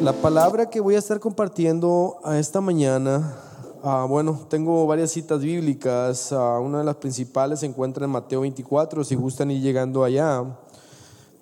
La 0.00 0.14
palabra 0.14 0.70
que 0.70 0.80
voy 0.80 0.94
a 0.94 0.98
estar 0.98 1.20
compartiendo 1.20 2.20
a 2.24 2.38
esta 2.38 2.62
mañana, 2.62 3.36
ah, 3.82 4.06
bueno, 4.08 4.46
tengo 4.48 4.86
varias 4.86 5.10
citas 5.10 5.42
bíblicas. 5.42 6.32
Ah, 6.32 6.58
una 6.58 6.78
de 6.78 6.84
las 6.84 6.96
principales 6.96 7.60
se 7.60 7.66
encuentra 7.66 8.06
en 8.06 8.10
Mateo 8.10 8.40
24, 8.40 9.04
si 9.04 9.14
gustan 9.14 9.50
ir 9.50 9.60
llegando 9.60 10.02
allá. 10.02 10.42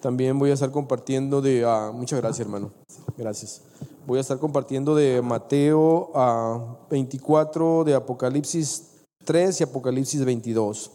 También 0.00 0.40
voy 0.40 0.50
a 0.50 0.54
estar 0.54 0.72
compartiendo 0.72 1.40
de... 1.40 1.64
ah, 1.64 1.92
muchas 1.94 2.20
gracias, 2.20 2.40
hermano. 2.40 2.72
Gracias. 3.16 3.62
Voy 4.04 4.18
a 4.18 4.22
estar 4.22 4.40
compartiendo 4.40 4.96
de 4.96 5.22
Mateo 5.22 6.10
ah, 6.16 6.78
24, 6.90 7.84
de 7.84 7.94
Apocalipsis 7.94 8.88
3 9.24 9.60
y 9.60 9.62
Apocalipsis 9.62 10.24
22. 10.24 10.90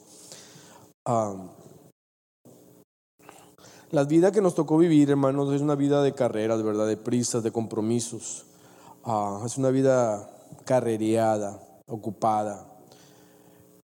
La 3.94 4.06
vida 4.06 4.32
que 4.32 4.42
nos 4.42 4.56
tocó 4.56 4.80
vivir, 4.80 5.12
hermanos, 5.12 5.54
es 5.54 5.62
una 5.62 5.76
vida 5.76 6.02
de 6.02 6.16
carreras, 6.16 6.64
¿verdad? 6.64 6.88
De 6.88 6.98
prisas, 6.98 7.44
de 7.44 7.52
compromisos. 7.52 8.48
Ah, 9.04 9.44
es 9.46 9.60
una 9.60 9.70
vida 9.70 10.32
carrereada, 10.66 11.62
ocupada. 11.86 12.74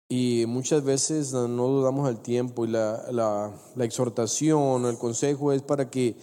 Y 0.07 0.45
muchas 0.47 0.85
veces 0.85 1.33
no 1.33 1.69
dudamos 1.69 2.07
el 2.11 2.19
tiempo 2.19 2.67
y 2.67 2.69
la, 2.69 3.11
la 3.12 3.85
exhortación, 3.87 4.85
el 4.85 4.98
consejo 4.98 5.53
es 5.53 5.62
para 5.62 5.89
que 5.89 6.19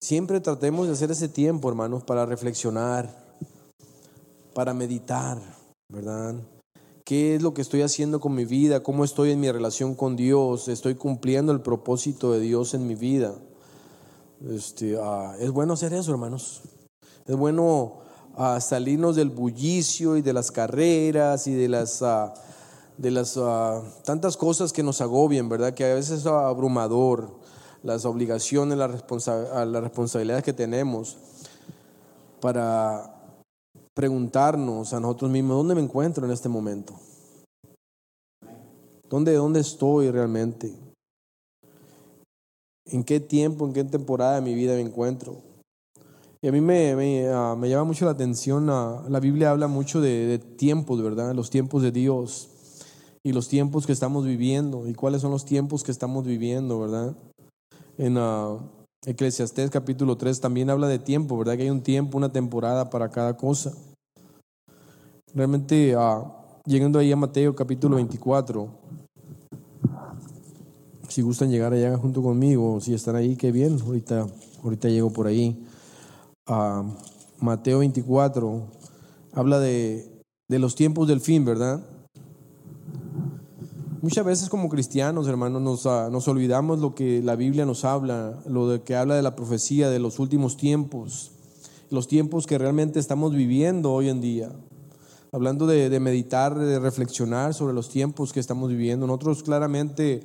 siempre 0.00 0.40
tratemos 0.40 0.86
de 0.86 0.94
hacer 0.94 1.10
ese 1.10 1.28
tiempo, 1.28 1.68
hermanos, 1.68 2.02
para 2.02 2.24
reflexionar, 2.24 3.14
para 4.54 4.72
meditar, 4.72 5.36
¿verdad? 5.90 6.34
¿Qué 7.10 7.34
es 7.34 7.42
lo 7.42 7.54
que 7.54 7.60
estoy 7.60 7.82
haciendo 7.82 8.20
con 8.20 8.36
mi 8.36 8.44
vida? 8.44 8.84
¿Cómo 8.84 9.02
estoy 9.02 9.32
en 9.32 9.40
mi 9.40 9.50
relación 9.50 9.96
con 9.96 10.14
Dios? 10.14 10.68
¿Estoy 10.68 10.94
cumpliendo 10.94 11.50
el 11.50 11.60
propósito 11.60 12.30
de 12.30 12.38
Dios 12.38 12.72
en 12.72 12.86
mi 12.86 12.94
vida? 12.94 13.34
Este, 14.48 14.96
ah, 14.96 15.34
es 15.40 15.50
bueno 15.50 15.72
hacer 15.72 15.92
eso, 15.92 16.12
hermanos. 16.12 16.60
Es 17.26 17.34
bueno 17.34 17.94
ah, 18.36 18.60
salirnos 18.60 19.16
del 19.16 19.30
bullicio 19.30 20.16
y 20.16 20.22
de 20.22 20.32
las 20.32 20.52
carreras 20.52 21.48
y 21.48 21.54
de 21.54 21.68
las, 21.68 22.00
ah, 22.02 22.32
de 22.96 23.10
las 23.10 23.36
tantas 24.04 24.36
cosas 24.36 24.72
que 24.72 24.84
nos 24.84 25.00
agobian, 25.00 25.48
¿verdad? 25.48 25.74
Que 25.74 25.90
a 25.90 25.94
veces 25.96 26.20
es 26.20 26.26
abrumador, 26.26 27.40
las 27.82 28.04
obligaciones, 28.04 28.78
las, 28.78 28.88
responsa- 28.88 29.64
las 29.64 29.82
responsabilidades 29.82 30.44
que 30.44 30.52
tenemos 30.52 31.18
para 32.40 33.19
preguntarnos 33.94 34.92
a 34.92 35.00
nosotros 35.00 35.30
mismos, 35.30 35.56
¿dónde 35.56 35.74
me 35.74 35.82
encuentro 35.82 36.24
en 36.24 36.32
este 36.32 36.48
momento? 36.48 36.94
¿Dónde, 39.08 39.34
dónde 39.34 39.60
estoy 39.60 40.10
realmente? 40.10 40.72
¿En 42.86 43.04
qué 43.04 43.20
tiempo, 43.20 43.66
en 43.66 43.72
qué 43.72 43.84
temporada 43.84 44.36
de 44.36 44.42
mi 44.42 44.54
vida 44.54 44.74
me 44.74 44.80
encuentro? 44.80 45.42
Y 46.42 46.48
a 46.48 46.52
mí 46.52 46.60
me, 46.60 46.96
me, 46.96 47.28
ah, 47.28 47.54
me 47.58 47.68
llama 47.68 47.84
mucho 47.84 48.06
la 48.06 48.12
atención, 48.12 48.70
ah, 48.70 49.04
la 49.08 49.20
Biblia 49.20 49.50
habla 49.50 49.68
mucho 49.68 50.00
de, 50.00 50.26
de 50.26 50.38
tiempos, 50.38 51.02
¿verdad? 51.02 51.34
Los 51.34 51.50
tiempos 51.50 51.82
de 51.82 51.92
Dios 51.92 52.48
y 53.22 53.32
los 53.32 53.48
tiempos 53.48 53.86
que 53.86 53.92
estamos 53.92 54.24
viviendo 54.24 54.88
y 54.88 54.94
cuáles 54.94 55.20
son 55.20 55.32
los 55.32 55.44
tiempos 55.44 55.82
que 55.82 55.92
estamos 55.92 56.24
viviendo, 56.24 56.80
¿verdad? 56.80 57.14
En 57.98 58.16
ah, 58.16 58.58
Eclesiastés 59.06 59.70
capítulo 59.70 60.18
3 60.18 60.42
también 60.42 60.68
habla 60.68 60.86
de 60.86 60.98
tiempo, 60.98 61.38
¿verdad? 61.38 61.56
Que 61.56 61.62
hay 61.62 61.70
un 61.70 61.82
tiempo, 61.82 62.18
una 62.18 62.30
temporada 62.30 62.90
para 62.90 63.10
cada 63.10 63.34
cosa. 63.34 63.72
Realmente, 65.34 65.94
ah, 65.96 66.24
llegando 66.66 66.98
ahí 66.98 67.10
a 67.10 67.16
Mateo 67.16 67.54
capítulo 67.54 67.96
24, 67.96 68.68
si 71.08 71.22
gustan 71.22 71.50
llegar 71.50 71.72
allá 71.72 71.96
junto 71.96 72.22
conmigo, 72.22 72.78
si 72.82 72.92
están 72.92 73.16
ahí, 73.16 73.36
qué 73.36 73.50
bien, 73.52 73.80
ahorita, 73.80 74.26
ahorita 74.62 74.88
llego 74.88 75.10
por 75.10 75.26
ahí. 75.26 75.66
Ah, 76.46 76.84
Mateo 77.38 77.78
24 77.78 78.66
habla 79.32 79.60
de, 79.60 80.22
de 80.46 80.58
los 80.58 80.74
tiempos 80.74 81.08
del 81.08 81.20
fin, 81.22 81.46
¿verdad? 81.46 81.80
Muchas 84.02 84.24
veces 84.24 84.48
como 84.48 84.70
cristianos, 84.70 85.28
hermanos, 85.28 85.60
nos, 85.60 85.84
ah, 85.84 86.08
nos 86.10 86.26
olvidamos 86.26 86.78
lo 86.78 86.94
que 86.94 87.20
la 87.20 87.36
Biblia 87.36 87.66
nos 87.66 87.84
habla, 87.84 88.40
lo 88.46 88.66
de 88.66 88.82
que 88.82 88.96
habla 88.96 89.14
de 89.14 89.20
la 89.20 89.36
profecía 89.36 89.90
de 89.90 89.98
los 89.98 90.18
últimos 90.18 90.56
tiempos, 90.56 91.32
los 91.90 92.08
tiempos 92.08 92.46
que 92.46 92.56
realmente 92.56 92.98
estamos 92.98 93.34
viviendo 93.34 93.92
hoy 93.92 94.08
en 94.08 94.22
día. 94.22 94.52
Hablando 95.32 95.66
de, 95.66 95.90
de 95.90 96.00
meditar, 96.00 96.58
de 96.58 96.78
reflexionar 96.78 97.52
sobre 97.52 97.74
los 97.74 97.90
tiempos 97.90 98.32
que 98.32 98.40
estamos 98.40 98.70
viviendo. 98.70 99.06
Nosotros 99.06 99.42
claramente, 99.42 100.22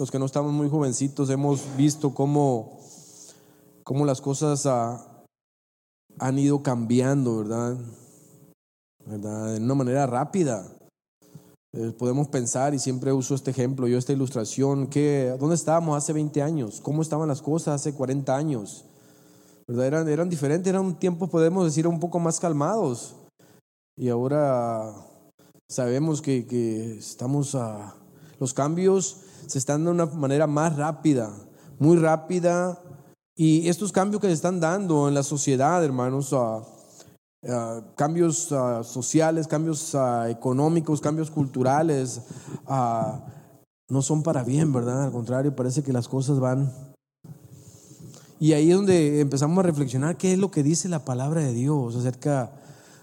los 0.00 0.10
que 0.10 0.18
no 0.18 0.26
estamos 0.26 0.52
muy 0.52 0.68
jovencitos, 0.68 1.30
hemos 1.30 1.62
visto 1.76 2.12
cómo, 2.14 2.80
cómo 3.84 4.04
las 4.04 4.20
cosas 4.20 4.66
ah, 4.66 5.22
han 6.18 6.40
ido 6.40 6.64
cambiando, 6.64 7.38
¿verdad? 7.38 7.76
¿verdad? 9.06 9.54
De 9.54 9.60
una 9.60 9.74
manera 9.74 10.06
rápida. 10.08 10.66
Eh, 11.74 11.90
podemos 11.98 12.28
pensar, 12.28 12.74
y 12.74 12.78
siempre 12.78 13.14
uso 13.14 13.34
este 13.34 13.50
ejemplo, 13.50 13.88
yo 13.88 13.96
esta 13.96 14.12
ilustración, 14.12 14.88
que, 14.88 15.34
¿dónde 15.40 15.54
estábamos 15.54 15.96
hace 15.96 16.12
20 16.12 16.42
años? 16.42 16.82
¿Cómo 16.82 17.00
estaban 17.00 17.28
las 17.28 17.40
cosas 17.40 17.80
hace 17.80 17.94
40 17.94 18.36
años? 18.36 18.84
¿Verdad? 19.66 19.86
Eran, 19.86 20.08
eran 20.08 20.28
diferentes, 20.28 20.68
eran 20.68 20.98
tiempos, 20.98 21.30
podemos 21.30 21.64
decir, 21.64 21.86
un 21.86 21.98
poco 21.98 22.18
más 22.18 22.38
calmados. 22.38 23.14
Y 23.96 24.10
ahora 24.10 24.94
sabemos 25.66 26.20
que, 26.20 26.46
que 26.46 26.98
estamos 26.98 27.54
a... 27.54 27.94
Los 28.38 28.52
cambios 28.52 29.22
se 29.46 29.56
están 29.56 29.84
de 29.84 29.92
una 29.92 30.04
manera 30.04 30.46
más 30.46 30.76
rápida, 30.76 31.32
muy 31.78 31.96
rápida. 31.96 32.82
Y 33.34 33.68
estos 33.68 33.92
cambios 33.92 34.20
que 34.20 34.26
se 34.26 34.34
están 34.34 34.60
dando 34.60 35.08
en 35.08 35.14
la 35.14 35.22
sociedad, 35.22 35.82
hermanos, 35.82 36.34
ah, 36.34 36.62
ah, 37.48 37.80
cambios 37.96 38.50
ah, 38.52 38.82
sociales, 38.84 39.46
cambios 39.46 39.94
ah, 39.94 40.28
económicos, 40.30 41.00
cambios 41.00 41.30
culturales, 41.30 42.22
ah, 42.66 43.24
no 43.88 44.02
son 44.02 44.22
para 44.22 44.42
bien, 44.44 44.72
¿verdad? 44.72 45.04
Al 45.04 45.12
contrario, 45.12 45.54
parece 45.54 45.82
que 45.82 45.92
las 45.92 46.08
cosas 46.08 46.40
van... 46.40 46.72
Y 48.40 48.54
ahí 48.54 48.70
es 48.70 48.76
donde 48.76 49.20
empezamos 49.20 49.58
a 49.58 49.62
reflexionar 49.62 50.16
qué 50.16 50.32
es 50.32 50.38
lo 50.38 50.50
que 50.50 50.62
dice 50.62 50.88
la 50.88 51.04
palabra 51.04 51.42
de 51.42 51.52
Dios 51.52 51.94
acerca 51.94 52.50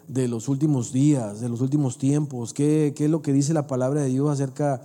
de 0.09 0.27
los 0.27 0.49
últimos 0.49 0.91
días, 0.91 1.39
de 1.39 1.47
los 1.47 1.61
últimos 1.61 1.97
tiempos, 1.97 2.53
qué, 2.53 2.93
es 2.97 3.09
lo 3.09 3.21
que 3.21 3.31
dice 3.31 3.53
la 3.53 3.67
palabra 3.67 4.01
de 4.01 4.09
Dios 4.09 4.29
acerca 4.29 4.81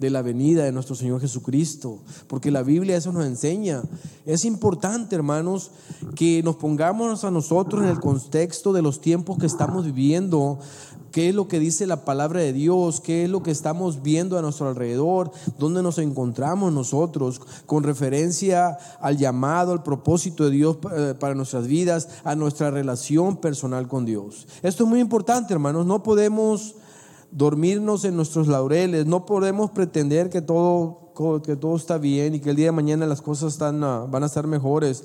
la 0.00 0.22
venida 0.22 0.64
de 0.64 0.72
nuestro 0.72 0.94
Señor 0.94 1.20
Jesucristo, 1.20 2.00
porque 2.26 2.50
la 2.50 2.62
Biblia 2.62 2.96
eso 2.96 3.12
nos 3.12 3.26
enseña. 3.26 3.82
Es 4.26 4.44
importante, 4.44 5.16
hermanos, 5.16 5.70
que 6.14 6.42
nos 6.42 6.56
pongamos 6.56 7.24
a 7.24 7.30
nosotros 7.30 7.82
en 7.82 7.88
el 7.88 8.00
contexto 8.00 8.72
de 8.72 8.82
los 8.82 9.00
tiempos 9.00 9.38
que 9.38 9.46
estamos 9.46 9.84
viviendo, 9.84 10.58
qué 11.10 11.28
es 11.28 11.34
lo 11.34 11.46
que 11.46 11.60
dice 11.60 11.86
la 11.86 12.04
palabra 12.04 12.40
de 12.40 12.52
Dios, 12.52 13.00
qué 13.00 13.24
es 13.24 13.30
lo 13.30 13.42
que 13.42 13.52
estamos 13.52 14.02
viendo 14.02 14.36
a 14.36 14.42
nuestro 14.42 14.68
alrededor, 14.68 15.30
dónde 15.58 15.82
nos 15.82 15.98
encontramos 15.98 16.72
nosotros 16.72 17.40
con 17.66 17.84
referencia 17.84 18.76
al 19.00 19.16
llamado, 19.16 19.72
al 19.72 19.84
propósito 19.84 20.44
de 20.44 20.50
Dios 20.50 20.76
eh, 20.96 21.14
para 21.18 21.36
nuestras 21.36 21.68
vidas, 21.68 22.08
a 22.24 22.34
nuestra 22.34 22.70
relación 22.70 23.36
personal 23.36 23.86
con 23.86 24.04
Dios. 24.04 24.48
Esto 24.62 24.84
es 24.84 24.90
muy 24.90 25.00
importante, 25.00 25.54
hermanos, 25.54 25.86
no 25.86 26.02
podemos 26.02 26.74
dormirnos 27.34 28.04
en 28.04 28.14
nuestros 28.14 28.46
laureles, 28.46 29.06
no 29.06 29.26
podemos 29.26 29.72
pretender 29.72 30.30
que 30.30 30.40
todo, 30.40 31.12
que 31.44 31.56
todo 31.56 31.76
está 31.76 31.98
bien 31.98 32.36
y 32.36 32.40
que 32.40 32.50
el 32.50 32.56
día 32.56 32.66
de 32.66 32.72
mañana 32.72 33.06
las 33.06 33.20
cosas 33.20 33.54
están, 33.54 33.82
ah, 33.82 34.06
van 34.08 34.22
a 34.22 34.26
estar 34.26 34.46
mejores. 34.46 35.04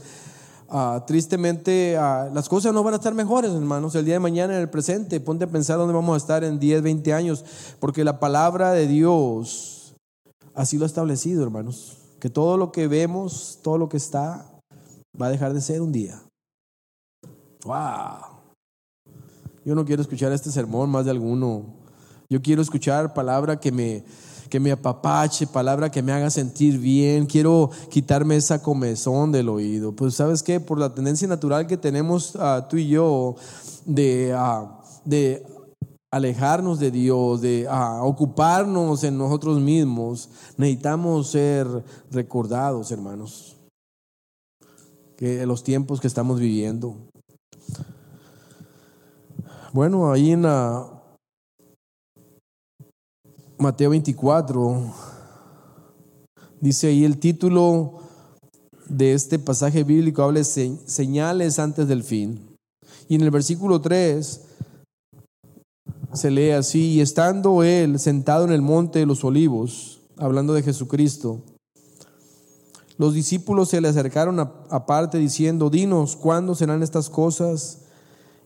Ah, 0.69 1.03
tristemente, 1.07 1.97
ah, 1.97 2.29
las 2.31 2.47
cosas 2.47 2.71
no 2.71 2.83
van 2.83 2.93
a 2.93 2.97
estar 2.97 3.15
mejores, 3.15 3.51
hermanos, 3.51 3.95
el 3.95 4.05
día 4.05 4.13
de 4.13 4.19
mañana 4.19 4.53
en 4.55 4.61
el 4.61 4.69
presente. 4.69 5.19
Ponte 5.19 5.45
a 5.45 5.47
pensar 5.47 5.79
dónde 5.79 5.95
vamos 5.95 6.13
a 6.13 6.17
estar 6.17 6.43
en 6.43 6.59
10, 6.59 6.83
20 6.83 7.13
años, 7.13 7.43
porque 7.79 8.03
la 8.03 8.19
palabra 8.19 8.73
de 8.73 8.85
Dios 8.85 9.95
así 10.53 10.77
lo 10.77 10.83
ha 10.83 10.87
establecido, 10.87 11.43
hermanos, 11.43 11.97
que 12.19 12.29
todo 12.29 12.57
lo 12.57 12.71
que 12.71 12.87
vemos, 12.87 13.57
todo 13.63 13.79
lo 13.79 13.89
que 13.89 13.97
está, 13.97 14.45
va 15.19 15.27
a 15.27 15.31
dejar 15.31 15.53
de 15.53 15.61
ser 15.61 15.81
un 15.81 15.91
día. 15.91 16.21
¡Wow! 17.65 18.39
Yo 19.65 19.73
no 19.73 19.83
quiero 19.83 20.03
escuchar 20.03 20.31
este 20.31 20.51
sermón 20.51 20.91
más 20.91 21.05
de 21.05 21.11
alguno. 21.11 21.79
Yo 22.31 22.43
quiero 22.43 22.61
escuchar 22.61 23.15
palabra 23.15 23.59
que 23.59 23.71
me, 23.71 24.03
que 24.49 24.59
me 24.59 24.71
apapache, 24.71 25.47
palabra 25.47 25.89
que 25.89 26.03
me 26.03 26.11
haga 26.11 26.29
sentir 26.29 26.77
bien. 26.77 27.25
Quiero 27.25 27.71
quitarme 27.89 28.35
esa 28.35 28.61
comezón 28.61 29.31
del 29.31 29.49
oído. 29.49 29.95
Pues 29.95 30.13
sabes 30.13 30.43
qué, 30.43 30.59
por 30.59 30.77
la 30.77 30.93
tendencia 30.93 31.27
natural 31.27 31.65
que 31.65 31.75
tenemos 31.75 32.35
ah, 32.35 32.67
tú 32.69 32.77
y 32.77 32.87
yo 32.87 33.35
de, 33.83 34.31
ah, 34.37 34.79
de 35.05 35.43
alejarnos 36.11 36.79
de 36.79 36.91
Dios, 36.91 37.41
de 37.41 37.65
ah, 37.67 38.01
ocuparnos 38.03 39.03
en 39.03 39.17
nosotros 39.17 39.59
mismos, 39.59 40.29
necesitamos 40.55 41.31
ser 41.31 41.65
recordados, 42.11 42.91
hermanos, 42.91 43.57
que 45.17 45.43
los 45.47 45.63
tiempos 45.63 45.99
que 45.99 46.07
estamos 46.07 46.39
viviendo. 46.39 46.95
Bueno, 49.73 50.11
ahí 50.11 50.31
en 50.31 50.43
la 50.43 50.98
Mateo 53.61 53.89
24, 53.89 54.93
dice 56.61 56.87
ahí 56.87 57.03
el 57.03 57.17
título 57.17 57.99
de 58.87 59.13
este 59.13 59.37
pasaje 59.37 59.83
bíblico 59.83 60.23
habla 60.23 60.39
de 60.39 60.77
señales 60.85 61.59
antes 61.59 61.85
del 61.89 62.05
fin. 62.05 62.39
Y 63.09 63.15
en 63.15 63.21
el 63.21 63.31
versículo 63.31 63.81
3 63.81 64.45
se 66.13 66.31
lee 66.31 66.51
así, 66.51 66.93
y 66.93 67.01
estando 67.01 67.61
él 67.61 67.99
sentado 67.99 68.45
en 68.45 68.53
el 68.53 68.61
monte 68.61 68.99
de 68.99 69.05
los 69.05 69.25
olivos, 69.25 69.99
hablando 70.15 70.53
de 70.53 70.63
Jesucristo, 70.63 71.41
los 72.97 73.13
discípulos 73.13 73.67
se 73.67 73.81
le 73.81 73.89
acercaron 73.89 74.39
aparte 74.39 75.17
diciendo, 75.17 75.69
dinos, 75.69 76.15
¿cuándo 76.15 76.55
serán 76.55 76.81
estas 76.81 77.09
cosas? 77.09 77.79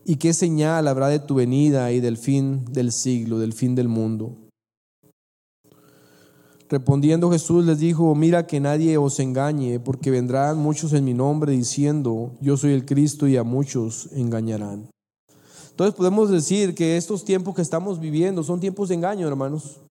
¿Y 0.04 0.16
qué 0.16 0.32
señal 0.32 0.88
habrá 0.88 1.06
de 1.06 1.20
tu 1.20 1.36
venida 1.36 1.92
y 1.92 2.00
del 2.00 2.16
fin 2.18 2.64
del 2.72 2.90
siglo, 2.90 3.38
del 3.38 3.52
fin 3.52 3.76
del 3.76 3.86
mundo? 3.86 4.43
Respondiendo 6.74 7.30
Jesús 7.30 7.64
les 7.64 7.78
dijo, 7.78 8.12
mira 8.16 8.48
que 8.48 8.58
nadie 8.58 8.98
os 8.98 9.20
engañe, 9.20 9.78
porque 9.78 10.10
vendrán 10.10 10.58
muchos 10.58 10.92
en 10.92 11.04
mi 11.04 11.14
nombre 11.14 11.52
diciendo, 11.52 12.32
yo 12.40 12.56
soy 12.56 12.72
el 12.72 12.84
Cristo 12.84 13.28
y 13.28 13.36
a 13.36 13.44
muchos 13.44 14.08
engañarán. 14.10 14.88
Entonces 15.70 15.94
podemos 15.94 16.30
decir 16.30 16.74
que 16.74 16.96
estos 16.96 17.24
tiempos 17.24 17.54
que 17.54 17.62
estamos 17.62 18.00
viviendo 18.00 18.42
son 18.42 18.58
tiempos 18.58 18.88
de 18.88 18.96
engaño, 18.96 19.28
hermanos. 19.28 19.82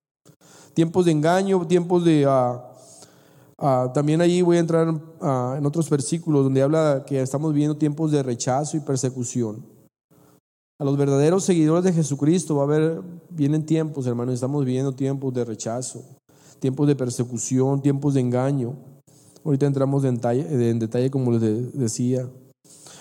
Tiempos 0.74 1.06
de 1.06 1.14
engaño, 1.14 1.66
tiempos 1.66 2.04
de... 2.04 2.26
Ah, 2.28 2.62
ah, 3.60 3.90
también 3.94 4.20
allí 4.20 4.42
voy 4.42 4.58
a 4.58 4.60
entrar 4.60 4.94
ah, 5.22 5.56
en 5.58 5.66
otros 5.66 5.90
versículos 5.90 6.44
donde 6.44 6.64
habla 6.64 7.06
que 7.08 7.22
estamos 7.22 7.54
viviendo 7.54 7.78
tiempos 7.78 8.12
de 8.12 8.22
rechazo 8.22 8.76
y 8.76 8.82
persecución. 8.82 9.66
A 10.80 10.84
los 10.84 10.98
verdaderos 10.98 11.46
seguidores 11.46 11.86
de 11.86 11.94
Jesucristo 11.94 12.58
va 12.58 12.64
a 12.64 12.66
haber, 12.66 13.02
vienen 13.30 13.66
tiempos, 13.66 14.06
hermanos, 14.06 14.34
estamos 14.34 14.66
viviendo 14.66 14.92
tiempos 14.92 15.34
de 15.34 15.46
rechazo, 15.46 16.04
tiempos 16.64 16.88
de 16.88 16.96
persecución, 16.96 17.82
tiempos 17.82 18.14
de 18.14 18.22
engaño. 18.22 18.78
Ahorita 19.44 19.66
entramos 19.66 20.06
en 20.06 20.16
detalle, 20.16 20.70
en 20.70 20.80
detalle 20.80 21.12
como 21.12 21.34
les 21.34 21.78
decía. 21.78 22.30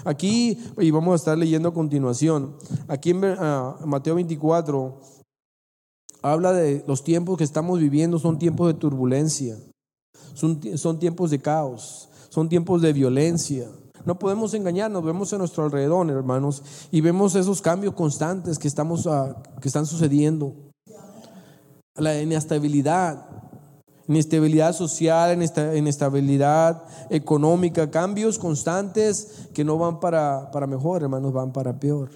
Aquí, 0.04 0.58
y 0.78 0.90
vamos 0.90 1.12
a 1.12 1.14
estar 1.14 1.38
leyendo 1.38 1.68
a 1.68 1.72
continuación, 1.72 2.56
aquí 2.88 3.10
en 3.10 3.22
ah, 3.24 3.76
Mateo 3.84 4.16
24, 4.16 4.98
habla 6.22 6.52
de 6.52 6.82
los 6.88 7.04
tiempos 7.04 7.38
que 7.38 7.44
estamos 7.44 7.78
viviendo, 7.78 8.18
son 8.18 8.36
tiempos 8.36 8.66
de 8.66 8.74
turbulencia, 8.74 9.56
son, 10.34 10.60
son 10.76 10.98
tiempos 10.98 11.30
de 11.30 11.38
caos, 11.38 12.08
son 12.30 12.48
tiempos 12.48 12.82
de 12.82 12.92
violencia. 12.92 13.68
No 14.04 14.18
podemos 14.18 14.54
engañarnos, 14.54 15.04
vemos 15.04 15.32
a 15.32 15.38
nuestro 15.38 15.62
alrededor, 15.62 16.10
hermanos, 16.10 16.64
y 16.90 17.00
vemos 17.00 17.36
esos 17.36 17.62
cambios 17.62 17.94
constantes 17.94 18.58
que, 18.58 18.66
estamos, 18.66 19.06
ah, 19.06 19.40
que 19.60 19.68
están 19.68 19.86
sucediendo. 19.86 20.52
La 21.94 22.20
inestabilidad, 22.20 23.42
inestabilidad 24.08 24.72
social, 24.72 25.32
inestabilidad 25.74 26.82
económica, 27.10 27.90
cambios 27.90 28.38
constantes 28.38 29.48
que 29.54 29.64
no 29.64 29.78
van 29.78 30.00
para, 30.00 30.50
para 30.50 30.66
mejor, 30.66 31.02
hermanos, 31.02 31.32
van 31.32 31.52
para 31.52 31.78
peor. 31.78 32.10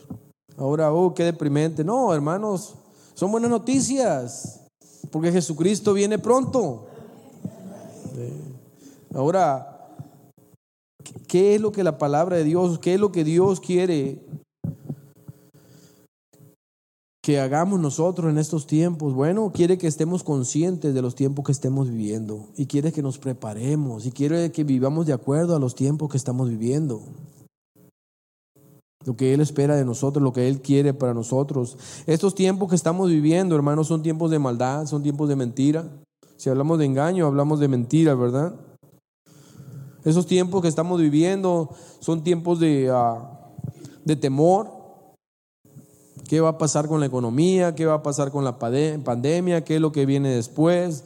Ahora, 0.56 0.92
oh, 0.92 1.14
qué 1.14 1.24
deprimente. 1.24 1.84
No, 1.84 2.12
hermanos, 2.14 2.74
son 3.14 3.30
buenas 3.30 3.50
noticias, 3.50 4.60
porque 5.10 5.32
Jesucristo 5.32 5.92
viene 5.92 6.18
pronto. 6.18 6.86
Ahora, 9.14 9.88
¿qué 11.26 11.54
es 11.54 11.60
lo 11.60 11.72
que 11.72 11.84
la 11.84 11.98
palabra 11.98 12.36
de 12.36 12.44
Dios, 12.44 12.78
qué 12.78 12.94
es 12.94 13.00
lo 13.00 13.12
que 13.12 13.24
Dios 13.24 13.60
quiere 13.60 14.20
que 17.26 17.40
hagamos 17.40 17.80
nosotros 17.80 18.30
en 18.30 18.38
estos 18.38 18.68
tiempos? 18.68 19.12
Bueno, 19.12 19.50
quiere 19.52 19.78
que 19.78 19.88
estemos 19.88 20.22
conscientes 20.22 20.94
de 20.94 21.02
los 21.02 21.16
tiempos 21.16 21.44
que 21.44 21.50
estemos 21.50 21.90
viviendo 21.90 22.46
y 22.56 22.66
quiere 22.66 22.92
que 22.92 23.02
nos 23.02 23.18
preparemos 23.18 24.06
y 24.06 24.12
quiere 24.12 24.52
que 24.52 24.62
vivamos 24.62 25.06
de 25.06 25.12
acuerdo 25.12 25.56
a 25.56 25.58
los 25.58 25.74
tiempos 25.74 26.08
que 26.08 26.18
estamos 26.18 26.48
viviendo. 26.48 27.02
Lo 29.04 29.16
que 29.16 29.34
Él 29.34 29.40
espera 29.40 29.74
de 29.74 29.84
nosotros, 29.84 30.22
lo 30.22 30.32
que 30.32 30.46
Él 30.46 30.62
quiere 30.62 30.94
para 30.94 31.14
nosotros. 31.14 31.76
Estos 32.06 32.36
tiempos 32.36 32.68
que 32.68 32.76
estamos 32.76 33.10
viviendo, 33.10 33.56
hermanos, 33.56 33.88
son 33.88 34.04
tiempos 34.04 34.30
de 34.30 34.38
maldad, 34.38 34.86
son 34.86 35.02
tiempos 35.02 35.28
de 35.28 35.34
mentira. 35.34 35.84
Si 36.36 36.48
hablamos 36.48 36.78
de 36.78 36.84
engaño, 36.84 37.26
hablamos 37.26 37.58
de 37.58 37.66
mentira, 37.66 38.14
¿verdad? 38.14 38.54
Esos 40.04 40.26
tiempos 40.26 40.62
que 40.62 40.68
estamos 40.68 41.00
viviendo 41.00 41.70
son 41.98 42.22
tiempos 42.22 42.60
de, 42.60 42.88
ah, 42.92 43.40
de 44.04 44.14
temor, 44.14 44.75
¿Qué 46.28 46.40
va 46.40 46.50
a 46.50 46.58
pasar 46.58 46.88
con 46.88 47.00
la 47.00 47.06
economía? 47.06 47.74
¿Qué 47.74 47.86
va 47.86 47.94
a 47.94 48.02
pasar 48.02 48.30
con 48.30 48.44
la 48.44 48.58
pandemia? 48.58 49.64
¿Qué 49.64 49.76
es 49.76 49.80
lo 49.80 49.92
que 49.92 50.06
viene 50.06 50.30
después? 50.30 51.04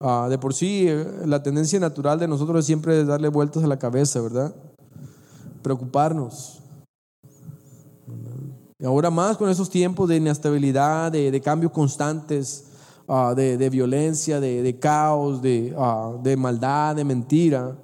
Ah, 0.00 0.26
de 0.28 0.38
por 0.38 0.54
sí, 0.54 0.86
eh, 0.88 1.06
la 1.24 1.42
tendencia 1.42 1.80
natural 1.80 2.18
de 2.18 2.28
nosotros 2.28 2.60
es 2.60 2.66
siempre 2.66 3.04
darle 3.04 3.28
vueltas 3.28 3.64
a 3.64 3.66
la 3.66 3.78
cabeza, 3.78 4.20
¿verdad? 4.20 4.54
Preocuparnos. 5.62 6.60
Y 8.78 8.84
ahora 8.84 9.10
más 9.10 9.38
con 9.38 9.48
esos 9.48 9.70
tiempos 9.70 10.08
de 10.08 10.16
inestabilidad, 10.16 11.10
de, 11.10 11.40
cambios 11.40 11.72
constantes, 11.72 12.64
ah, 13.08 13.32
de, 13.34 13.70
violencia, 13.70 14.38
de, 14.38 14.78
caos, 14.78 15.40
ah, 15.78 16.12
de 16.22 16.36
maldad, 16.36 16.94
de 16.96 17.04
mentira, 17.04 17.74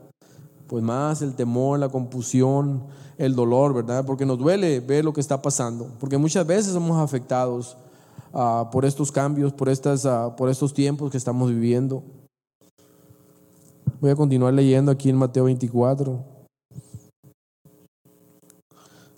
pues 0.66 0.84
más 0.84 1.22
el 1.22 1.34
temor, 1.34 1.78
la 1.78 1.88
confusión, 1.88 2.82
el 3.18 3.34
dolor, 3.34 3.74
¿verdad? 3.74 4.04
Porque 4.04 4.26
nos 4.26 4.38
duele 4.38 4.80
ver 4.80 5.04
lo 5.04 5.12
que 5.12 5.20
está 5.20 5.40
pasando, 5.40 5.90
porque 6.00 6.18
muchas 6.18 6.46
veces 6.46 6.72
somos 6.72 6.98
afectados 6.98 7.76
ah, 8.32 8.68
por 8.72 8.84
estos 8.84 9.12
cambios, 9.12 9.52
por, 9.52 9.68
estas, 9.68 10.06
ah, 10.06 10.34
por 10.36 10.48
estos 10.48 10.72
tiempos 10.74 11.10
que 11.10 11.18
estamos 11.18 11.50
viviendo. 11.50 12.02
Voy 14.00 14.10
a 14.10 14.16
continuar 14.16 14.52
leyendo 14.52 14.90
aquí 14.90 15.10
en 15.10 15.16
Mateo 15.16 15.44
24. 15.44 16.32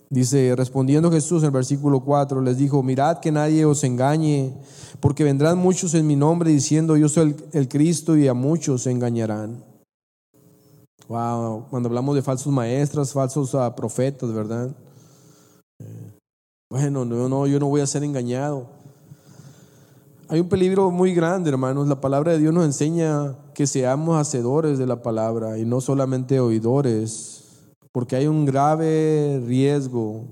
Dice, 0.09 0.55
respondiendo 0.55 1.11
Jesús 1.11 1.41
en 1.41 1.47
el 1.47 1.51
versículo 1.51 2.01
4, 2.01 2.39
les 2.41 2.57
dijo, 2.57 2.83
mirad 2.83 3.19
que 3.19 3.31
nadie 3.31 3.65
os 3.65 3.83
engañe, 3.83 4.53
porque 4.99 5.23
vendrán 5.23 5.57
muchos 5.57 5.93
en 5.95 6.05
mi 6.05 6.15
nombre 6.15 6.51
diciendo, 6.51 6.95
yo 6.95 7.09
soy 7.09 7.31
el, 7.31 7.59
el 7.59 7.67
Cristo 7.67 8.15
y 8.15 8.27
a 8.27 8.33
muchos 8.33 8.83
se 8.83 8.91
engañarán. 8.91 9.74
Cuando 11.07 11.87
hablamos 11.89 12.15
de 12.15 12.21
falsos 12.21 12.51
maestros, 12.51 13.13
falsos 13.13 13.53
ah, 13.55 13.75
profetas, 13.75 14.31
¿verdad? 14.33 14.71
Bueno, 16.69 17.05
no, 17.05 17.29
no, 17.29 17.47
yo 17.47 17.59
no 17.59 17.67
voy 17.67 17.81
a 17.81 17.87
ser 17.87 18.03
engañado. 18.03 18.67
Hay 20.27 20.39
un 20.39 20.49
peligro 20.49 20.89
muy 20.89 21.13
grande, 21.13 21.51
hermanos. 21.51 21.87
La 21.87 22.01
palabra 22.01 22.31
de 22.31 22.39
Dios 22.39 22.51
nos 22.51 22.65
enseña 22.65 23.35
que 23.53 23.67
seamos 23.67 24.19
hacedores 24.19 24.79
de 24.79 24.87
la 24.87 25.03
palabra 25.03 25.59
y 25.59 25.65
no 25.65 25.81
solamente 25.81 26.39
oidores, 26.39 27.43
porque 27.91 28.15
hay 28.15 28.25
un 28.25 28.45
grave 28.45 29.41
riesgo, 29.45 30.25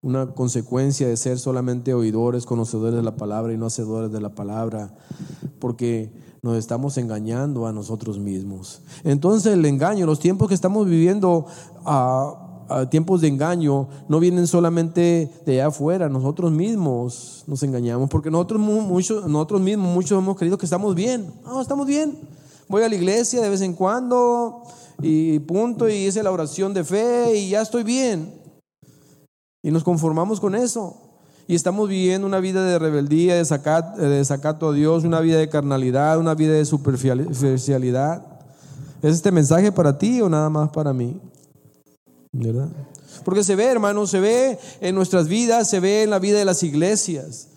una 0.00 0.32
consecuencia 0.32 1.08
de 1.08 1.16
ser 1.16 1.40
solamente 1.40 1.92
oidores, 1.94 2.46
conocedores 2.46 2.94
de 2.94 3.02
la 3.02 3.16
palabra 3.16 3.52
y 3.52 3.56
no 3.56 3.66
hacedores 3.66 4.12
de 4.12 4.20
la 4.20 4.36
palabra, 4.36 4.94
porque 5.58 6.12
nos 6.42 6.56
estamos 6.56 6.98
engañando 6.98 7.68
a 7.68 7.72
nosotros 7.72 8.18
mismos. 8.18 8.82
Entonces 9.04 9.52
el 9.52 9.64
engaño, 9.64 10.06
los 10.06 10.18
tiempos 10.18 10.48
que 10.48 10.54
estamos 10.54 10.88
viviendo, 10.88 11.46
a, 11.84 12.88
tiempos 12.90 13.20
de 13.20 13.28
engaño, 13.28 13.88
no 14.08 14.18
vienen 14.18 14.48
solamente 14.48 15.30
de 15.46 15.52
allá 15.52 15.68
afuera, 15.68 16.08
nosotros 16.08 16.50
mismos 16.50 17.44
nos 17.46 17.62
engañamos, 17.62 18.10
porque 18.10 18.30
nosotros, 18.30 18.60
muchos, 18.60 19.28
nosotros 19.28 19.60
mismos 19.60 19.94
muchos 19.94 20.18
hemos 20.18 20.36
creído 20.36 20.58
que 20.58 20.66
estamos 20.66 20.96
bien. 20.96 21.32
No, 21.44 21.60
estamos 21.60 21.86
bien. 21.86 22.18
Voy 22.68 22.82
a 22.82 22.88
la 22.88 22.94
iglesia 22.94 23.40
de 23.40 23.48
vez 23.48 23.60
en 23.60 23.74
cuando 23.74 24.62
y 25.00 25.38
punto, 25.40 25.88
y 25.88 26.06
hice 26.06 26.24
la 26.24 26.32
oración 26.32 26.74
de 26.74 26.82
fe 26.82 27.36
y 27.36 27.50
ya 27.50 27.60
estoy 27.60 27.84
bien. 27.84 28.34
Y 29.62 29.70
nos 29.70 29.84
conformamos 29.84 30.40
con 30.40 30.56
eso 30.56 31.01
y 31.46 31.54
estamos 31.54 31.88
viviendo 31.88 32.26
una 32.26 32.40
vida 32.40 32.64
de 32.64 32.78
rebeldía, 32.78 33.34
de, 33.34 34.08
desacato 34.08 34.68
a 34.68 34.72
Dios, 34.72 35.04
una 35.04 35.20
vida 35.20 35.38
de 35.38 35.48
carnalidad, 35.48 36.18
una 36.18 36.34
vida 36.34 36.52
de 36.52 36.64
superficialidad. 36.64 38.24
¿Es 39.02 39.14
este 39.14 39.32
mensaje 39.32 39.72
para 39.72 39.98
ti 39.98 40.20
o 40.20 40.28
nada 40.28 40.48
más 40.48 40.70
para 40.70 40.92
mí? 40.92 41.20
¿Verdad? 42.32 42.68
Porque 43.24 43.44
se 43.44 43.56
ve, 43.56 43.66
hermano, 43.66 44.06
se 44.06 44.20
ve 44.20 44.58
en 44.80 44.94
nuestras 44.94 45.28
vidas, 45.28 45.68
se 45.68 45.80
ve 45.80 46.04
en 46.04 46.10
la 46.10 46.18
vida 46.18 46.38
de 46.38 46.44
las 46.44 46.62
iglesias, 46.62 47.48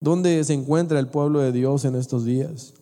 donde 0.00 0.42
se 0.44 0.54
encuentra 0.54 0.98
el 0.98 1.08
pueblo 1.08 1.40
de 1.40 1.52
Dios 1.52 1.84
en 1.84 1.96
estos 1.96 2.24
días. 2.24 2.74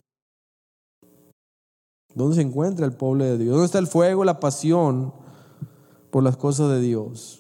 ¿Dónde 2.15 2.37
se 2.37 2.43
encuentra 2.43 2.87
el 2.87 2.93
pueblo 2.93 3.25
de 3.25 3.39
Dios? 3.39 3.53
¿Dónde 3.53 3.67
está 3.67 3.79
el 3.79 3.87
fuego, 3.87 4.25
la 4.25 4.41
pasión 4.41 5.13
por 6.11 6.23
las 6.23 6.37
cosas 6.37 6.71
de 6.71 6.81
Dios? 6.81 7.40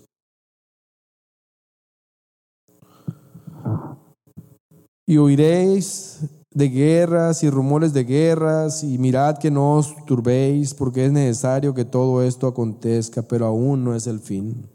Y 5.10 5.18
oiréis 5.18 6.20
de 6.54 6.68
guerras 6.68 7.42
y 7.42 7.50
rumores 7.50 7.92
de 7.92 8.04
guerras, 8.04 8.84
y 8.84 8.96
mirad 8.96 9.38
que 9.38 9.50
no 9.50 9.74
os 9.74 9.92
turbéis, 10.06 10.72
porque 10.72 11.04
es 11.04 11.10
necesario 11.10 11.74
que 11.74 11.84
todo 11.84 12.22
esto 12.22 12.46
acontezca, 12.46 13.22
pero 13.22 13.46
aún 13.46 13.82
no 13.82 13.96
es 13.96 14.06
el 14.06 14.20
fin. 14.20 14.68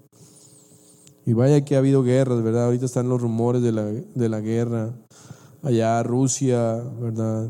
Y 1.25 1.31
vaya 1.31 1.63
que 1.63 1.75
ha 1.75 1.77
habido 1.77 2.03
guerras, 2.03 2.43
¿verdad? 2.43 2.65
Ahorita 2.65 2.83
están 2.83 3.07
los 3.07 3.21
rumores 3.21 3.61
de 3.61 3.71
la, 3.71 3.85
de 3.85 4.27
la 4.27 4.41
guerra. 4.41 4.93
Allá 5.63 6.03
Rusia, 6.03 6.83
¿verdad? 6.99 7.49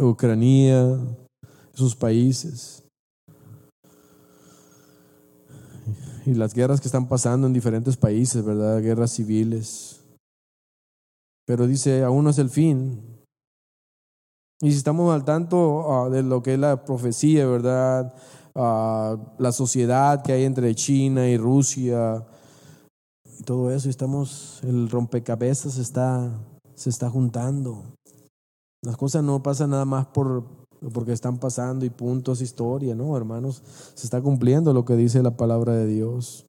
Ucrania. 0.00 0.98
sus 1.74 1.94
países. 1.94 2.84
Y 6.24 6.32
las 6.32 6.54
guerras 6.54 6.80
que 6.80 6.88
están 6.88 7.06
pasando 7.06 7.46
en 7.46 7.52
diferentes 7.52 7.98
países, 7.98 8.42
¿verdad? 8.42 8.80
Guerras 8.80 9.12
civiles. 9.12 9.97
Pero 11.48 11.66
dice, 11.66 12.04
aún 12.04 12.24
no 12.24 12.30
es 12.30 12.36
el 12.36 12.50
fin. 12.50 13.24
Y 14.60 14.70
si 14.70 14.76
estamos 14.76 15.14
al 15.14 15.24
tanto 15.24 15.90
ah, 15.90 16.10
de 16.10 16.22
lo 16.22 16.42
que 16.42 16.52
es 16.52 16.60
la 16.60 16.84
profecía, 16.84 17.46
¿verdad? 17.46 18.14
Ah, 18.54 19.16
la 19.38 19.50
sociedad 19.52 20.22
que 20.22 20.32
hay 20.32 20.44
entre 20.44 20.74
China 20.74 21.26
y 21.26 21.38
Rusia, 21.38 22.22
y 23.38 23.44
todo 23.44 23.70
eso, 23.70 23.88
estamos, 23.88 24.60
el 24.62 24.90
rompecabezas 24.90 25.78
está, 25.78 26.30
se 26.74 26.90
está 26.90 27.08
juntando. 27.08 27.82
Las 28.82 28.98
cosas 28.98 29.24
no 29.24 29.42
pasan 29.42 29.70
nada 29.70 29.86
más 29.86 30.04
por, 30.08 30.44
porque 30.92 31.12
están 31.12 31.38
pasando 31.38 31.86
y 31.86 31.90
puntos, 31.90 32.42
historia, 32.42 32.94
¿no, 32.94 33.16
hermanos? 33.16 33.62
Se 33.94 34.04
está 34.04 34.20
cumpliendo 34.20 34.74
lo 34.74 34.84
que 34.84 34.96
dice 34.96 35.22
la 35.22 35.38
palabra 35.38 35.72
de 35.72 35.86
Dios. 35.86 36.47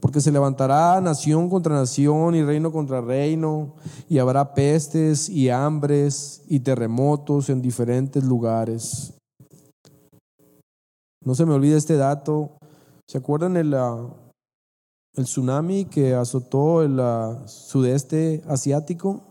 Porque 0.00 0.20
se 0.20 0.32
levantará 0.32 1.00
nación 1.00 1.50
contra 1.50 1.74
nación 1.74 2.34
y 2.34 2.42
reino 2.42 2.72
contra 2.72 3.00
reino, 3.00 3.74
y 4.08 4.18
habrá 4.18 4.54
pestes 4.54 5.28
y 5.28 5.50
hambres 5.50 6.42
y 6.48 6.60
terremotos 6.60 7.50
en 7.50 7.60
diferentes 7.60 8.24
lugares. 8.24 9.12
No 11.22 11.34
se 11.34 11.44
me 11.44 11.52
olvide 11.52 11.76
este 11.76 11.96
dato. 11.96 12.56
¿Se 13.06 13.18
acuerdan 13.18 13.56
el, 13.56 13.74
ah, 13.74 14.08
el 15.16 15.24
tsunami 15.24 15.84
que 15.84 16.14
azotó 16.14 16.82
el 16.82 16.98
ah, 16.98 17.42
sudeste 17.46 18.42
asiático? 18.48 19.30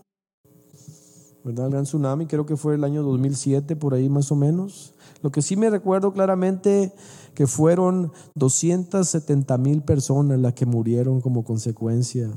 ¿verdad? 1.44 1.66
El 1.66 1.72
gran 1.72 1.84
tsunami, 1.86 2.26
creo 2.26 2.46
que 2.46 2.58
fue 2.58 2.76
el 2.76 2.84
año 2.84 3.02
2007, 3.04 3.76
por 3.76 3.94
ahí 3.94 4.10
más 4.10 4.32
o 4.32 4.36
menos. 4.36 4.94
Lo 5.22 5.32
que 5.32 5.42
sí 5.42 5.56
me 5.56 5.70
recuerdo 5.70 6.14
claramente 6.14 6.94
que 7.39 7.48
fueron 7.48 8.12
270 8.36 9.58
mil 9.60 9.81
personas 9.81 10.38
las 10.41 10.53
que 10.55 10.65
murieron 10.65 11.22
como 11.22 11.46
consecuencia 11.46 12.29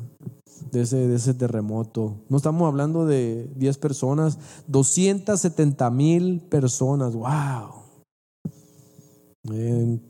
de 0.71 0.83
ese, 0.83 1.09
de 1.09 1.17
ese 1.17 1.35
terremoto. 1.35 2.19
No 2.29 2.37
estamos 2.37 2.69
hablando 2.69 3.05
de 3.05 3.51
10 3.57 3.79
personas, 3.79 4.39
270 4.69 5.91
mil 5.91 6.41
personas, 6.43 7.15
wow. 7.15 7.83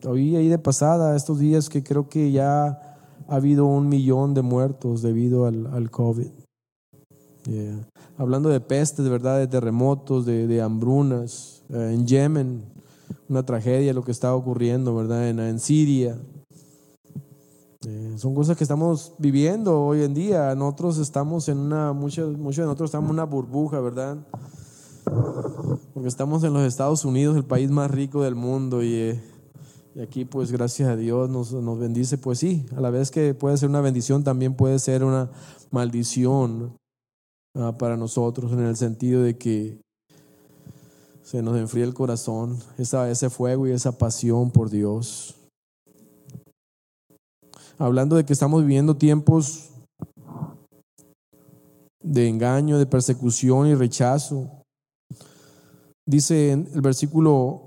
hoy 0.07 0.37
ahí 0.37 0.49
de 0.49 0.59
pasada, 0.59 1.17
estos 1.17 1.39
días 1.39 1.71
que 1.71 1.83
creo 1.83 2.11
que 2.11 2.31
ya 2.31 2.67
ha 2.67 3.35
habido 3.35 3.65
un 3.65 3.89
millón 3.89 4.35
de 4.35 4.43
muertos 4.43 5.01
debido 5.01 5.47
al, 5.47 5.69
al 5.69 5.91
COVID. 5.91 6.29
Hablando 8.19 8.51
de 8.51 8.61
pestes, 8.61 9.05
de 9.05 9.11
verdad, 9.11 9.39
de 9.39 9.47
terremotos, 9.47 10.27
de, 10.27 10.61
hambrunas. 10.61 11.63
Eh, 11.71 11.93
en 11.95 12.07
Yemen, 12.07 12.72
una 13.33 13.45
tragedia 13.45 13.93
lo 13.93 14.05
que 14.05 14.13
está 14.13 14.35
ocurriendo, 14.35 14.95
¿verdad? 14.95 15.29
En, 15.29 15.59
Siria. 15.59 16.19
Eh, 17.87 18.15
son 18.17 18.35
cosas 18.35 18.57
que 18.57 18.65
estamos 18.65 19.15
viviendo 19.19 19.83
hoy 19.83 20.03
en 20.03 20.15
día. 20.15 20.55
Nosotros 20.55 20.99
estamos 20.99 21.49
en 21.49 21.59
una, 21.59 21.93
muchos, 21.93 22.37
muchos 22.39 22.59
de 22.59 22.65
nosotros 22.65 22.89
estamos 22.89 23.09
en 23.09 23.15
una 23.15 23.25
burbuja, 23.25 23.81
¿verdad? 23.81 24.19
Porque 25.95 26.09
estamos 26.09 26.45
en 26.45 26.53
los 26.53 26.63
Estados 26.63 27.05
Unidos, 27.05 27.37
el 27.37 27.45
país 27.45 27.71
más 27.71 27.91
rico 27.91 28.23
del 28.23 28.35
mundo, 28.35 28.83
y, 28.83 28.95
eh, 28.95 29.21
aquí, 30.01 30.25
pues, 30.25 30.53
gracias 30.53 30.89
a 30.89 30.97
Dios 30.97 31.29
nos, 31.29 31.53
nos 31.53 31.79
bendice. 31.79 32.19
Pues 32.19 32.39
sí, 32.39 32.67
a 32.77 32.81
la 32.81 32.91
vez 32.91 33.11
que 33.11 33.35
puede 33.35 33.57
ser 33.57 33.69
una 33.69 33.81
bendición, 33.81 34.23
también 34.23 34.55
puede 34.55 34.79
ser 34.79 35.03
una 35.03 35.31
maldición 35.71 36.77
Ah, 37.55 37.77
para 37.77 37.99
nosotros 37.99 38.51
en 38.53 38.61
el 38.61 38.77
sentido 38.77 39.23
de 39.23 39.37
que 39.37 39.79
se 41.23 41.43
nos 41.43 41.57
enfría 41.57 41.85
el 41.85 41.95
corazón, 41.95 42.59
esa, 42.79 43.11
ese 43.11 43.31
fuego 43.31 43.67
y 43.67 43.73
esa 43.73 43.93
pasión 43.93 44.51
por 44.51 44.71
Dios. 44.71 45.37
Hablando 47.79 48.17
de 48.17 48.25
que 48.25 48.33
estamos 48.33 48.63
viviendo 48.63 48.97
tiempos 48.97 49.71
de 52.03 52.29
engaño, 52.29 52.79
de 52.79 52.87
persecución 52.87 53.69
y 53.69 53.75
rechazo. 53.75 54.51
Dice 56.07 56.53
en 56.53 56.69
el 56.75 56.81
versículo 56.81 57.63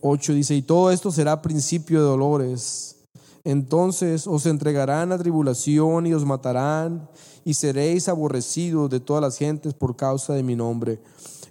8, 0.00 0.34
dice, 0.34 0.54
y 0.54 0.62
todo 0.62 0.90
esto 0.90 1.10
será 1.10 1.40
principio 1.40 2.00
de 2.00 2.06
dolores. 2.06 2.96
Entonces 3.44 4.26
os 4.26 4.46
entregarán 4.46 5.12
a 5.12 5.18
tribulación 5.18 6.06
y 6.06 6.14
os 6.14 6.24
matarán 6.24 7.08
y 7.44 7.54
seréis 7.54 8.08
aborrecidos 8.08 8.90
de 8.90 9.00
todas 9.00 9.22
las 9.22 9.36
gentes 9.36 9.74
por 9.74 9.96
causa 9.96 10.32
de 10.34 10.42
mi 10.42 10.56
nombre. 10.56 10.98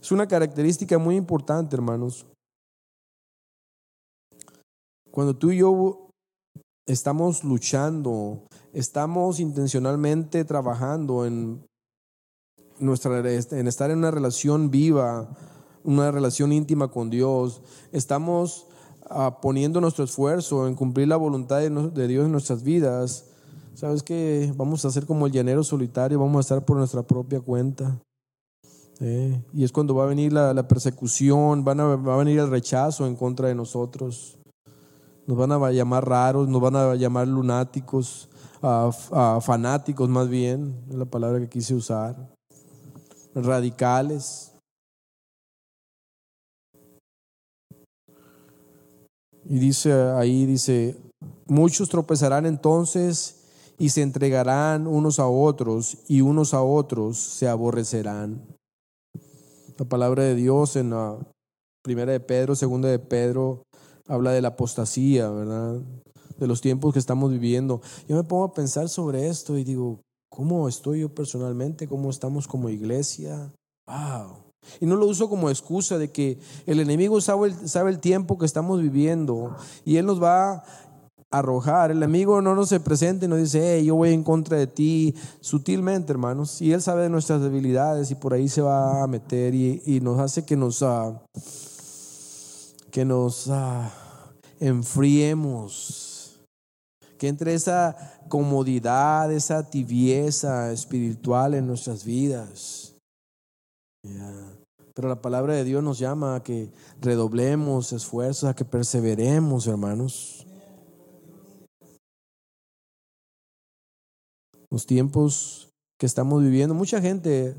Es 0.03 0.11
una 0.11 0.27
característica 0.27 0.97
muy 0.97 1.15
importante, 1.15 1.77
hermanos. 1.77 2.25
Cuando 5.09 5.33
tú 5.33 5.51
y 5.51 5.59
yo 5.59 6.09
estamos 6.85 7.45
luchando, 7.45 8.43
estamos 8.73 9.39
intencionalmente 9.39 10.43
trabajando 10.43 11.25
en, 11.25 11.65
nuestra, 12.79 13.19
en 13.19 13.67
estar 13.69 13.91
en 13.91 13.99
una 13.99 14.11
relación 14.11 14.69
viva, 14.71 15.37
una 15.85 16.11
relación 16.11 16.51
íntima 16.51 16.89
con 16.89 17.09
Dios, 17.09 17.61
estamos 17.93 18.67
ah, 19.09 19.39
poniendo 19.41 19.79
nuestro 19.79 20.03
esfuerzo 20.03 20.67
en 20.67 20.75
cumplir 20.75 21.07
la 21.07 21.15
voluntad 21.15 21.61
de 21.61 22.07
Dios 22.09 22.25
en 22.25 22.31
nuestras 22.33 22.63
vidas, 22.63 23.29
¿Sabes 23.73 24.03
que 24.03 24.51
Vamos 24.57 24.83
a 24.83 24.91
ser 24.91 25.05
como 25.05 25.27
el 25.27 25.31
llanero 25.31 25.63
solitario, 25.63 26.19
vamos 26.19 26.39
a 26.39 26.41
estar 26.41 26.65
por 26.65 26.75
nuestra 26.75 27.03
propia 27.03 27.39
cuenta. 27.39 28.01
Y 28.99 29.63
es 29.63 29.71
cuando 29.71 29.95
va 29.95 30.03
a 30.03 30.07
venir 30.07 30.31
la, 30.31 30.67
persecución, 30.67 31.63
van 31.63 31.79
a, 31.79 31.95
va 31.95 32.15
a 32.15 32.17
venir 32.17 32.39
el 32.39 32.49
rechazo 32.49 33.05
en 33.05 33.15
contra 33.15 33.47
de 33.47 33.55
nosotros. 33.55 34.37
Nos 35.25 35.37
van 35.37 35.51
a 35.51 35.71
llamar 35.71 36.07
raros, 36.07 36.47
nos 36.47 36.61
van 36.61 36.75
a 36.75 36.95
llamar 36.95 37.27
lunáticos, 37.27 38.29
fanáticos 39.41 40.09
más 40.09 40.29
bien, 40.29 40.83
es 40.89 40.95
la 40.95 41.05
palabra 41.05 41.39
que 41.39 41.49
quise 41.49 41.75
usar. 41.75 42.15
Radicales. 43.35 44.51
Y 49.45 49.59
dice 49.59 49.91
ahí, 49.93 50.45
dice, 50.45 50.97
muchos 51.47 51.89
tropezarán 51.89 52.45
entonces 52.45 53.43
y 53.77 53.89
se 53.89 54.01
entregarán 54.01 54.87
unos 54.87 55.19
a 55.19 55.27
otros 55.27 55.97
y 56.07 56.21
unos 56.21 56.53
a 56.53 56.61
otros 56.61 57.17
se 57.17 57.49
aborrecerán. 57.49 58.52
La 59.77 59.85
palabra 59.85 60.23
de 60.23 60.35
Dios 60.35 60.75
en 60.75 60.91
la 60.91 61.17
primera 61.83 62.11
de 62.11 62.19
Pedro, 62.19 62.55
segunda 62.55 62.89
de 62.89 62.99
Pedro, 62.99 63.63
habla 64.07 64.31
de 64.31 64.41
la 64.41 64.49
apostasía, 64.49 65.29
¿verdad? 65.29 65.81
De 66.37 66.47
los 66.47 66.61
tiempos 66.61 66.93
que 66.93 66.99
estamos 66.99 67.31
viviendo. 67.31 67.81
Yo 68.07 68.15
me 68.15 68.23
pongo 68.23 68.43
a 68.43 68.53
pensar 68.53 68.87
sobre 68.87 69.27
esto 69.27 69.57
y 69.57 69.63
digo, 69.63 69.99
¿cómo 70.29 70.67
estoy 70.67 71.01
yo 71.01 71.13
personalmente? 71.13 71.87
¿Cómo 71.87 72.09
estamos 72.09 72.47
como 72.47 72.69
iglesia? 72.69 73.51
Wow. 73.87 74.43
Y 74.79 74.85
no 74.85 74.95
lo 74.95 75.07
uso 75.07 75.27
como 75.27 75.49
excusa 75.49 75.97
de 75.97 76.11
que 76.11 76.39
el 76.65 76.79
enemigo 76.79 77.19
sabe 77.19 77.49
el, 77.49 77.67
sabe 77.67 77.91
el 77.91 77.99
tiempo 77.99 78.37
que 78.37 78.45
estamos 78.45 78.81
viviendo 78.81 79.55
y 79.85 79.97
él 79.97 80.05
nos 80.05 80.21
va 80.21 80.63
arrojar. 81.33 81.89
El 81.89 82.03
amigo 82.03 82.41
no 82.41 82.53
nos 82.53 82.69
se 82.69 82.79
presenta 82.79 83.25
y 83.25 83.27
nos 83.27 83.39
dice, 83.39 83.83
yo 83.83 83.95
voy 83.95 84.13
en 84.13 84.23
contra 84.23 84.57
de 84.57 84.67
ti, 84.67 85.15
sutilmente, 85.41 86.11
hermanos. 86.11 86.61
Y 86.61 86.71
Él 86.71 86.81
sabe 86.81 87.03
de 87.03 87.09
nuestras 87.09 87.41
debilidades 87.41 88.11
y 88.11 88.15
por 88.15 88.33
ahí 88.33 88.47
se 88.47 88.61
va 88.61 89.03
a 89.03 89.07
meter 89.07 89.55
y, 89.55 89.99
nos 90.01 90.19
hace 90.19 90.45
que 90.45 90.55
nos, 90.55 90.81
uh, 90.81 91.17
que 92.91 93.03
nos 93.03 93.47
uh, 93.47 93.89
enfriemos. 94.59 96.39
Que 97.17 97.29
entre 97.29 97.53
esa 97.55 97.95
comodidad, 98.27 99.31
esa 99.31 99.67
tibieza 99.67 100.71
espiritual 100.71 101.55
en 101.55 101.65
nuestras 101.65 102.03
vidas. 102.03 102.93
Pero 104.93 105.07
la 105.07 105.21
palabra 105.21 105.55
de 105.55 105.63
Dios 105.63 105.81
nos 105.83 105.97
llama 105.97 106.35
a 106.35 106.43
que 106.43 106.69
redoblemos 107.01 107.91
esfuerzos, 107.93 108.49
a 108.49 108.53
que 108.53 108.65
perseveremos, 108.65 109.65
hermanos. 109.65 110.42
Los 114.73 114.87
tiempos 114.87 115.69
que 115.99 116.07
estamos 116.07 116.41
viviendo. 116.41 116.73
Mucha 116.73 116.99
gente 116.99 117.55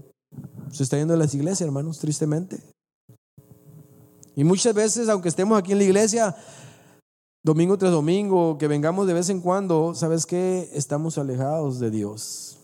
se 0.73 0.83
está 0.83 0.99
yendo 0.99 1.15
de 1.15 1.21
las 1.21 1.33
iglesias, 1.33 1.61
hermanos, 1.61 2.01
tristemente. 2.01 2.61
Y 4.35 4.43
muchas 4.43 4.75
veces, 4.75 5.09
aunque 5.09 5.29
estemos 5.29 5.57
aquí 5.57 5.71
en 5.71 5.79
la 5.79 5.85
iglesia, 5.85 6.35
domingo 7.45 7.79
tras 7.79 7.93
domingo, 7.93 8.59
que 8.59 8.67
vengamos 8.67 9.07
de 9.07 9.15
vez 9.15 9.29
en 9.29 9.41
cuando, 9.41 9.95
¿sabes 9.95 10.27
qué? 10.27 10.69
Estamos 10.73 11.17
alejados 11.17 11.79
de 11.79 11.93
Dios. 11.93 12.59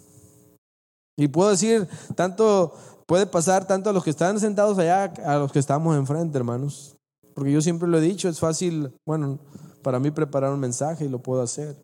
Y 1.16 1.28
puedo 1.28 1.50
decir, 1.50 1.86
tanto 2.16 2.74
puede 3.06 3.26
pasar 3.26 3.68
tanto 3.68 3.90
a 3.90 3.92
los 3.92 4.02
que 4.02 4.10
están 4.10 4.40
sentados 4.40 4.78
allá 4.80 5.04
a 5.24 5.36
los 5.36 5.52
que 5.52 5.60
estamos 5.60 5.96
enfrente, 5.96 6.36
hermanos. 6.36 6.96
Porque 7.36 7.52
yo 7.52 7.60
siempre 7.60 7.86
lo 7.86 7.98
he 7.98 8.00
dicho, 8.02 8.28
es 8.28 8.40
fácil, 8.40 8.92
bueno, 9.06 9.38
para 9.84 10.00
mí 10.00 10.10
preparar 10.10 10.52
un 10.52 10.58
mensaje 10.58 11.04
y 11.04 11.08
lo 11.08 11.20
puedo 11.20 11.40
hacer, 11.40 11.80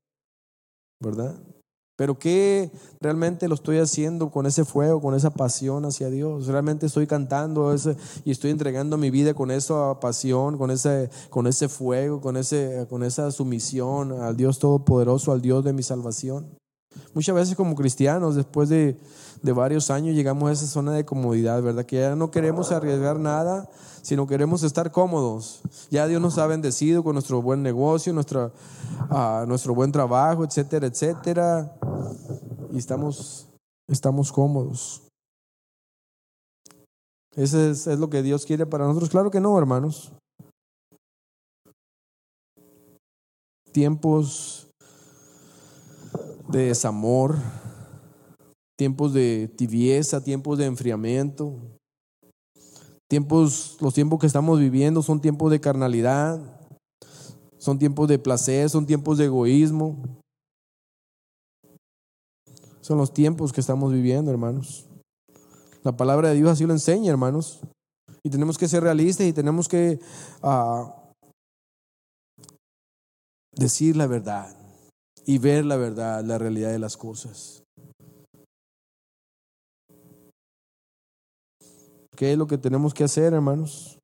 ¿verdad? 1.00 1.36
Pero 1.96 2.18
¿qué 2.18 2.70
realmente 3.00 3.48
lo 3.48 3.54
estoy 3.54 3.78
haciendo 3.78 4.30
con 4.30 4.44
ese 4.44 4.66
fuego, 4.66 5.00
con 5.00 5.14
esa 5.14 5.30
pasión 5.30 5.86
hacia 5.86 6.10
Dios? 6.10 6.46
¿Realmente 6.46 6.86
estoy 6.86 7.06
cantando 7.06 7.72
ese, 7.72 7.96
y 8.24 8.30
estoy 8.30 8.50
entregando 8.50 8.98
mi 8.98 9.10
vida 9.10 9.32
con 9.32 9.50
esa 9.50 9.98
pasión, 9.98 10.58
con 10.58 10.70
ese, 10.70 11.08
con 11.30 11.46
ese 11.46 11.70
fuego, 11.70 12.20
con, 12.20 12.36
ese, 12.36 12.86
con 12.90 13.02
esa 13.02 13.30
sumisión 13.30 14.12
al 14.20 14.36
Dios 14.36 14.58
Todopoderoso, 14.58 15.32
al 15.32 15.40
Dios 15.40 15.64
de 15.64 15.72
mi 15.72 15.82
salvación? 15.82 16.46
Muchas 17.14 17.34
veces 17.34 17.56
como 17.56 17.74
cristianos, 17.74 18.36
después 18.36 18.68
de, 18.68 18.98
de 19.42 19.52
varios 19.52 19.90
años, 19.90 20.14
llegamos 20.14 20.48
a 20.48 20.52
esa 20.52 20.66
zona 20.66 20.92
de 20.92 21.04
comodidad, 21.04 21.62
¿verdad? 21.62 21.84
Que 21.84 22.00
ya 22.00 22.16
no 22.16 22.30
queremos 22.30 22.72
arriesgar 22.72 23.18
nada, 23.18 23.68
sino 24.02 24.26
queremos 24.26 24.62
estar 24.62 24.90
cómodos. 24.90 25.62
Ya 25.90 26.06
Dios 26.06 26.20
nos 26.20 26.38
ha 26.38 26.46
bendecido 26.46 27.02
con 27.02 27.14
nuestro 27.14 27.42
buen 27.42 27.62
negocio, 27.62 28.12
uh, 28.12 29.46
nuestro 29.46 29.74
buen 29.74 29.92
trabajo, 29.92 30.44
etcétera, 30.44 30.86
etcétera. 30.86 31.76
Y 32.72 32.78
estamos, 32.78 33.48
estamos 33.88 34.32
cómodos. 34.32 35.02
¿Eso 37.34 37.60
es, 37.60 37.86
es 37.86 37.98
lo 37.98 38.08
que 38.08 38.22
Dios 38.22 38.46
quiere 38.46 38.64
para 38.64 38.86
nosotros? 38.86 39.10
Claro 39.10 39.30
que 39.30 39.40
no, 39.40 39.58
hermanos. 39.58 40.12
Tiempos 43.72 44.68
de 46.48 46.68
desamor, 46.68 47.36
tiempos 48.76 49.12
de 49.12 49.48
tibieza, 49.56 50.22
tiempos 50.22 50.58
de 50.58 50.66
enfriamiento, 50.66 51.56
Tiempos, 53.08 53.76
los 53.80 53.94
tiempos 53.94 54.18
que 54.18 54.26
estamos 54.26 54.58
viviendo 54.58 55.00
son 55.00 55.20
tiempos 55.20 55.52
de 55.52 55.60
carnalidad, 55.60 56.40
son 57.56 57.78
tiempos 57.78 58.08
de 58.08 58.18
placer, 58.18 58.68
son 58.68 58.84
tiempos 58.84 59.18
de 59.18 59.26
egoísmo. 59.26 59.96
Son 62.80 62.98
los 62.98 63.12
tiempos 63.12 63.52
que 63.52 63.60
estamos 63.60 63.92
viviendo, 63.92 64.30
hermanos. 64.30 64.86
La 65.84 65.96
palabra 65.96 66.30
de 66.30 66.36
Dios 66.36 66.50
así 66.50 66.66
lo 66.66 66.72
enseña, 66.72 67.10
hermanos. 67.10 67.60
Y 68.24 68.30
tenemos 68.30 68.58
que 68.58 68.68
ser 68.68 68.82
realistas 68.82 69.26
y 69.26 69.32
tenemos 69.32 69.68
que 69.68 70.00
uh, 70.42 70.90
decir 73.52 73.96
la 73.96 74.08
verdad 74.08 74.56
y 75.24 75.38
ver 75.38 75.64
la 75.64 75.76
verdad, 75.76 76.24
la 76.24 76.38
realidad 76.38 76.70
de 76.70 76.80
las 76.80 76.96
cosas. 76.96 77.65
¿Qué 82.16 82.32
es 82.32 82.38
lo 82.38 82.46
que 82.46 82.56
tenemos 82.56 82.94
que 82.94 83.04
hacer, 83.04 83.34
hermanos? 83.34 83.98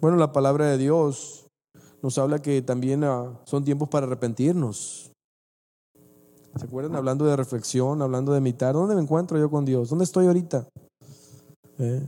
Bueno, 0.00 0.16
la 0.16 0.32
palabra 0.32 0.66
de 0.66 0.78
Dios 0.78 1.46
nos 2.00 2.16
habla 2.16 2.40
que 2.40 2.62
también 2.62 3.02
ah, 3.02 3.40
son 3.44 3.64
tiempos 3.64 3.88
para 3.88 4.06
arrepentirnos. 4.06 5.10
¿Se 6.56 6.64
acuerdan? 6.64 6.94
Hablando 6.94 7.24
de 7.24 7.34
reflexión, 7.34 8.00
hablando 8.02 8.32
de 8.32 8.40
meditar. 8.40 8.74
¿Dónde 8.74 8.94
me 8.94 9.00
encuentro 9.00 9.36
yo 9.36 9.50
con 9.50 9.64
Dios? 9.64 9.90
¿Dónde 9.90 10.04
estoy 10.04 10.26
ahorita? 10.26 10.68
¿Eh? 11.78 12.06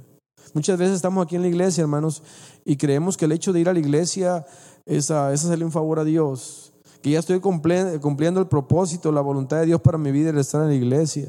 Muchas 0.54 0.78
veces 0.78 0.94
estamos 0.94 1.24
aquí 1.26 1.34
en 1.34 1.42
la 1.42 1.48
iglesia, 1.48 1.82
hermanos, 1.82 2.22
y 2.64 2.76
creemos 2.76 3.16
que 3.16 3.24
el 3.24 3.32
hecho 3.32 3.52
de 3.52 3.60
ir 3.60 3.68
a 3.68 3.72
la 3.72 3.80
iglesia 3.80 4.46
es, 4.84 5.10
a, 5.10 5.32
es 5.32 5.44
hacerle 5.44 5.64
un 5.64 5.72
favor 5.72 5.98
a 5.98 6.04
Dios. 6.04 6.72
Que 7.02 7.10
ya 7.10 7.18
estoy 7.18 7.40
cumpliendo 7.40 8.40
el 8.40 8.46
propósito, 8.46 9.10
la 9.10 9.20
voluntad 9.20 9.58
de 9.58 9.66
Dios 9.66 9.80
para 9.80 9.98
mi 9.98 10.12
vida, 10.12 10.30
el 10.30 10.38
estar 10.38 10.62
en 10.62 10.68
la 10.68 10.74
iglesia. 10.74 11.28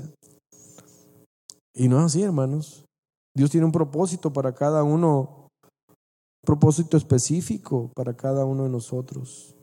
Y 1.74 1.88
no 1.88 2.00
es 2.00 2.06
así, 2.06 2.22
hermanos. 2.22 2.87
Dios 3.38 3.52
tiene 3.52 3.68
un 3.68 3.72
propósito 3.72 4.34
para 4.34 4.52
cada 4.52 4.84
uno, 4.84 5.48
un 5.90 6.44
propósito 6.44 6.98
específico 6.98 7.92
para 7.96 8.16
cada 8.18 8.46
uno 8.46 8.64
de 8.64 8.70
nosotros. 8.70 9.56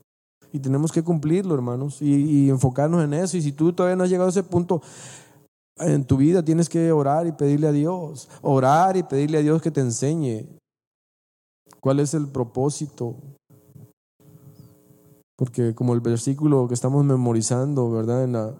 Y 0.53 0.59
tenemos 0.59 0.93
que 0.93 1.03
cumplirlo, 1.03 1.53
hermanos, 1.53 2.01
y, 2.01 2.49
enfocarnos 2.49 3.03
en 3.03 3.13
eso. 3.13 3.35
Y 3.35 3.41
si 3.41 3.51
tú 3.51 3.73
todavía 3.73 3.97
no 3.97 4.05
has 4.05 4.09
llegado 4.09 4.27
a 4.27 4.29
ese 4.29 4.43
punto 4.43 4.81
en 5.75 6.05
tu 6.05 6.15
vida, 6.15 6.41
tienes 6.41 6.69
que 6.69 6.89
orar 6.93 7.27
y 7.27 7.33
pedirle 7.33 7.67
a 7.67 7.73
Dios. 7.73 8.29
Orar 8.41 8.95
y 8.95 9.03
pedirle 9.03 9.39
a 9.39 9.41
Dios 9.41 9.61
que 9.61 9.71
te 9.71 9.81
enseñe 9.81 10.47
cuál 11.81 11.99
es 11.99 12.13
el 12.13 12.29
propósito. 12.29 13.17
Porque 15.35 15.75
como 15.75 15.93
el 15.93 15.99
versículo 15.99 16.69
que 16.69 16.75
estamos 16.75 17.03
memorizando, 17.03 17.91
¿verdad? 17.91 18.23
En 18.23 18.31
la, 18.31 18.55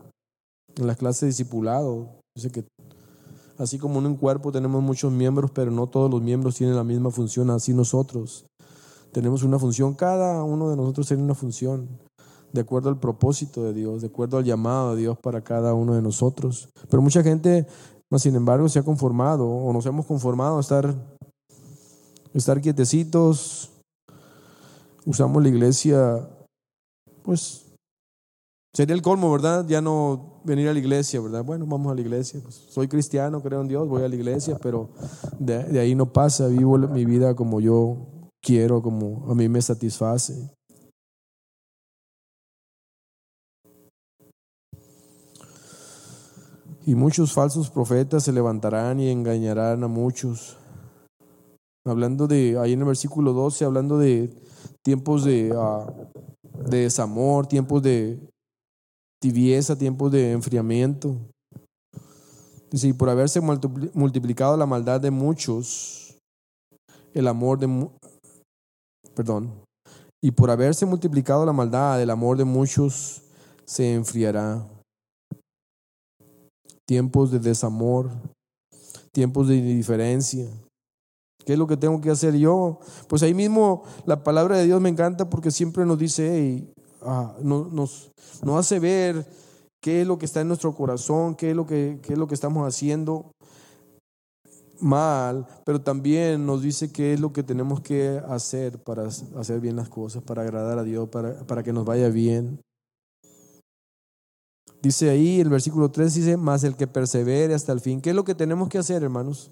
en 0.76 0.88
la 0.88 0.96
clase 0.96 1.26
de 1.26 1.30
discipulado, 1.30 2.20
dice 2.36 2.52
que 2.52 2.66
Así 3.58 3.78
como 3.78 4.00
en 4.00 4.08
un 4.08 4.16
cuerpo 4.18 4.52
tenemos 4.52 4.84
muchos 4.84 5.12
miembros, 5.12 5.52
pero 5.52 5.72
no 5.72 5.88
todos 5.88 6.12
los 6.12 6.22
miembros 6.22 6.56
tienen 6.56 6.76
la 6.76 6.84
misma 6.84 7.10
función, 7.10 7.50
así 7.50 7.74
nosotros. 7.74 8.46
Tenemos 9.14 9.44
una 9.44 9.58
función, 9.58 9.94
cada 9.94 10.44
uno 10.44 10.70
de 10.70 10.76
nosotros 10.76 11.08
tiene 11.08 11.24
una 11.24 11.36
función, 11.36 11.88
de 12.52 12.62
acuerdo 12.62 12.90
al 12.90 13.00
propósito 13.00 13.64
de 13.64 13.74
Dios, 13.74 14.02
de 14.02 14.08
acuerdo 14.08 14.38
al 14.38 14.44
llamado 14.44 14.96
de 14.96 15.02
Dios 15.02 15.18
para 15.18 15.42
cada 15.42 15.74
uno 15.74 15.94
de 15.94 16.02
nosotros. 16.02 16.70
Pero 16.90 17.02
mucha 17.02 17.24
gente, 17.24 17.66
sin 18.18 18.36
embargo, 18.36 18.68
se 18.68 18.80
ha 18.80 18.84
conformado 18.84 19.48
o 19.48 19.72
nos 19.72 19.86
hemos 19.86 20.06
conformado 20.06 20.58
a 20.58 20.62
estar, 20.62 20.94
estar 22.34 22.60
quietecitos. 22.60 23.72
Usamos 25.06 25.42
la 25.44 25.50
iglesia, 25.50 26.28
pues 27.24 27.65
Sería 28.76 28.94
el 28.94 29.02
colmo, 29.02 29.32
¿verdad? 29.32 29.66
Ya 29.70 29.80
no 29.80 30.42
venir 30.44 30.68
a 30.68 30.74
la 30.74 30.80
iglesia, 30.80 31.22
¿verdad? 31.22 31.46
Bueno, 31.46 31.66
vamos 31.66 31.94
a 31.94 31.96
la 31.96 32.02
iglesia. 32.02 32.42
Pues, 32.44 32.56
soy 32.56 32.90
cristiano, 32.90 33.42
creo 33.42 33.62
en 33.62 33.70
Dios, 33.70 33.88
voy 33.88 34.04
a 34.04 34.10
la 34.10 34.16
iglesia, 34.16 34.58
pero 34.62 34.90
de, 35.40 35.80
ahí 35.80 35.96
no 35.96 36.12
pasa. 36.12 36.48
Vivo 36.48 36.78
mi 36.78 37.06
vida 37.06 37.34
como 37.36 37.62
yo 37.62 38.30
quiero, 38.42 38.82
como 38.82 39.32
a 39.32 39.34
mí 39.34 39.48
me 39.48 39.62
satisface. 39.62 40.52
Y 46.86 46.96
muchos 46.96 47.32
falsos 47.32 47.70
profetas 47.70 48.24
se 48.24 48.34
levantarán 48.34 49.00
y 49.00 49.08
engañarán 49.08 49.86
a 49.86 49.88
muchos. 49.88 50.58
Hablando 51.86 52.28
de, 52.28 52.58
ahí 52.60 52.74
en 52.74 52.80
el 52.80 52.86
versículo 52.88 53.32
12, 53.32 53.64
hablando 53.64 53.98
de 53.98 54.36
tiempos 54.84 55.24
de, 55.24 55.56
de 56.70 56.78
desamor, 56.80 57.48
tiempos 57.48 57.82
de 57.82 58.35
tibieza, 59.26 59.76
tiempos 59.76 60.12
de 60.12 60.34
enfriamiento. 60.34 61.18
Y 62.72 62.94
por 62.94 63.10
haberse 63.10 63.42
multiplicado 63.42 64.56
la 64.56 64.68
maldad 64.68 65.02
de 65.02 65.10
muchos, 65.10 66.16
el 67.12 67.28
amor 67.28 67.58
de... 67.58 67.90
Perdón. 69.16 69.52
Y 70.22 70.30
por 70.30 70.52
haberse 70.52 70.86
multiplicado 70.86 71.44
la 71.44 71.54
maldad, 71.54 72.00
el 72.00 72.12
amor 72.12 72.38
de 72.38 72.44
muchos 72.44 73.24
se 73.66 73.96
enfriará. 73.96 74.64
Tiempos 76.88 77.32
de 77.32 77.40
desamor, 77.40 78.12
tiempos 79.12 79.48
de 79.48 79.56
indiferencia. 79.56 80.48
¿Qué 81.44 81.54
es 81.54 81.60
lo 81.60 81.66
que 81.66 81.78
tengo 81.78 82.00
que 82.00 82.12
hacer 82.12 82.36
yo? 82.36 82.80
Pues 83.08 83.24
ahí 83.24 83.34
mismo 83.34 83.86
la 84.06 84.24
palabra 84.24 84.58
de 84.58 84.66
Dios 84.66 84.80
me 84.82 84.90
encanta 84.90 85.32
porque 85.32 85.50
siempre 85.50 85.84
nos 85.84 85.98
dice, 85.98 86.72
Nos, 87.42 88.12
hace 88.56 88.80
ver 88.80 89.26
qué 89.82 90.02
es 90.02 90.08
lo 90.08 90.18
que 90.18 90.26
está 90.26 90.42
en 90.42 90.48
nuestro 90.48 90.74
corazón, 90.74 91.36
qué 91.36 91.52
es 91.52 91.56
lo 91.56 91.66
que, 91.68 92.00
es 92.04 92.18
lo 92.18 92.28
que 92.28 92.34
estamos 92.36 92.68
haciendo 92.68 93.32
mal, 94.80 95.48
pero 95.64 95.82
también 95.82 96.46
nos 96.46 96.62
dice 96.62 96.92
qué 96.92 97.14
es 97.14 97.20
lo 97.20 97.32
que 97.32 97.44
tenemos 97.44 97.80
que 97.82 98.22
hacer 98.28 98.84
para 98.84 99.04
hacer 99.04 99.60
bien 99.62 99.76
las 99.76 99.90
cosas, 99.90 100.22
para 100.24 100.42
agradar 100.42 100.80
a 100.80 100.84
Dios, 100.84 101.08
para, 101.10 101.46
para 101.46 101.64
que 101.64 101.72
nos 101.72 101.86
vaya 101.86 102.10
bien. 102.10 102.60
Dice 104.82 105.10
ahí 105.10 105.40
el 105.40 105.50
versículo 105.50 105.90
3, 105.90 106.14
dice, 106.14 106.38
más 106.38 106.64
el 106.64 106.76
que 106.76 106.86
persevere 106.86 107.56
hasta 107.56 107.72
el 107.72 107.80
fin. 107.80 108.02
¿Qué 108.02 108.12
es 108.12 108.16
lo 108.16 108.24
que 108.24 108.36
tenemos 108.36 108.70
que 108.70 108.78
hacer, 108.78 109.02
hermanos? 109.02 109.50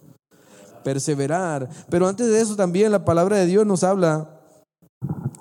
Perseverar. 0.83 1.69
Pero 1.89 2.07
antes 2.07 2.27
de 2.27 2.39
eso 2.39 2.55
también 2.55 2.91
la 2.91 3.03
palabra 3.03 3.37
de 3.37 3.47
Dios 3.47 3.65
nos 3.65 3.83
habla 3.83 4.42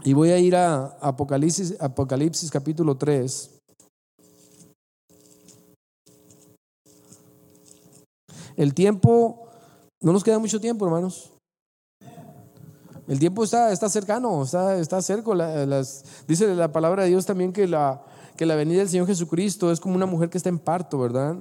y 0.04 0.12
voy 0.14 0.30
a 0.30 0.38
ir 0.38 0.56
a 0.56 0.96
Apocalipsis, 1.00 1.76
Apocalipsis 1.80 2.50
capítulo 2.50 2.96
3. 2.96 3.50
El 8.56 8.74
tiempo, 8.74 9.48
no 10.00 10.12
nos 10.12 10.24
queda 10.24 10.38
mucho 10.38 10.60
tiempo, 10.60 10.84
hermanos. 10.84 11.30
El 13.08 13.18
tiempo 13.18 13.44
está, 13.44 13.72
está 13.72 13.88
cercano, 13.88 14.42
está, 14.42 14.78
está 14.78 15.00
cerca. 15.02 15.34
las, 15.34 16.04
dice 16.26 16.54
la 16.54 16.70
palabra 16.72 17.04
de 17.04 17.10
Dios 17.10 17.26
también 17.26 17.52
que 17.52 17.66
la, 17.66 18.02
que 18.36 18.46
la 18.46 18.54
venida 18.54 18.78
del 18.78 18.88
Señor 18.88 19.06
Jesucristo 19.06 19.70
es 19.72 19.80
como 19.80 19.94
una 19.94 20.06
mujer 20.06 20.30
que 20.30 20.38
está 20.38 20.48
en 20.48 20.58
parto, 20.58 20.98
¿verdad? 20.98 21.36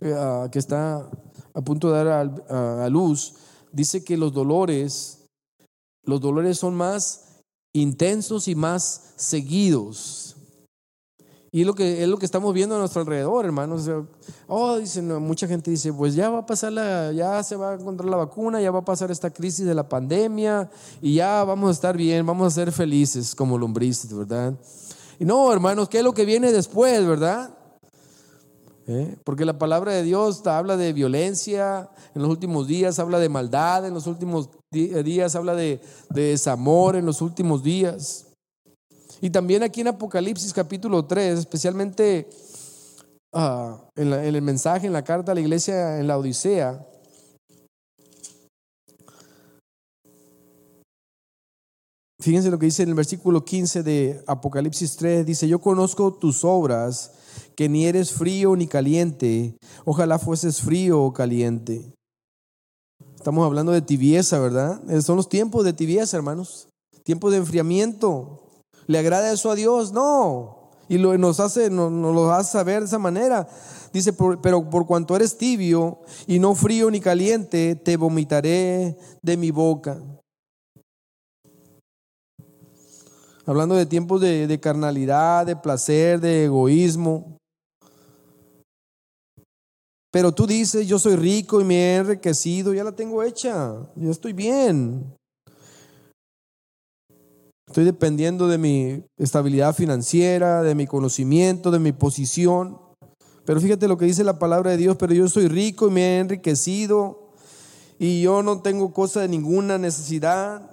Eh, 0.00 0.14
ah, 0.16 0.48
que 0.50 0.58
está 0.58 1.08
a 1.54 1.60
punto 1.62 1.92
de 1.92 2.04
dar 2.04 2.30
a, 2.48 2.84
a 2.84 2.88
luz. 2.88 3.34
Dice 3.72 4.04
que 4.04 4.16
los 4.16 4.32
dolores, 4.32 5.26
los 6.04 6.20
dolores 6.20 6.58
son 6.58 6.74
más 6.74 7.29
intensos 7.72 8.48
y 8.48 8.54
más 8.54 9.12
seguidos. 9.16 10.36
Y 11.52 11.62
es 11.62 11.66
lo 11.66 11.74
que, 11.74 12.02
es 12.02 12.08
lo 12.08 12.16
que 12.16 12.26
estamos 12.26 12.54
viendo 12.54 12.76
a 12.76 12.78
nuestro 12.78 13.00
alrededor, 13.00 13.44
hermanos. 13.44 13.88
Oh, 14.46 14.78
dicen, 14.78 15.12
mucha 15.20 15.48
gente 15.48 15.70
dice, 15.70 15.92
pues 15.92 16.14
ya 16.14 16.30
va 16.30 16.38
a 16.38 16.46
pasar 16.46 16.72
la, 16.72 17.10
ya 17.10 17.42
se 17.42 17.56
va 17.56 17.72
a 17.72 17.74
encontrar 17.74 18.08
la 18.08 18.16
vacuna, 18.16 18.60
ya 18.60 18.70
va 18.70 18.78
a 18.78 18.84
pasar 18.84 19.10
esta 19.10 19.30
crisis 19.30 19.66
de 19.66 19.74
la 19.74 19.88
pandemia 19.88 20.70
y 21.02 21.14
ya 21.14 21.42
vamos 21.42 21.70
a 21.70 21.72
estar 21.72 21.96
bien, 21.96 22.24
vamos 22.24 22.46
a 22.46 22.50
ser 22.54 22.70
felices 22.70 23.34
como 23.34 23.58
lombrices, 23.58 24.14
¿verdad? 24.14 24.54
Y 25.18 25.24
no, 25.24 25.52
hermanos, 25.52 25.88
¿qué 25.88 25.98
es 25.98 26.04
lo 26.04 26.14
que 26.14 26.24
viene 26.24 26.52
después, 26.52 27.04
verdad? 27.04 27.50
¿Eh? 28.90 29.16
Porque 29.24 29.44
la 29.44 29.58
palabra 29.58 29.92
de 29.92 30.02
Dios 30.02 30.46
habla 30.46 30.76
de 30.76 30.92
violencia 30.92 31.88
en 32.14 32.22
los 32.22 32.30
últimos 32.30 32.66
días, 32.66 32.98
habla 32.98 33.18
de 33.18 33.28
maldad 33.28 33.86
en 33.86 33.94
los 33.94 34.06
últimos 34.06 34.50
días, 34.70 35.34
habla 35.36 35.54
de, 35.54 35.80
desamor 36.10 36.96
en 36.96 37.06
los 37.06 37.22
últimos 37.22 37.62
días. 37.62 38.26
Y 39.20 39.30
también 39.30 39.62
aquí 39.62 39.82
en 39.82 39.88
Apocalipsis 39.88 40.52
capítulo 40.52 41.04
3, 41.04 41.38
especialmente 41.38 42.28
ah, 43.32 43.78
en, 43.96 44.12
en 44.12 44.34
el 44.34 44.42
mensaje, 44.42 44.86
en 44.86 44.92
la 44.92 45.04
carta 45.04 45.32
a 45.32 45.34
la 45.34 45.40
iglesia 45.40 45.98
en 45.98 46.06
la 46.06 46.18
Odisea, 46.18 46.86
Fíjense 52.20 52.50
lo 52.50 52.58
que 52.58 52.66
dice 52.66 52.82
en 52.82 52.90
el 52.90 52.94
versículo 52.94 53.46
15 53.46 53.82
de 53.82 54.22
Apocalipsis 54.26 54.96
3, 54.96 55.24
dice, 55.24 55.48
yo 55.48 55.58
conozco 55.58 56.12
tus 56.12 56.44
obras, 56.44 57.12
que 57.60 57.68
ni 57.68 57.84
eres 57.84 58.14
frío 58.14 58.56
ni 58.56 58.66
caliente, 58.66 59.54
ojalá 59.84 60.18
fueses 60.18 60.62
frío 60.62 61.02
o 61.02 61.12
caliente. 61.12 61.92
Estamos 63.14 63.44
hablando 63.44 63.70
de 63.70 63.82
tibieza, 63.82 64.38
¿verdad? 64.38 64.80
Son 65.02 65.18
los 65.18 65.28
tiempos 65.28 65.62
de 65.62 65.74
tibieza, 65.74 66.16
hermanos, 66.16 66.68
tiempos 67.02 67.32
de 67.32 67.36
enfriamiento. 67.36 68.62
¿Le 68.86 68.96
agrada 68.96 69.30
eso 69.30 69.50
a 69.50 69.56
Dios? 69.56 69.92
No. 69.92 70.70
Y 70.88 70.96
nos, 70.96 71.38
hace, 71.38 71.68
nos, 71.68 71.92
nos 71.92 72.14
lo 72.14 72.32
hace 72.32 72.52
saber 72.52 72.80
de 72.80 72.86
esa 72.86 72.98
manera. 72.98 73.46
Dice, 73.92 74.14
pero 74.40 74.70
por 74.70 74.86
cuanto 74.86 75.14
eres 75.14 75.36
tibio 75.36 75.98
y 76.26 76.38
no 76.38 76.54
frío 76.54 76.90
ni 76.90 77.00
caliente, 77.00 77.74
te 77.74 77.98
vomitaré 77.98 78.96
de 79.20 79.36
mi 79.36 79.50
boca. 79.50 80.00
hablando 83.50 83.74
de 83.74 83.84
tiempos 83.84 84.20
de, 84.20 84.60
carnalidad, 84.62 85.44
de 85.44 85.56
placer, 85.56 86.20
de 86.20 86.44
egoísmo. 86.44 87.39
Pero 90.10 90.32
tú 90.32 90.46
dices, 90.46 90.88
yo 90.88 90.98
soy 90.98 91.16
rico 91.16 91.60
y 91.60 91.64
me 91.64 91.76
he 91.76 91.96
enriquecido, 91.96 92.74
ya 92.74 92.82
la 92.82 92.92
tengo 92.92 93.22
hecha, 93.22 93.76
ya 93.94 94.10
estoy 94.10 94.32
bien. 94.32 95.14
Estoy 97.68 97.84
dependiendo 97.84 98.48
de 98.48 98.58
mi 98.58 99.04
estabilidad 99.16 99.74
financiera, 99.74 100.62
de 100.62 100.74
mi 100.74 100.88
conocimiento, 100.88 101.70
de 101.70 101.78
mi 101.78 101.92
posición. 101.92 102.80
Pero 103.44 103.60
fíjate 103.60 103.86
lo 103.86 103.96
que 103.96 104.06
dice 104.06 104.24
la 104.24 104.40
palabra 104.40 104.72
de 104.72 104.76
Dios, 104.76 104.96
pero 104.96 105.14
yo 105.14 105.28
soy 105.28 105.46
rico 105.46 105.86
y 105.86 105.92
me 105.92 106.02
he 106.02 106.18
enriquecido 106.18 107.30
y 107.98 108.22
yo 108.22 108.42
no 108.42 108.60
tengo 108.60 108.92
cosa 108.92 109.20
de 109.20 109.28
ninguna 109.28 109.78
necesidad. 109.78 110.68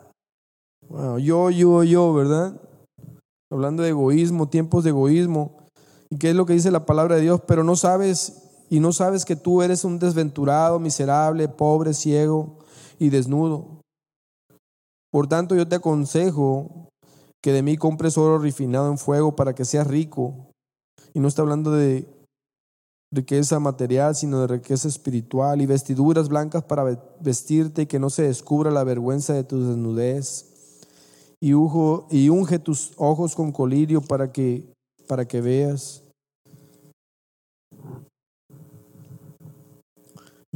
yo, 1.19 1.52
yo, 1.52 1.84
yo, 1.84 2.13
¿verdad? 2.13 2.60
hablando 3.52 3.84
de 3.84 3.89
egoísmo, 3.89 4.50
tiempos 4.50 4.84
de 4.84 4.89
egoísmo. 4.89 5.58
¿Y 6.10 6.17
qué 6.17 6.30
es 6.30 6.36
lo 6.36 6.45
que 6.45 6.54
dice 6.54 6.71
la 6.71 6.86
palabra 6.86 7.15
de 7.15 7.21
Dios? 7.21 7.41
Pero 7.47 7.63
no 7.63 7.76
sabes 7.76 8.47
y 8.69 8.80
no 8.80 8.91
sabes 8.91 9.25
que 9.25 9.36
tú 9.36 9.62
eres 9.62 9.84
un 9.84 9.99
desventurado, 9.99 10.80
miserable, 10.80 11.47
pobre, 11.47 11.93
ciego 11.93 12.58
y 12.99 13.10
desnudo. 13.10 13.82
Por 15.12 15.27
tanto, 15.27 15.56
yo 15.56 15.67
te 15.67 15.75
aconsejo 15.75 16.89
que 17.41 17.51
de 17.53 17.63
mí 17.63 17.77
compres 17.77 18.17
oro 18.17 18.39
refinado 18.39 18.91
en 18.91 18.97
fuego 18.97 19.36
para 19.36 19.56
que 19.56 19.65
seas 19.65 19.88
rico. 19.88 20.51
Y 21.13 21.19
no 21.19 21.27
está 21.27 21.43
hablando 21.43 21.71
de 21.71 22.08
riqueza 23.12 23.60
material, 23.60 24.15
sino 24.15 24.41
de 24.41 24.47
riqueza 24.47 24.88
espiritual 24.88 25.62
y 25.62 25.65
vestiduras 25.65 26.27
blancas 26.27 26.63
para 26.63 26.84
vestirte 27.21 27.84
y 27.84 27.86
que 27.86 27.99
no 27.99 28.10
se 28.10 28.23
descubra 28.23 28.69
la 28.69 28.84
vergüenza 28.84 29.34
de 29.34 29.45
tu 29.45 29.65
desnudez 29.65 30.58
y, 31.39 31.51
y 31.51 32.30
unge 32.30 32.60
tus 32.60 32.93
ojos 32.97 33.36
con 33.36 33.51
colirio 33.51 34.01
para 34.01 34.32
que, 34.32 34.73
para 35.08 35.27
que 35.27 35.41
veas. 35.41 36.03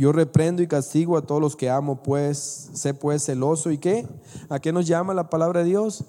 Yo 0.02 0.12
reprendo 0.12 0.64
y 0.64 0.68
castigo 0.68 1.16
a 1.16 1.22
todos 1.22 1.40
los 1.40 1.56
que 1.56 1.70
amo, 1.70 2.02
pues 2.02 2.72
sé 2.74 2.92
pues 2.96 3.24
celoso 3.24 3.70
y 3.70 3.78
qué? 3.78 4.08
¿A 4.50 4.58
qué 4.60 4.74
nos 4.74 4.88
llama 4.88 5.14
la 5.14 5.30
palabra 5.30 5.60
de 5.60 5.68
Dios? 5.68 6.06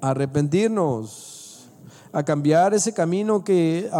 A 0.00 0.12
arrepentirnos, 0.12 1.68
a 2.12 2.24
cambiar 2.24 2.72
ese 2.72 2.94
camino 2.94 3.44
que, 3.44 3.90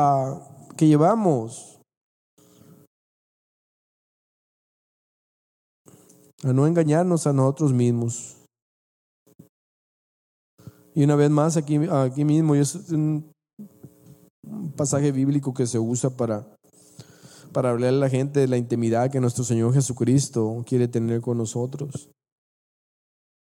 que 0.79 0.87
llevamos, 0.87 1.79
a 6.43 6.55
no 6.55 6.67
engañarnos 6.67 7.27
a 7.27 7.35
nosotros 7.35 7.75
mismos. 7.75 8.39
Y 10.95 11.05
una 11.05 11.15
vez 11.15 11.29
más, 11.29 11.59
aquí, 11.59 11.79
aquí 11.91 12.25
mismo, 12.25 12.55
es 12.55 12.75
un 12.91 13.31
pasaje 14.79 15.13
bíblico 15.13 15.53
que 15.53 15.67
se 15.67 15.79
usa 15.79 16.09
para, 16.09 16.56
para 17.57 17.71
hablar 17.71 17.89
a 17.89 17.97
la 17.97 18.11
gente 18.11 18.41
de 18.41 18.49
la 18.49 18.59
intimidad 18.59 19.11
que 19.11 19.19
nuestro 19.19 19.43
Señor 19.43 19.73
Jesucristo 19.73 20.63
quiere 20.67 20.89
tener 20.89 21.23
con 21.23 21.39
nosotros, 21.39 22.11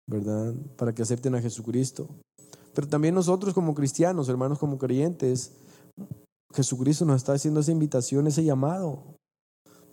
¿verdad? 0.08 0.54
Para 0.78 0.94
que 0.94 1.02
acepten 1.02 1.34
a 1.34 1.42
Jesucristo. 1.42 2.08
Pero 2.76 2.88
también 2.88 3.16
nosotros 3.16 3.56
como 3.56 3.74
cristianos, 3.74 4.30
hermanos, 4.30 4.60
como 4.60 4.78
creyentes, 4.78 5.54
Jesucristo 6.54 7.06
nos 7.06 7.16
está 7.16 7.34
haciendo 7.34 7.62
esa 7.62 7.72
invitación, 7.72 8.28
ese 8.28 8.44
llamado, 8.44 9.16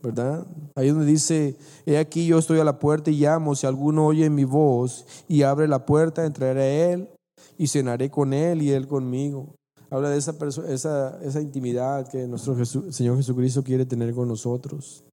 ¿verdad? 0.02 0.46
Ahí 0.74 0.90
donde 0.90 1.06
dice, 1.06 1.56
he 1.86 1.96
aquí 1.96 2.26
yo 2.26 2.40
estoy 2.40 2.60
a 2.60 2.64
la 2.64 2.78
puerta 2.78 3.10
y 3.10 3.20
llamo, 3.20 3.54
si 3.54 3.66
alguno 3.66 4.04
oye 4.04 4.28
mi 4.28 4.44
voz 4.44 5.06
y 5.28 5.44
abre 5.44 5.66
la 5.66 5.86
puerta, 5.86 6.26
entraré 6.26 6.60
a 6.60 6.92
él 6.92 7.08
y 7.56 7.68
cenaré 7.68 8.10
con 8.10 8.34
Él 8.34 8.60
y 8.60 8.70
Él 8.70 8.86
conmigo. 8.86 9.54
Habla 9.90 10.10
de 10.10 10.18
esa, 10.18 10.34
esa, 10.68 11.18
esa 11.22 11.40
intimidad 11.40 12.08
que 12.08 12.26
nuestro 12.28 12.64
Señor 12.64 13.16
Jesucristo 13.16 13.64
quiere 13.64 13.84
tener 13.84 14.14
con 14.14 14.28
nosotros. 14.28 15.04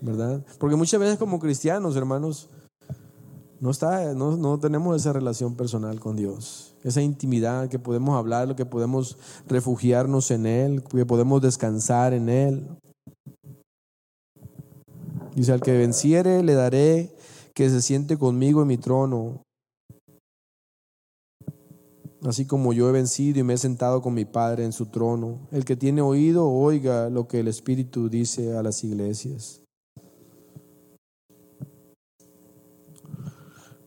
¿Verdad? 0.00 0.44
Porque 0.58 0.76
muchas 0.76 1.00
veces 1.00 1.18
como 1.18 1.40
cristianos, 1.40 1.96
hermanos, 1.96 2.48
no, 3.60 3.70
está, 3.70 4.12
no, 4.14 4.36
no 4.36 4.58
tenemos 4.58 4.94
esa 4.94 5.12
relación 5.12 5.56
personal 5.56 5.98
con 5.98 6.14
Dios. 6.14 6.74
Esa 6.84 7.00
intimidad 7.00 7.68
que 7.68 7.78
podemos 7.78 8.16
hablar, 8.16 8.54
que 8.54 8.66
podemos 8.66 9.16
refugiarnos 9.48 10.30
en 10.30 10.46
Él, 10.46 10.84
que 10.84 11.06
podemos 11.06 11.40
descansar 11.40 12.12
en 12.12 12.28
Él. 12.28 12.68
Dice, 15.34 15.52
al 15.52 15.62
que 15.62 15.76
venciere 15.76 16.42
le 16.42 16.54
daré 16.54 17.16
que 17.54 17.70
se 17.70 17.80
siente 17.80 18.18
conmigo 18.18 18.62
en 18.62 18.68
mi 18.68 18.76
trono 18.76 19.43
así 22.28 22.46
como 22.46 22.72
yo 22.72 22.88
he 22.88 22.92
vencido 22.92 23.40
y 23.40 23.42
me 23.42 23.54
he 23.54 23.58
sentado 23.58 24.00
con 24.00 24.14
mi 24.14 24.24
Padre 24.24 24.64
en 24.64 24.72
su 24.72 24.86
trono. 24.86 25.46
El 25.50 25.64
que 25.64 25.76
tiene 25.76 26.00
oído, 26.00 26.48
oiga 26.48 27.10
lo 27.10 27.28
que 27.28 27.40
el 27.40 27.48
Espíritu 27.48 28.08
dice 28.08 28.56
a 28.56 28.62
las 28.62 28.82
iglesias. 28.84 29.60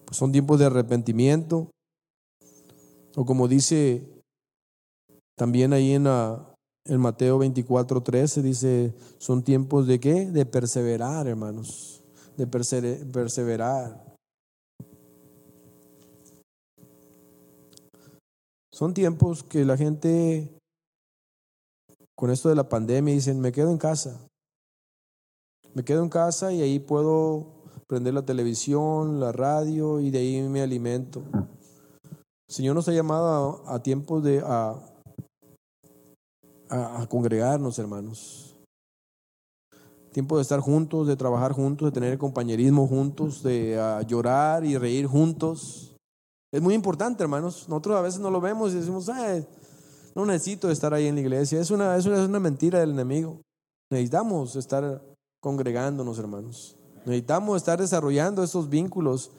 Pues 0.06 0.17
son 0.17 0.32
tiempos 0.32 0.60
de 0.60 0.65
arrepentimiento. 0.65 1.71
O 3.15 3.26
como 3.26 3.47
dice 3.47 4.08
también 5.36 5.73
ahí 5.73 5.93
en, 5.93 6.08
en 6.08 7.00
Mateo 7.00 7.39
24, 7.39 8.02
13, 8.02 8.41
dice, 8.41 8.93
son 9.17 9.43
tiempos 9.43 9.88
de 9.88 10.00
qué? 10.00 10.26
De 10.32 10.45
perseverar, 10.45 11.28
hermanos. 11.28 12.04
De 12.38 12.47
perseverar. 12.47 14.16
Son 18.77 18.93
tiempos 18.93 19.43
que 19.43 19.65
la 19.65 19.75
gente, 19.75 20.55
con 22.13 22.29
esto 22.29 22.47
de 22.49 22.53
la 22.53 22.69
pandemia, 22.69 23.11
dicen, 23.11 23.39
me 23.39 23.51
quedo 23.51 23.71
en 23.71 23.79
casa. 23.79 24.21
Me 25.73 25.83
quedo 25.83 26.03
en 26.03 26.09
casa 26.09 26.53
y 26.53 26.61
ahí 26.61 26.77
puedo 26.77 27.47
prender 27.87 28.13
la 28.13 28.23
televisión, 28.23 29.19
la 29.19 29.31
radio 29.31 29.99
y 29.99 30.11
de 30.11 30.19
ahí 30.19 30.41
me 30.43 30.61
alimento. 30.61 31.23
Señor 32.47 32.75
nos 32.75 32.87
ha 32.87 32.93
llamado 32.93 33.63
a, 33.65 33.81
tiempos 33.81 34.23
de 34.23 34.43
a, 34.45 34.79
a, 36.69 37.07
congregarnos, 37.09 37.79
hermanos. 37.79 38.55
Tiempo 40.11 40.35
de 40.35 40.43
estar 40.43 40.59
juntos, 40.59 41.07
de 41.07 41.15
trabajar 41.15 41.51
juntos, 41.51 41.87
de 41.87 41.99
tener 41.99 42.19
compañerismo 42.19 42.85
juntos, 42.85 43.41
de 43.41 44.03
llorar 44.07 44.63
y 44.65 44.77
reír 44.77 45.07
juntos. 45.07 45.96
Es 46.51 46.62
muy 46.62 46.73
importante, 46.73 47.23
hermanos. 47.23 47.67
Nosotros 47.67 47.97
a 47.97 48.01
veces 48.01 48.19
no 48.19 48.31
lo 48.31 48.39
vemos 48.39 48.71
y 48.71 48.75
decimos, 48.75 49.10
no 50.15 50.25
necesito 50.25 50.71
estar 50.71 50.93
ahí 50.93 51.07
en 51.07 51.15
la 51.15 51.21
iglesia. 51.21 51.60
Es 51.60 51.71
una, 51.71 51.95
una, 51.95 52.39
mentira 52.39 52.79
del 52.79 52.91
enemigo. 52.91 53.41
Necesitamos 53.89 54.55
estar 54.55 55.01
congregándonos, 55.41 56.17
hermanos. 56.19 56.75
Necesitamos 57.05 57.57
estar 57.57 57.79
desarrollando 57.79 58.43
esos 58.43 58.69
vínculos 58.69 59.31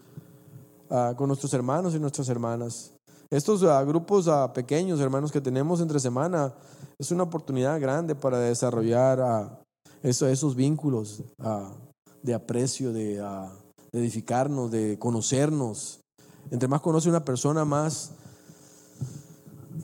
ah, 0.91 1.15
con 1.17 1.29
nuestros 1.29 1.53
hermanos 1.55 1.95
y 1.95 1.99
nuestras 1.99 2.29
hermanas. 2.29 2.93
Estos 3.31 3.63
ah, 3.65 3.83
grupos 3.85 4.29
ah, 4.29 4.53
pequeños, 4.53 5.01
hermanos, 5.01 5.33
que 5.33 5.41
tenemos 5.41 5.81
entre 5.81 6.01
semana, 6.01 6.55
es 6.99 7.11
una 7.11 7.25
oportunidad 7.25 7.81
grande 7.81 8.15
para 8.15 8.39
desarrollar 8.39 9.61
esos 10.03 10.55
vínculos 10.55 11.23
de 12.23 12.35
aprecio, 12.35 12.93
de 12.93 13.23
edificarnos, 13.93 14.71
de 14.71 14.99
conocernos, 14.99 16.01
entre 16.51 16.69
más 16.69 16.81
conoce 16.81 17.09
una 17.09 17.25
persona, 17.25 17.65
más, 17.65 18.13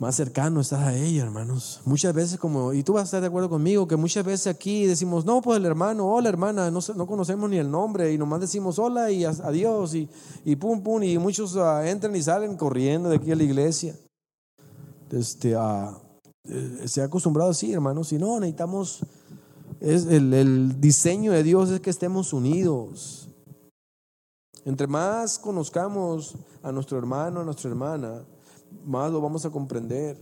más 0.01 0.17
cercano 0.17 0.61
estás 0.61 0.81
a 0.81 0.95
ella, 0.97 1.23
hermanos. 1.23 1.81
Muchas 1.85 2.15
veces 2.15 2.39
como, 2.39 2.73
y 2.73 2.83
tú 2.83 2.95
vas 2.95 3.03
a 3.03 3.05
estar 3.05 3.21
de 3.21 3.27
acuerdo 3.27 3.49
conmigo, 3.49 3.87
que 3.87 3.97
muchas 3.97 4.25
veces 4.25 4.47
aquí 4.47 4.87
decimos, 4.87 5.25
no, 5.25 5.41
pues 5.43 5.59
el 5.59 5.67
hermano, 5.67 6.07
hola 6.07 6.29
hermana, 6.29 6.71
no, 6.71 6.81
no 6.95 7.07
conocemos 7.07 7.49
ni 7.51 7.59
el 7.59 7.71
nombre 7.71 8.13
y 8.13 8.19
nomás 8.19 8.41
decimos 8.41 8.79
hola 8.79 9.11
y 9.11 9.25
adiós 9.25 9.95
y, 9.95 10.09
y 10.45 10.57
pum, 10.57 10.83
pum, 10.83 11.03
y 11.03 11.19
muchos 11.19 11.57
ah, 11.57 11.89
entran 11.89 12.15
y 12.17 12.23
salen 12.23 12.57
corriendo 12.57 13.09
de 13.09 13.17
aquí 13.17 13.31
a 13.31 13.37
la 13.37 13.43
iglesia. 13.43 13.97
Este, 15.11 15.57
uh, 15.57 15.95
se 16.87 17.01
ha 17.01 17.05
acostumbrado 17.05 17.51
así, 17.51 17.73
hermanos, 17.73 18.13
y 18.13 18.19
no, 18.19 18.41
necesitamos, 18.41 19.07
es 19.81 20.07
el, 20.07 20.35
el 20.35 20.81
diseño 20.81 21.33
de 21.33 21.43
Dios 21.43 21.71
es 21.71 21.81
que 21.81 21.91
estemos 21.91 22.33
unidos. 22.33 23.24
Entre 24.65 24.87
más 24.87 25.39
conozcamos 25.39 26.35
a 26.63 26.73
nuestro 26.73 26.97
hermano, 26.97 27.41
a 27.41 27.45
nuestra 27.45 27.69
hermana, 27.69 28.23
más 28.85 29.13
lo 29.13 29.21
vamos 29.21 29.45
a 29.45 29.51
comprender. 29.51 30.17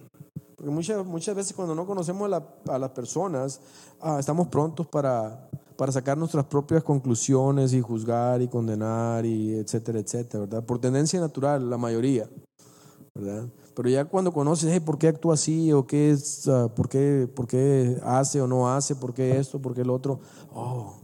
Porque 0.56 0.70
muchas, 0.70 1.04
muchas 1.06 1.34
veces 1.34 1.54
cuando 1.54 1.74
no 1.74 1.86
conocemos 1.86 2.30
a, 2.68 2.78
las 2.78 2.90
personas, 2.90 3.60
ah, 4.00 4.18
estamos 4.18 4.48
prontos 4.48 4.86
para, 4.86 5.48
para 5.76 5.92
sacar 5.92 6.18
nuestras 6.18 6.44
propias 6.44 6.82
conclusiones 6.82 7.72
y 7.72 7.80
juzgar 7.80 8.42
y 8.42 8.48
condenar 8.48 9.26
y 9.26 9.54
etcétera, 9.54 10.00
etcétera, 10.00 10.44
¿verdad? 10.44 10.64
Por 10.64 10.80
tendencia 10.80 11.20
natural, 11.20 11.68
la 11.68 11.78
mayoría, 11.78 12.28
¿verdad? 13.14 13.46
Pero 13.74 13.88
ya 13.88 14.04
cuando 14.04 14.32
conoces, 14.32 14.80
¿por 14.80 14.98
qué 14.98 15.08
actúa 15.08 15.34
así? 15.34 15.72
¿O 15.72 15.86
qué 15.86 16.10
es, 16.10 16.46
ah, 16.48 16.68
por, 16.74 16.88
qué, 16.88 17.28
por 17.32 17.46
qué 17.46 17.98
hace 18.04 18.40
o 18.40 18.46
no 18.46 18.72
hace? 18.72 18.94
¿Por 18.94 19.14
qué 19.14 19.38
esto? 19.38 19.60
¿Por 19.60 19.74
qué 19.74 19.80
el 19.80 19.90
otro? 19.90 20.20
Oh, 20.54 21.01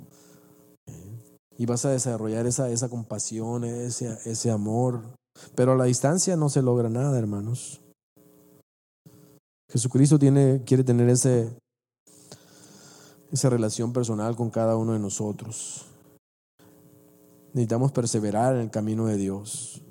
y 1.59 1.67
vas 1.67 1.85
a 1.85 1.91
desarrollar 1.91 2.47
esa, 2.47 2.71
esa 2.71 2.89
compasión, 2.89 3.65
ese, 3.65 4.17
ese 4.25 4.51
amor. 4.51 5.03
Pero 5.57 5.73
a 5.73 5.77
la 5.77 5.85
distancia 5.85 6.37
no 6.37 6.49
se 6.49 6.63
logra 6.63 6.89
nada, 6.89 7.19
hermanos. 7.19 7.81
Jesucristo 9.71 10.19
tiene, 10.19 10.63
quiere 10.65 10.85
tener 10.85 11.11
ese, 11.11 11.51
esa 13.33 13.51
relación 13.51 13.93
personal 13.93 14.37
con 14.37 14.51
cada 14.51 14.77
uno 14.77 14.93
de 14.93 15.01
nosotros. 15.01 15.87
Necesitamos 17.53 17.91
perseverar 17.91 18.55
en 18.55 18.63
el 18.63 18.71
camino 18.71 19.07
de 19.07 19.17
Dios. 19.17 19.83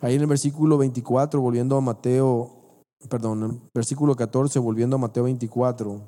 Ahí 0.00 0.14
en 0.14 0.20
el 0.20 0.26
versículo 0.28 0.78
24, 0.78 1.40
volviendo 1.40 1.76
a 1.76 1.80
Mateo, 1.80 2.82
perdón, 3.08 3.60
versículo 3.74 4.14
14, 4.14 4.60
volviendo 4.60 4.94
a 4.94 5.00
Mateo 5.00 5.24
24. 5.24 6.00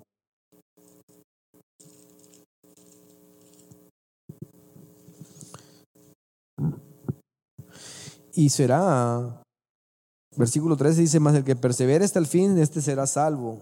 Y 8.35 8.51
será, 8.51 9.43
versículo 10.37 10.77
13 10.77 11.01
dice, 11.01 11.21
más 11.21 11.35
el 11.35 11.45
que 11.45 11.57
persevere 11.57 12.05
hasta 12.05 12.19
el 12.19 12.27
fin, 12.27 12.59
este 12.59 12.81
será 12.81 13.07
salvo. 13.07 13.61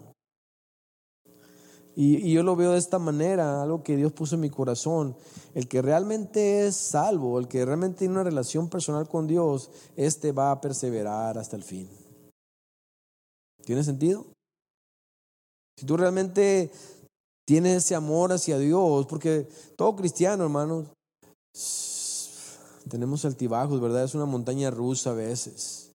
Y, 2.01 2.31
yo 2.31 2.45
lo 2.45 2.55
veo 2.55 2.73
de 2.73 2.79
esta 2.79 3.01
manera, 3.01 3.61
algo 3.61 3.83
que 3.83 3.97
Dios 3.97 4.13
puso 4.13 4.37
en 4.37 4.43
mi 4.43 4.51
corazón. 4.51 5.17
El 5.53 5.67
que 5.67 5.83
realmente 5.83 6.67
es 6.67 6.77
salvo, 6.77 7.41
el 7.41 7.49
que 7.49 7.65
realmente 7.65 7.99
tiene 7.99 8.15
una 8.15 8.23
relación 8.23 8.69
personal 8.69 9.09
con 9.09 9.27
Dios, 9.27 9.69
este 9.97 10.31
va 10.31 10.53
a 10.53 10.61
perseverar 10.61 11.39
hasta 11.39 11.57
el 11.57 11.65
fin. 11.65 11.89
¿Tiene 13.65 13.83
sentido? 13.83 14.27
Si 15.77 15.87
tú 15.87 15.97
realmente 15.97 16.71
tienes 17.45 17.79
ese 17.79 17.97
amor 17.97 18.33
hacia 18.33 18.59
Dios, 18.59 19.07
porque 19.07 19.49
todo 19.75 19.97
cristiano, 19.97 20.45
hermanos, 20.45 20.87
tenemos 22.89 23.25
altibajos, 23.25 23.81
¿verdad? 23.81 24.05
Es 24.05 24.15
una 24.15 24.27
montaña 24.27 24.71
rusa 24.71 25.11
a 25.11 25.15
veces. 25.15 25.93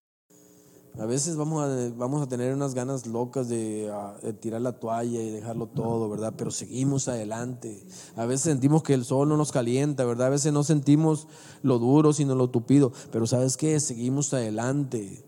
A 0.99 1.07
veces 1.07 1.35
vamos 1.35 1.63
a, 1.63 1.89
vamos 1.97 2.21
a 2.21 2.27
tener 2.27 2.53
unas 2.53 2.75
ganas 2.75 3.07
locas 3.07 3.49
de, 3.49 3.89
ah, 3.91 4.15
de, 4.21 4.31
tirar 4.31 4.61
la 4.61 4.73
toalla 4.73 5.21
y 5.21 5.31
dejarlo 5.31 5.65
todo, 5.65 6.07
¿verdad? 6.07 6.35
Pero 6.37 6.51
seguimos 6.51 7.07
adelante. 7.07 7.83
A 8.15 8.27
veces 8.27 8.43
sentimos 8.43 8.83
que 8.83 8.93
el 8.93 9.03
sol 9.03 9.27
no 9.27 9.35
nos 9.35 9.51
calienta, 9.51 10.05
¿verdad? 10.05 10.27
A 10.27 10.31
veces 10.31 10.53
no 10.53 10.63
sentimos 10.63 11.27
lo 11.63 11.79
duro, 11.79 12.13
sino 12.13 12.35
lo 12.35 12.51
tupido. 12.51 12.93
Pero 13.11 13.25
¿sabes 13.25 13.57
qué? 13.57 13.79
Seguimos 13.79 14.33
adelante. 14.35 15.23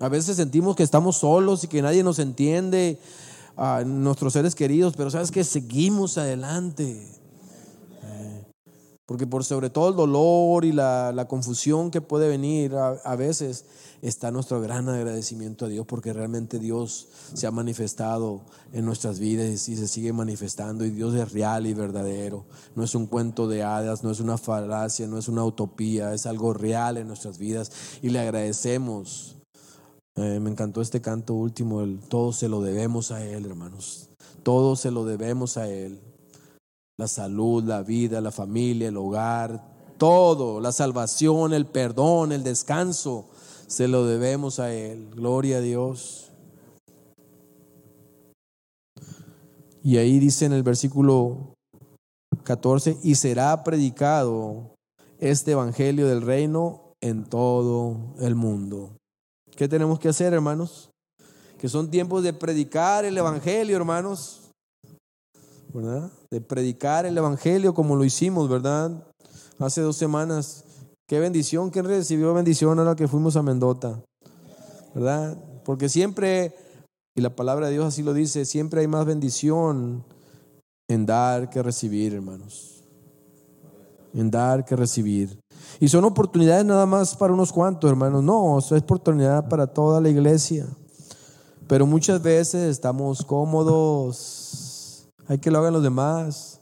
A 0.00 0.10
veces 0.10 0.36
sentimos 0.36 0.76
que 0.76 0.82
estamos 0.82 1.16
solos 1.16 1.64
y 1.64 1.68
que 1.68 1.80
nadie 1.80 2.02
nos 2.02 2.18
entiende, 2.18 2.98
a 3.56 3.84
nuestros 3.84 4.34
seres 4.34 4.54
queridos, 4.54 4.94
pero 4.96 5.10
¿sabes 5.10 5.30
qué? 5.30 5.42
Seguimos 5.42 6.18
adelante. 6.18 7.08
Porque 9.06 9.24
por 9.24 9.44
sobre 9.44 9.70
todo 9.70 9.88
el 9.88 9.94
dolor 9.94 10.64
y 10.64 10.72
la, 10.72 11.26
confusión 11.28 11.92
que 11.92 12.00
puede 12.00 12.28
venir 12.28 12.74
a, 12.74 13.14
veces 13.14 13.64
está 14.02 14.32
nuestro 14.32 14.60
gran 14.60 14.88
agradecimiento 14.88 15.64
a 15.64 15.68
Dios 15.68 15.86
porque 15.86 16.12
realmente 16.12 16.58
Dios 16.58 17.08
se 17.32 17.46
ha 17.46 17.52
manifestado 17.52 18.42
en 18.72 18.84
nuestras 18.84 19.20
vidas 19.20 19.68
y 19.68 19.76
se 19.76 19.86
sigue 19.86 20.12
manifestando 20.12 20.84
y 20.84 20.90
Dios 20.90 21.14
es 21.14 21.32
real 21.32 21.68
y 21.68 21.74
verdadero. 21.74 22.46
No 22.74 22.82
es 22.82 22.96
un 22.96 23.06
cuento 23.06 23.46
de 23.46 23.62
hadas, 23.62 24.02
no 24.02 24.10
es 24.10 24.18
una 24.18 24.38
falacia, 24.38 25.06
no 25.06 25.18
es 25.18 25.28
una 25.28 25.44
utopía, 25.44 26.12
es 26.12 26.26
algo 26.26 26.52
real 26.52 26.96
en 26.96 27.06
nuestras 27.06 27.38
vidas 27.38 27.70
y 28.02 28.10
le 28.10 28.18
agradecemos. 28.18 29.36
Eh, 30.16 30.40
me 30.40 30.50
encantó 30.50 30.80
este 30.80 31.00
canto 31.00 31.34
último, 31.34 31.86
todo 32.08 32.32
se 32.32 32.48
lo 32.48 32.60
debemos 32.60 33.12
a 33.12 33.24
Él, 33.24 33.46
hermanos. 33.46 34.08
Todo 34.42 34.74
se 34.74 34.90
lo 34.90 35.04
debemos 35.04 35.58
a 35.58 35.68
Él 35.68 36.00
la 36.98 37.08
salud, 37.08 37.62
la 37.64 37.82
vida, 37.82 38.20
la 38.20 38.30
familia, 38.30 38.88
el 38.88 38.96
hogar, 38.96 39.62
todo, 39.98 40.60
la 40.60 40.72
salvación, 40.72 41.52
el 41.52 41.66
perdón, 41.66 42.32
el 42.32 42.42
descanso, 42.42 43.26
se 43.66 43.88
lo 43.88 44.06
debemos 44.06 44.58
a 44.60 44.72
Él. 44.72 45.10
Gloria 45.14 45.58
a 45.58 45.60
Dios. 45.60 46.30
Y 49.82 49.98
ahí 49.98 50.18
dice 50.18 50.46
en 50.46 50.52
el 50.52 50.62
versículo 50.62 51.54
14, 52.44 52.98
y 53.02 53.14
será 53.16 53.62
predicado 53.62 54.74
este 55.18 55.52
Evangelio 55.52 56.08
del 56.08 56.22
reino 56.22 56.94
en 57.00 57.24
todo 57.24 58.14
el 58.20 58.34
mundo. 58.34 58.96
¿Qué 59.54 59.68
tenemos 59.68 59.98
que 59.98 60.08
hacer, 60.08 60.32
hermanos? 60.32 60.90
Que 61.58 61.68
son 61.68 61.90
tiempos 61.90 62.22
de 62.22 62.32
predicar 62.32 63.04
el 63.04 63.16
Evangelio, 63.16 63.76
hermanos. 63.76 64.45
De 66.30 66.40
predicar 66.40 67.04
el 67.04 67.18
Evangelio 67.18 67.74
como 67.74 67.96
lo 67.96 68.04
hicimos, 68.04 68.48
¿verdad? 68.48 69.04
Hace 69.58 69.82
dos 69.82 69.96
semanas. 69.96 70.64
Qué 71.06 71.20
bendición, 71.20 71.68
¿quién 71.68 71.84
recibió 71.84 72.32
bendición 72.32 72.78
ahora 72.78 72.96
que 72.96 73.06
fuimos 73.06 73.36
a 73.36 73.42
Mendota? 73.42 74.00
¿Verdad? 74.94 75.36
Porque 75.66 75.90
siempre, 75.90 76.54
y 77.14 77.20
la 77.20 77.36
palabra 77.36 77.66
de 77.66 77.74
Dios 77.74 77.84
así 77.84 78.02
lo 78.02 78.14
dice, 78.14 78.46
siempre 78.46 78.80
hay 78.80 78.86
más 78.86 79.04
bendición 79.04 80.02
en 80.88 81.04
dar 81.04 81.50
que 81.50 81.62
recibir, 81.62 82.14
hermanos. 82.14 82.82
En 84.14 84.30
dar 84.30 84.64
que 84.64 84.76
recibir. 84.76 85.38
Y 85.78 85.88
son 85.88 86.04
oportunidades 86.04 86.64
nada 86.64 86.86
más 86.86 87.14
para 87.14 87.34
unos 87.34 87.52
cuantos, 87.52 87.90
hermanos. 87.90 88.22
No, 88.22 88.58
es 88.58 88.72
oportunidad 88.72 89.46
para 89.46 89.66
toda 89.66 90.00
la 90.00 90.08
iglesia. 90.08 90.66
Pero 91.68 91.84
muchas 91.84 92.22
veces 92.22 92.70
estamos 92.70 93.22
cómodos 93.22 94.35
hay 95.28 95.38
que 95.38 95.50
lo 95.50 95.58
hagan 95.58 95.72
los 95.72 95.82
demás. 95.82 96.60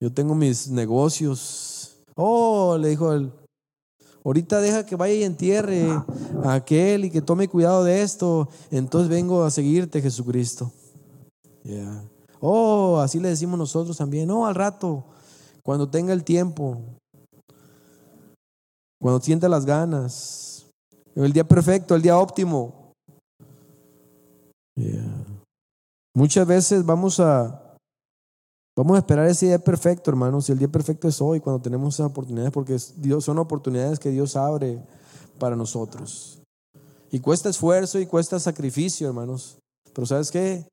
Yo 0.00 0.12
tengo 0.12 0.34
mis 0.34 0.68
negocios. 0.68 1.96
Oh, 2.14 2.76
le 2.78 2.88
dijo 2.88 3.12
él, 3.12 3.32
ahorita 4.24 4.60
deja 4.60 4.86
que 4.86 4.96
vaya 4.96 5.14
y 5.14 5.22
entierre 5.22 5.90
a 6.42 6.54
aquel 6.54 7.04
y 7.04 7.10
que 7.10 7.22
tome 7.22 7.48
cuidado 7.48 7.84
de 7.84 8.02
esto. 8.02 8.48
Entonces 8.70 9.08
vengo 9.08 9.44
a 9.44 9.50
seguirte, 9.50 10.02
Jesucristo. 10.02 10.72
Oh, 12.40 12.98
así 13.00 13.20
le 13.20 13.28
decimos 13.28 13.58
nosotros 13.58 13.96
también. 13.96 14.28
No, 14.28 14.46
al 14.46 14.54
rato, 14.54 15.04
cuando 15.62 15.88
tenga 15.88 16.12
el 16.12 16.24
tiempo, 16.24 16.78
cuando 19.00 19.20
sienta 19.20 19.48
las 19.48 19.66
ganas, 19.66 20.66
el 21.14 21.32
día 21.32 21.44
perfecto, 21.44 21.94
el 21.94 22.02
día 22.02 22.18
óptimo. 22.18 22.92
Muchas 26.14 26.46
veces 26.46 26.84
vamos 26.84 27.20
a 27.20 27.65
Vamos 28.76 28.96
a 28.96 28.98
esperar 28.98 29.26
ese 29.26 29.46
día 29.46 29.58
perfecto, 29.58 30.10
hermanos. 30.10 30.48
Y 30.48 30.52
el 30.52 30.58
día 30.58 30.68
perfecto 30.68 31.08
es 31.08 31.22
hoy, 31.22 31.40
cuando 31.40 31.62
tenemos 31.62 31.94
esas 31.94 32.10
oportunidades, 32.10 32.52
porque 32.52 32.76
Dios, 32.98 33.24
son 33.24 33.38
oportunidades 33.38 33.98
que 33.98 34.10
Dios 34.10 34.36
abre 34.36 34.78
para 35.38 35.56
nosotros. 35.56 36.42
Y 37.10 37.20
cuesta 37.20 37.48
esfuerzo 37.48 37.98
y 37.98 38.06
cuesta 38.06 38.38
sacrificio, 38.38 39.08
hermanos. 39.08 39.58
Pero 39.94 40.06
¿sabes 40.06 40.30
qué? 40.30 40.68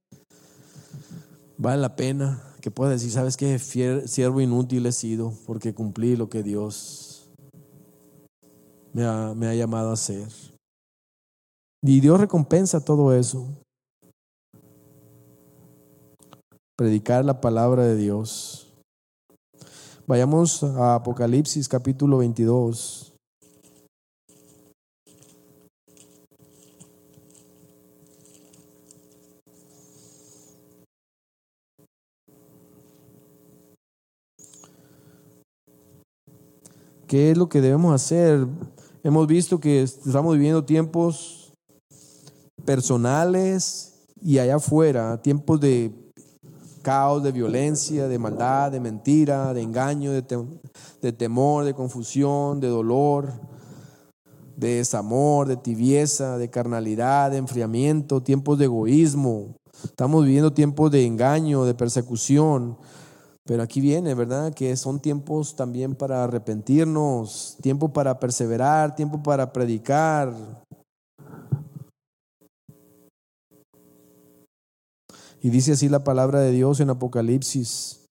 Vale 1.57 1.81
la 1.81 1.95
pena 1.95 2.43
que 2.59 2.71
pueda 2.71 2.91
decir, 2.91 3.11
¿sabes 3.11 3.37
qué? 3.37 3.57
siervo 3.57 4.41
inútil 4.41 4.85
he 4.85 4.91
sido 4.91 5.33
porque 5.45 5.73
cumplí 5.73 6.17
lo 6.17 6.29
que 6.29 6.43
Dios 6.43 7.29
me 8.91 9.05
ha, 9.05 9.33
me 9.33 9.47
ha 9.47 9.55
llamado 9.55 9.91
a 9.91 9.93
hacer. 9.93 10.27
Y 11.81 12.01
Dios 12.01 12.19
recompensa 12.19 12.83
todo 12.83 13.13
eso 13.13 13.62
predicar 16.75 17.23
la 17.23 17.39
palabra 17.39 17.83
de 17.85 17.95
Dios. 17.95 18.73
Vayamos 20.07 20.63
a 20.63 20.95
Apocalipsis 20.95 21.69
capítulo 21.69 22.17
22. 22.17 23.13
¿Qué 37.07 37.29
es 37.29 37.37
lo 37.37 37.47
que 37.47 37.61
debemos 37.61 37.93
hacer? 37.93 38.47
Hemos 39.03 39.27
visto 39.27 39.59
que 39.59 39.83
estamos 39.83 40.33
viviendo 40.33 40.65
tiempos 40.65 41.53
personales 42.65 44.07
y 44.19 44.39
allá 44.39 44.55
afuera, 44.55 45.21
tiempos 45.21 45.59
de 45.59 46.02
caos, 46.83 47.23
de 47.23 47.31
violencia, 47.31 48.07
de 48.07 48.19
maldad, 48.19 48.71
de 48.71 48.79
mentira, 48.79 49.53
de 49.53 49.61
engaño, 49.63 50.11
de, 50.11 51.13
temor, 51.13 51.65
de 51.65 51.73
confusión, 51.73 52.59
de 52.59 52.67
dolor, 52.67 53.33
de 54.55 54.75
desamor, 54.75 55.47
de 55.47 55.57
tibieza, 55.57 56.37
de 56.37 56.51
carnalidad, 56.51 57.31
de 57.31 57.37
enfriamiento, 57.37 58.21
tiempos 58.21 58.59
de 58.59 58.65
egoísmo. 58.65 59.55
Estamos 59.83 60.23
viviendo 60.23 60.53
tiempos 60.53 60.91
de 60.91 61.05
engaño, 61.07 61.65
de 61.65 61.73
persecución. 61.73 62.77
Pero 63.45 63.63
aquí 63.63 63.81
viene, 63.81 64.13
¿verdad? 64.13 64.53
Que 64.53 64.75
son 64.77 65.01
tiempos 65.01 65.55
también 65.55 65.95
para 65.95 66.23
arrepentirnos, 66.23 67.57
tiempo 67.61 67.91
para 67.91 68.19
perseverar, 68.19 68.95
tiempo 68.95 69.21
para 69.21 69.51
predicar. 69.51 70.33
Y 75.45 75.49
dice 75.49 75.73
así 75.73 75.89
la 75.89 76.05
palabra 76.05 76.39
de 76.39 76.53
Dios 76.53 76.79
en 76.79 76.89
Apocalipsis, 76.89 78.05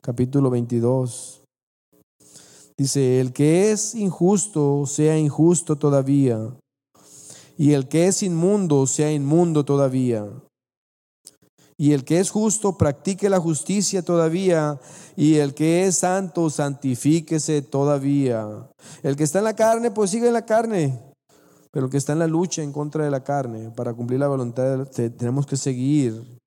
capítulo 0.00 0.48
22. 0.48 1.42
Dice, 2.78 3.20
el 3.20 3.34
que 3.34 3.70
es 3.70 3.94
injusto 3.94 4.86
sea 4.86 5.18
injusto 5.18 5.76
todavía, 5.76 6.56
y 7.58 7.72
el 7.72 7.88
que 7.88 8.06
es 8.06 8.22
inmundo 8.22 8.86
sea 8.86 9.12
inmundo 9.12 9.66
todavía. 9.66 10.32
Y 11.76 11.92
el 11.92 12.04
que 12.04 12.20
es 12.20 12.30
justo 12.30 12.78
practique 12.78 13.28
la 13.28 13.38
justicia 13.38 14.00
todavía, 14.00 14.80
y 15.14 15.34
el 15.34 15.52
que 15.52 15.84
es 15.84 15.98
santo 15.98 16.48
santifíquese 16.48 17.60
todavía. 17.60 18.66
El 19.02 19.14
que 19.14 19.24
está 19.24 19.40
en 19.40 19.44
la 19.44 19.56
carne, 19.56 19.90
pues 19.90 20.08
sigue 20.10 20.28
en 20.28 20.32
la 20.32 20.46
carne, 20.46 20.98
pero 21.70 21.84
el 21.84 21.92
que 21.92 21.98
está 21.98 22.14
en 22.14 22.20
la 22.20 22.26
lucha 22.26 22.62
en 22.62 22.72
contra 22.72 23.04
de 23.04 23.10
la 23.10 23.22
carne, 23.22 23.72
para 23.76 23.92
cumplir 23.92 24.20
la 24.20 24.28
voluntad, 24.28 24.88
tenemos 24.88 25.44
que 25.44 25.58
seguir 25.58 26.37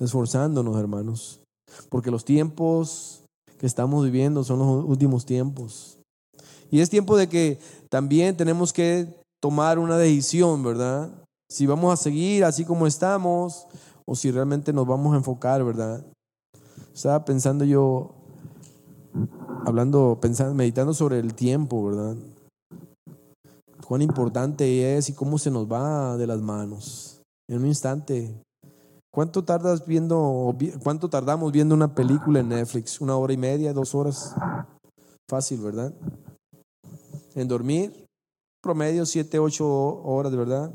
esforzándonos, 0.00 0.76
hermanos, 0.76 1.40
porque 1.88 2.10
los 2.10 2.24
tiempos 2.24 3.22
que 3.58 3.66
estamos 3.66 4.04
viviendo 4.04 4.42
son 4.42 4.58
los 4.58 4.84
últimos 4.84 5.26
tiempos. 5.26 5.98
Y 6.70 6.80
es 6.80 6.88
tiempo 6.88 7.16
de 7.16 7.28
que 7.28 7.58
también 7.88 8.36
tenemos 8.36 8.72
que 8.72 9.06
tomar 9.40 9.78
una 9.78 9.98
decisión, 9.98 10.62
¿verdad? 10.62 11.10
Si 11.50 11.66
vamos 11.66 11.92
a 11.92 12.02
seguir 12.02 12.44
así 12.44 12.64
como 12.64 12.86
estamos 12.86 13.66
o 14.06 14.14
si 14.14 14.30
realmente 14.30 14.72
nos 14.72 14.86
vamos 14.86 15.14
a 15.14 15.16
enfocar, 15.16 15.64
¿verdad? 15.64 16.04
Estaba 16.94 17.24
pensando 17.24 17.64
yo, 17.64 18.14
hablando, 19.66 20.18
pensando, 20.20 20.54
meditando 20.54 20.94
sobre 20.94 21.18
el 21.18 21.34
tiempo, 21.34 21.84
¿verdad? 21.84 22.16
Cuán 23.86 24.02
importante 24.02 24.96
es 24.96 25.08
y 25.08 25.12
cómo 25.12 25.38
se 25.38 25.50
nos 25.50 25.70
va 25.70 26.16
de 26.16 26.26
las 26.26 26.40
manos. 26.40 27.20
En 27.48 27.58
un 27.58 27.66
instante, 27.66 28.32
¿Cuánto 29.12 29.44
tardas 29.44 29.84
viendo, 29.86 30.56
cuánto 30.84 31.10
tardamos 31.10 31.50
viendo 31.50 31.74
una 31.74 31.92
película 31.94 32.40
en 32.40 32.50
Netflix? 32.50 33.00
¿Una 33.00 33.16
hora 33.16 33.32
y 33.32 33.36
media, 33.36 33.72
dos 33.72 33.94
horas? 33.94 34.34
Fácil, 35.28 35.60
¿verdad? 35.60 35.92
En 37.34 37.48
dormir, 37.48 38.06
promedio 38.62 39.04
siete, 39.04 39.40
ocho 39.40 39.66
horas, 39.68 40.34
¿verdad? 40.34 40.72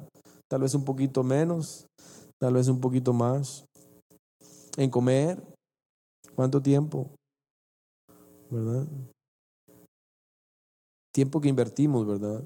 Tal 0.49 0.61
vez 0.61 0.75
un 0.75 0.83
poquito 0.83 1.23
menos, 1.23 1.87
tal 2.37 2.55
vez 2.55 2.67
un 2.67 2.81
poquito 2.81 3.13
más. 3.13 3.65
En 4.75 4.89
comer, 4.89 5.41
¿cuánto 6.35 6.61
tiempo? 6.61 7.09
¿Verdad? 8.49 8.85
Tiempo 11.13 11.39
que 11.39 11.47
invertimos, 11.47 12.05
¿verdad? 12.05 12.43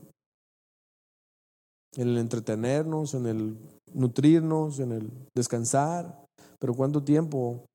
En 1.96 2.10
el 2.10 2.18
entretenernos, 2.20 3.16
en 3.16 3.26
el 3.26 3.58
nutrirnos, 3.94 4.80
en 4.80 4.92
el 4.92 5.12
descansar, 5.36 6.26
pero 6.60 6.74
¿cuánto 6.74 7.04
tiempo 7.04 7.66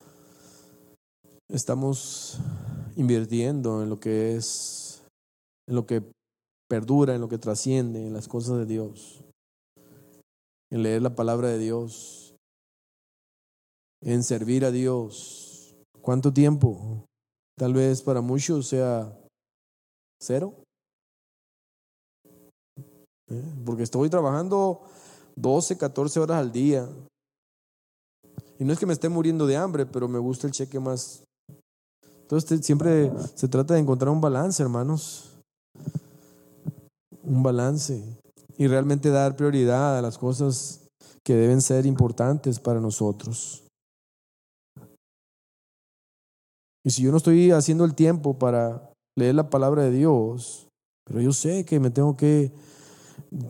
estamos 1.49 2.39
invirtiendo 2.97 3.83
en 3.83 3.91
lo 3.91 4.01
que 4.01 4.37
es, 4.37 5.03
en 5.69 5.75
lo 5.75 5.87
que 5.87 6.03
perdura, 6.69 7.15
en 7.15 7.21
lo 7.21 7.29
que 7.29 7.39
trasciende, 7.39 8.07
en 8.07 8.13
las 8.13 8.29
cosas 8.29 8.59
de 8.59 8.67
Dios, 8.67 9.25
en 10.71 10.83
leer 10.83 11.03
la 11.03 11.15
palabra 11.15 11.49
de 11.49 11.59
Dios, 11.59 12.35
en 14.03 14.23
servir 14.23 14.65
a 14.65 14.71
Dios? 14.71 15.75
¿Cuánto 16.01 16.33
tiempo? 16.33 17.07
Tal 17.57 17.73
vez 17.73 18.03
para 18.03 18.21
muchos 18.21 18.67
sea 18.67 19.17
cero. 20.21 20.55
¿Eh? 23.31 23.43
Porque 23.65 23.85
estoy 23.85 24.11
trabajando 24.11 24.83
12, 25.37 25.77
14 25.79 26.21
horas 26.21 26.39
al 26.39 26.53
día. 26.53 26.89
Y 28.59 28.65
no 28.65 28.73
es 28.73 28.79
que 28.79 28.87
me 28.87 28.93
esté 28.93 29.09
muriendo 29.09 29.47
de 29.47 29.57
hambre, 29.57 29.87
pero 29.87 30.09
me 30.09 30.19
gusta 30.19 30.47
el 30.47 30.53
cheque 30.53 30.79
más. 30.79 31.25
Entonces 32.23 32.65
siempre 32.65 33.13
se 33.35 33.49
trata 33.49 33.75
de 33.75 33.81
encontrar 33.81 34.11
un 34.11 34.21
balance, 34.21 34.63
hermanos. 34.63 35.33
Un 37.23 37.43
balance. 37.43 38.03
Y 38.57 38.67
realmente 38.67 39.11
dar 39.11 39.37
prioridad 39.37 39.99
a 39.99 40.03
las 40.03 40.17
cosas 40.19 40.87
que 41.25 41.35
deben 41.35 41.61
ser 41.61 41.87
importantes 41.87 42.61
para 42.61 42.81
nosotros. 42.81 43.65
Y 46.85 46.91
si 46.91 47.03
yo 47.03 47.11
no 47.11 47.17
estoy 47.17 47.51
haciendo 47.51 47.85
el 47.85 47.95
tiempo 47.95 48.39
para 48.39 48.93
leer 49.17 49.35
la 49.35 49.49
palabra 49.49 49.83
de 49.85 49.91
Dios, 49.91 50.69
pero 51.05 51.21
yo 51.21 51.33
sé 51.33 51.65
que 51.65 51.81
me 51.81 51.91
tengo 51.91 52.17
que 52.17 52.53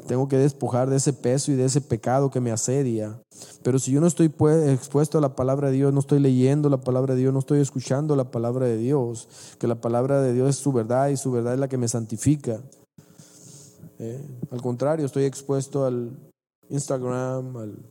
tengo 0.06 0.28
que 0.28 0.38
despojar 0.38 0.88
de 0.88 0.96
ese 0.96 1.12
peso 1.12 1.52
y 1.52 1.54
de 1.54 1.64
ese 1.64 1.80
pecado 1.80 2.30
que 2.30 2.40
me 2.40 2.50
asedia. 2.50 3.20
Pero 3.62 3.78
si 3.78 3.92
yo 3.92 4.00
no 4.00 4.06
estoy 4.06 4.32
expuesto 4.68 5.18
a 5.18 5.20
la 5.20 5.36
palabra 5.36 5.68
de 5.68 5.76
Dios, 5.76 5.92
no 5.92 6.00
estoy 6.00 6.20
leyendo 6.20 6.68
la 6.68 6.80
palabra 6.80 7.14
de 7.14 7.20
Dios, 7.20 7.32
no 7.32 7.38
estoy 7.38 7.60
escuchando 7.60 8.16
la 8.16 8.30
palabra 8.30 8.66
de 8.66 8.76
Dios, 8.76 9.28
que 9.58 9.66
la 9.66 9.80
palabra 9.80 10.20
de 10.20 10.32
Dios 10.32 10.50
es 10.50 10.56
su 10.56 10.72
verdad 10.72 11.08
y 11.08 11.16
su 11.16 11.30
verdad 11.30 11.54
es 11.54 11.60
la 11.60 11.68
que 11.68 11.78
me 11.78 11.88
santifica. 11.88 12.60
Eh, 13.98 14.20
al 14.50 14.60
contrario, 14.60 15.06
estoy 15.06 15.24
expuesto 15.24 15.84
al 15.84 16.10
Instagram, 16.68 17.56
al, 17.56 17.90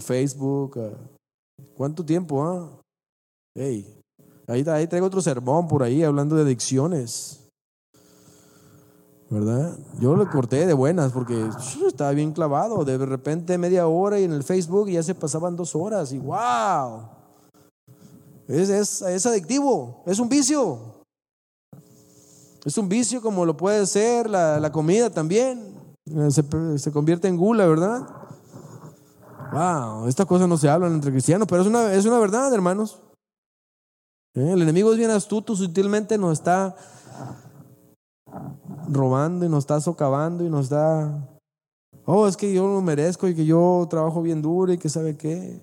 Facebook. 0.00 0.78
¿Cuánto 1.74 2.04
tiempo? 2.04 2.44
Ah? 2.44 2.78
Hey, 3.56 3.86
ahí, 4.46 4.62
ahí 4.68 4.86
traigo 4.86 5.06
otro 5.06 5.22
sermón 5.22 5.66
por 5.66 5.82
ahí 5.82 6.02
hablando 6.02 6.36
de 6.36 6.42
adicciones. 6.42 7.47
¿Verdad? 9.30 9.76
Yo 10.00 10.16
lo 10.16 10.28
corté 10.30 10.66
de 10.66 10.72
buenas 10.74 11.12
porque 11.12 11.48
estaba 11.86 12.12
bien 12.12 12.32
clavado. 12.32 12.84
De 12.84 12.98
repente 12.98 13.58
media 13.58 13.86
hora 13.86 14.18
y 14.18 14.24
en 14.24 14.32
el 14.32 14.42
Facebook 14.42 14.88
ya 14.88 15.02
se 15.02 15.14
pasaban 15.14 15.56
dos 15.56 15.74
horas 15.74 16.12
y 16.12 16.18
wow. 16.18 17.02
Es, 18.46 18.70
es, 18.70 19.02
es 19.02 19.26
adictivo, 19.26 20.02
es 20.06 20.18
un 20.18 20.28
vicio. 20.28 21.04
Es 22.64 22.76
un 22.78 22.88
vicio 22.88 23.20
como 23.20 23.44
lo 23.44 23.56
puede 23.56 23.86
ser 23.86 24.28
la, 24.28 24.58
la 24.58 24.72
comida 24.72 25.10
también. 25.10 25.76
Se, 26.30 26.42
se, 26.78 26.90
convierte 26.90 27.28
en 27.28 27.36
gula, 27.36 27.66
¿verdad? 27.66 28.06
Wow, 29.52 30.08
estas 30.08 30.26
cosas 30.26 30.48
no 30.48 30.56
se 30.56 30.68
hablan 30.68 30.94
entre 30.94 31.10
cristianos, 31.10 31.46
pero 31.48 31.62
es 31.62 31.68
una, 31.68 31.92
es 31.92 32.06
una 32.06 32.18
verdad, 32.18 32.52
hermanos. 32.52 33.00
¿Eh? 34.34 34.52
El 34.52 34.62
enemigo 34.62 34.90
es 34.92 34.98
bien 34.98 35.10
astuto, 35.10 35.54
sutilmente 35.54 36.16
nos 36.16 36.32
está 36.32 36.74
robando 38.88 39.44
y 39.44 39.48
nos 39.48 39.60
está 39.60 39.80
socavando 39.80 40.44
y 40.44 40.50
nos 40.50 40.68
da, 40.68 41.28
oh, 42.04 42.26
es 42.26 42.36
que 42.36 42.52
yo 42.52 42.66
lo 42.66 42.80
merezco 42.80 43.28
y 43.28 43.34
que 43.34 43.44
yo 43.44 43.86
trabajo 43.88 44.22
bien 44.22 44.42
duro 44.42 44.72
y 44.72 44.78
que 44.78 44.88
sabe 44.88 45.16
qué. 45.16 45.60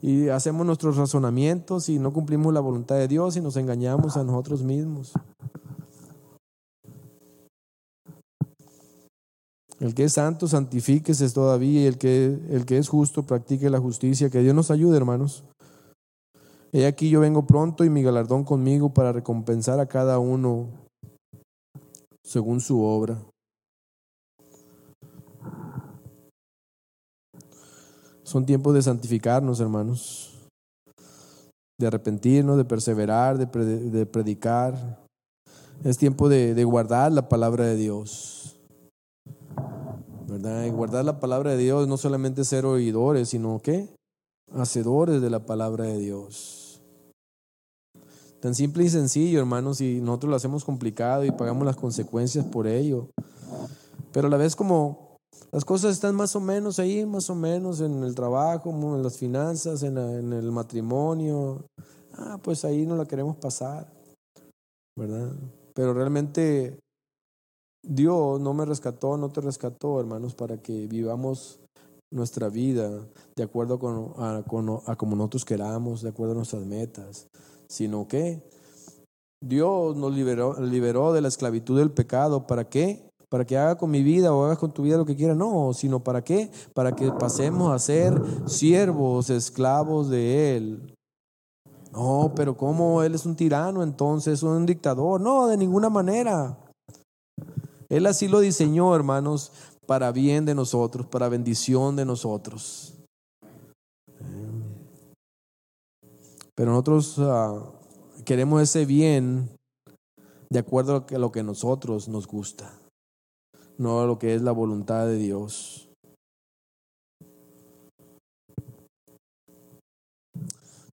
Y 0.00 0.28
hacemos 0.28 0.64
nuestros 0.64 0.96
razonamientos 0.96 1.88
y 1.88 1.98
no 1.98 2.12
cumplimos 2.12 2.54
la 2.54 2.60
voluntad 2.60 2.96
de 2.96 3.08
Dios 3.08 3.36
y 3.36 3.40
nos 3.40 3.56
engañamos 3.56 4.16
a 4.16 4.22
nosotros 4.22 4.62
mismos. 4.62 5.12
El 9.80 9.94
que 9.94 10.04
es 10.04 10.14
santo, 10.14 10.48
santifíquese 10.48 11.28
todavía 11.30 11.82
y 11.82 11.86
el 11.86 11.98
que, 11.98 12.38
el 12.50 12.64
que 12.64 12.78
es 12.78 12.88
justo, 12.88 13.22
practique 13.22 13.70
la 13.70 13.78
justicia. 13.78 14.30
Que 14.30 14.40
Dios 14.40 14.54
nos 14.54 14.70
ayude, 14.70 14.96
hermanos. 14.96 15.44
He 16.72 16.86
aquí 16.86 17.08
yo 17.10 17.20
vengo 17.20 17.46
pronto 17.46 17.84
y 17.84 17.90
mi 17.90 18.02
galardón 18.02 18.44
conmigo 18.44 18.92
para 18.92 19.12
recompensar 19.12 19.80
a 19.80 19.86
cada 19.86 20.18
uno 20.18 20.68
según 22.28 22.60
su 22.60 22.82
obra. 22.82 23.18
Son 28.22 28.44
tiempos 28.44 28.74
de 28.74 28.82
santificarnos, 28.82 29.60
hermanos, 29.60 30.38
de 31.80 31.86
arrepentirnos, 31.86 32.58
de 32.58 32.66
perseverar, 32.66 33.38
de, 33.38 34.06
predicar. 34.06 34.98
Es 35.82 35.96
tiempo 35.96 36.28
de, 36.28 36.52
de, 36.52 36.64
guardar 36.64 37.10
la 37.12 37.30
palabra 37.30 37.64
de 37.64 37.76
Dios. 37.76 38.58
¿Verdad? 40.26 40.66
Y 40.66 40.70
guardar 40.70 41.06
la 41.06 41.20
palabra 41.20 41.52
de 41.52 41.56
Dios 41.56 41.88
no 41.88 41.96
solamente 41.96 42.44
ser 42.44 42.66
oidores, 42.66 43.30
sino 43.30 43.58
que 43.60 43.88
hacedores 44.52 45.22
de 45.22 45.30
la 45.30 45.46
palabra 45.46 45.84
de 45.84 45.98
Dios. 45.98 46.57
Tan 48.40 48.54
simple 48.54 48.84
y 48.84 48.88
sencillo, 48.88 49.40
hermanos, 49.40 49.80
y 49.80 50.00
nosotros 50.00 50.30
lo 50.30 50.36
hacemos 50.36 50.64
complicado 50.64 51.24
y 51.24 51.32
pagamos 51.32 51.66
las 51.66 51.76
consecuencias 51.76 52.44
por 52.44 52.68
ello. 52.68 53.08
Pero 54.12 54.28
a 54.28 54.30
la 54.30 54.36
vez 54.36 54.54
como 54.54 55.08
las 55.50 55.64
cosas 55.64 55.92
están 55.92 56.14
más 56.14 56.36
o 56.36 56.40
menos 56.40 56.78
ahí, 56.78 57.04
más 57.04 57.30
o 57.30 57.34
menos 57.34 57.80
en 57.80 58.02
el 58.04 58.14
trabajo, 58.14 58.70
en 58.70 59.02
las 59.02 59.16
finanzas, 59.16 59.82
en, 59.82 59.96
el 59.98 60.52
matrimonio, 60.52 61.64
ah, 62.14 62.38
pues 62.42 62.64
ahí 62.64 62.86
no 62.86 62.96
la 62.96 63.06
queremos 63.06 63.36
pasar, 63.36 63.92
¿verdad? 64.96 65.32
Pero 65.74 65.94
realmente 65.94 66.78
Dios 67.82 68.40
no 68.40 68.54
me 68.54 68.66
rescató, 68.66 69.16
no 69.16 69.30
te 69.30 69.40
rescató, 69.40 69.98
hermanos, 69.98 70.34
para 70.34 70.58
que 70.58 70.86
vivamos 70.86 71.60
nuestra 72.10 72.48
vida 72.48 73.06
de 73.34 73.42
acuerdo 73.42 73.78
con, 73.78 74.12
a, 74.18 74.38
a 74.86 74.96
como 74.96 75.16
nosotros 75.16 75.44
queramos, 75.44 76.02
de 76.02 76.10
acuerdo 76.10 76.32
a 76.32 76.36
nuestras 76.36 76.64
metas, 76.66 77.26
sino 77.68 78.08
que 78.08 78.42
Dios 79.40 79.96
nos 79.96 80.14
liberó, 80.14 80.60
liberó 80.60 81.12
de 81.12 81.20
la 81.20 81.28
esclavitud 81.28 81.78
del 81.78 81.90
pecado. 81.90 82.46
¿Para 82.46 82.68
qué? 82.68 83.08
Para 83.28 83.44
que 83.44 83.56
haga 83.56 83.76
con 83.76 83.90
mi 83.90 84.02
vida 84.02 84.32
o 84.32 84.44
hagas 84.44 84.58
con 84.58 84.72
tu 84.72 84.82
vida 84.82 84.96
lo 84.96 85.04
que 85.04 85.16
quiera. 85.16 85.34
No, 85.34 85.72
sino 85.74 86.02
para 86.02 86.24
qué? 86.24 86.50
Para 86.74 86.92
que 86.92 87.12
pasemos 87.12 87.72
a 87.72 87.78
ser 87.78 88.20
siervos, 88.46 89.30
esclavos 89.30 90.08
de 90.08 90.56
Él. 90.56 90.94
No, 91.92 92.32
pero 92.34 92.56
¿cómo 92.56 93.02
Él 93.02 93.14
es 93.14 93.26
un 93.26 93.36
tirano 93.36 93.82
entonces, 93.82 94.42
un 94.42 94.66
dictador? 94.66 95.20
No, 95.20 95.46
de 95.46 95.56
ninguna 95.56 95.88
manera. 95.88 96.58
Él 97.88 98.06
así 98.06 98.28
lo 98.28 98.40
diseñó, 98.40 98.94
hermanos, 98.94 99.52
para 99.86 100.12
bien 100.12 100.44
de 100.44 100.54
nosotros, 100.54 101.06
para 101.06 101.28
bendición 101.28 101.96
de 101.96 102.04
nosotros. 102.04 102.97
Pero 106.58 106.72
nosotros 106.72 107.14
ah, 107.20 107.70
queremos 108.24 108.60
ese 108.60 108.84
bien 108.84 109.48
de 110.50 110.58
acuerdo 110.58 111.06
a 111.08 111.18
lo 111.18 111.30
que 111.30 111.38
a 111.38 111.44
nosotros 111.44 112.08
nos 112.08 112.26
gusta, 112.26 112.74
no 113.78 114.04
lo 114.08 114.18
que 114.18 114.34
es 114.34 114.42
la 114.42 114.50
voluntad 114.50 115.06
de 115.06 115.18
Dios. 115.18 115.88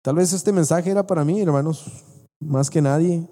Tal 0.04 0.14
vez 0.14 0.34
este 0.34 0.52
mensaje 0.52 0.92
era 0.92 1.08
para 1.08 1.26
mí, 1.26 1.42
hermanos, 1.42 2.04
más 2.40 2.70
que 2.70 2.84
nadie. 2.84 3.28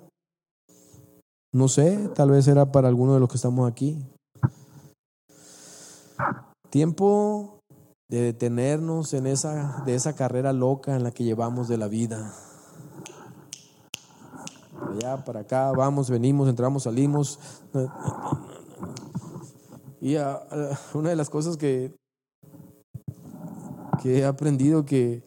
No 1.54 1.68
sé, 1.68 2.10
tal 2.16 2.32
vez 2.32 2.48
era 2.48 2.72
para 2.72 2.88
alguno 2.88 3.14
de 3.14 3.20
los 3.20 3.30
que 3.30 3.36
estamos 3.36 3.72
aquí. 3.72 4.04
Tiempo 6.72 7.60
de 8.14 8.22
detenernos 8.22 9.16
en 9.16 9.26
esa, 9.26 9.82
de 9.88 9.96
esa 9.96 10.14
carrera 10.14 10.54
loca 10.54 10.96
en 10.96 11.02
la 11.02 11.10
que 11.10 11.24
llevamos 11.24 11.68
de 11.68 11.78
la 11.78 11.88
vida. 11.88 12.32
Allá 14.92 15.26
para 15.26 15.40
acá, 15.40 15.72
vamos, 15.72 16.12
venimos, 16.12 16.48
entramos, 16.48 16.84
salimos. 16.84 17.40
Y 20.00 20.18
ah, 20.18 20.44
ah, 20.52 20.80
una 20.94 21.10
de 21.10 21.16
las 21.16 21.32
cosas 21.32 21.58
que, 21.58 21.96
que 24.04 24.20
he 24.20 24.26
aprendido 24.26 24.86
que 24.86 25.24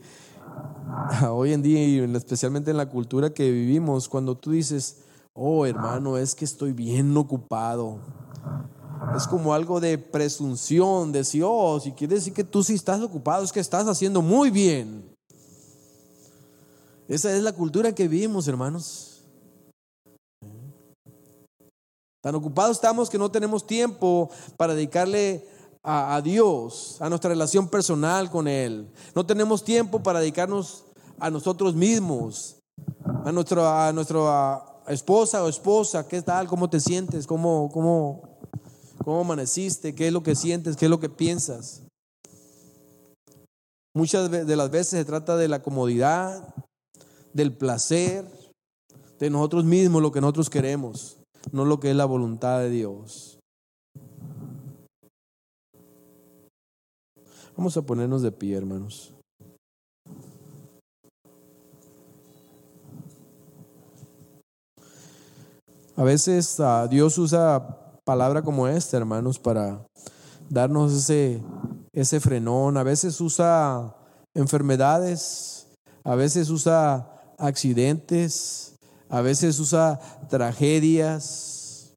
hoy 1.28 1.54
en 1.54 1.62
día 1.62 1.84
y 1.84 1.98
especialmente 2.14 2.70
en 2.70 2.76
la 2.76 2.88
cultura 2.88 3.34
que 3.34 3.50
vivimos, 3.50 4.08
cuando 4.08 4.36
tú 4.36 4.52
dices, 4.52 5.02
oh 5.32 5.66
hermano, 5.66 6.18
es 6.18 6.36
que 6.36 6.44
estoy 6.44 6.72
bien 6.72 7.16
ocupado. 7.16 7.98
Es 9.14 9.26
como 9.26 9.54
algo 9.54 9.80
de 9.80 9.98
presunción, 9.98 11.12
de 11.12 11.24
si, 11.24 11.40
oh, 11.42 11.78
si 11.80 11.92
quieres 11.92 12.20
decir 12.20 12.32
que 12.32 12.44
tú 12.44 12.62
sí 12.62 12.74
estás 12.74 13.00
ocupado, 13.02 13.44
es 13.44 13.52
que 13.52 13.60
estás 13.60 13.86
haciendo 13.86 14.22
muy 14.22 14.50
bien. 14.50 15.04
Esa 17.08 17.34
es 17.34 17.42
la 17.42 17.52
cultura 17.52 17.94
que 17.94 18.08
vivimos, 18.08 18.48
hermanos. 18.48 19.22
Tan 22.20 22.34
ocupados 22.34 22.76
estamos 22.76 23.08
que 23.08 23.18
no 23.18 23.30
tenemos 23.30 23.64
tiempo 23.64 24.28
para 24.56 24.74
dedicarle 24.74 25.46
a, 25.84 26.20
Dios, 26.20 26.96
a 27.00 27.08
nuestra 27.08 27.30
relación 27.30 27.68
personal 27.68 28.28
con 28.28 28.48
Él. 28.48 28.90
No 29.14 29.24
tenemos 29.24 29.62
tiempo 29.62 30.02
para 30.02 30.18
dedicarnos 30.18 30.84
a 31.20 31.30
nosotros 31.30 31.76
mismos, 31.76 32.56
a, 33.24 33.30
nuestro, 33.30 33.68
a 33.68 33.92
nuestra 33.92 34.64
esposa 34.88 35.44
o 35.44 35.48
esposa, 35.48 36.08
¿qué 36.08 36.22
tal? 36.22 36.48
¿Cómo 36.48 36.68
te 36.68 36.80
sientes? 36.80 37.24
¿Cómo, 37.26 37.70
cómo, 37.72 38.35
cómo 39.06 39.20
amaneciste? 39.20 39.94
¿Qué 39.94 40.08
es 40.08 40.12
lo 40.12 40.24
que 40.24 40.34
sientes? 40.34 40.76
¿Qué 40.76 40.86
es 40.86 40.90
lo 40.90 40.98
que 40.98 41.08
piensas? 41.08 41.84
Muchas 43.94 44.28
de 44.28 44.56
las 44.56 44.68
veces 44.68 44.98
se 44.98 45.04
trata 45.04 45.36
de 45.36 45.46
la 45.46 45.62
comodidad, 45.62 46.52
del 47.32 47.56
placer, 47.56 48.28
de 49.20 49.30
nosotros 49.30 49.64
mismos, 49.64 50.02
lo 50.02 50.10
que 50.10 50.20
nosotros 50.20 50.50
queremos, 50.50 51.18
no 51.52 51.64
lo 51.64 51.78
que 51.78 51.90
es 51.90 51.96
la 51.96 52.04
voluntad 52.04 52.58
de 52.58 52.70
Dios. 52.70 53.38
Vamos 57.56 57.76
a 57.76 57.82
ponernos 57.82 58.22
de 58.22 58.32
pie, 58.32 58.56
hermanos. 58.56 59.14
A 65.94 66.02
veces 66.02 66.58
uh, 66.58 66.88
Dios 66.88 67.16
usa 67.18 67.85
palabra 68.06 68.40
como 68.42 68.68
esta, 68.68 68.96
hermanos, 68.96 69.38
para 69.38 69.84
darnos 70.48 70.92
ese, 70.92 71.42
ese 71.92 72.20
frenón. 72.20 72.76
A 72.76 72.84
veces 72.84 73.20
usa 73.20 73.96
enfermedades, 74.34 75.66
a 76.04 76.14
veces 76.14 76.48
usa 76.48 77.34
accidentes, 77.36 78.76
a 79.08 79.20
veces 79.20 79.58
usa 79.58 79.98
tragedias 80.28 81.94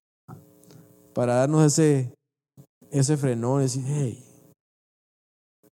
para 1.13 1.35
darnos 1.35 1.65
ese, 1.65 2.13
ese 2.89 3.15
frenón, 3.15 3.61
decir, 3.61 3.83
hey, 3.85 4.25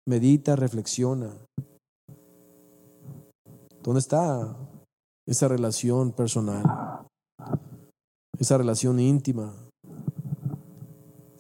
medita, 0.07 0.55
reflexiona. 0.55 1.35
¿Dónde 3.83 4.01
está 4.01 4.57
esa 5.27 5.49
relación 5.49 6.13
personal? 6.13 6.63
esa 8.41 8.57
relación 8.57 8.99
íntima 8.99 9.70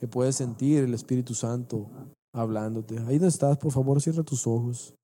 que 0.01 0.09
puedes 0.09 0.35
sentir 0.37 0.83
el 0.83 0.95
Espíritu 0.95 1.35
Santo 1.35 1.91
hablándote. 2.35 2.99
Ahí 3.01 3.19
donde 3.19 3.29
estás, 3.29 3.59
por 3.59 3.71
favor, 3.71 4.01
cierra 4.01 4.23
tus 4.23 4.47
ojos. 4.47 4.95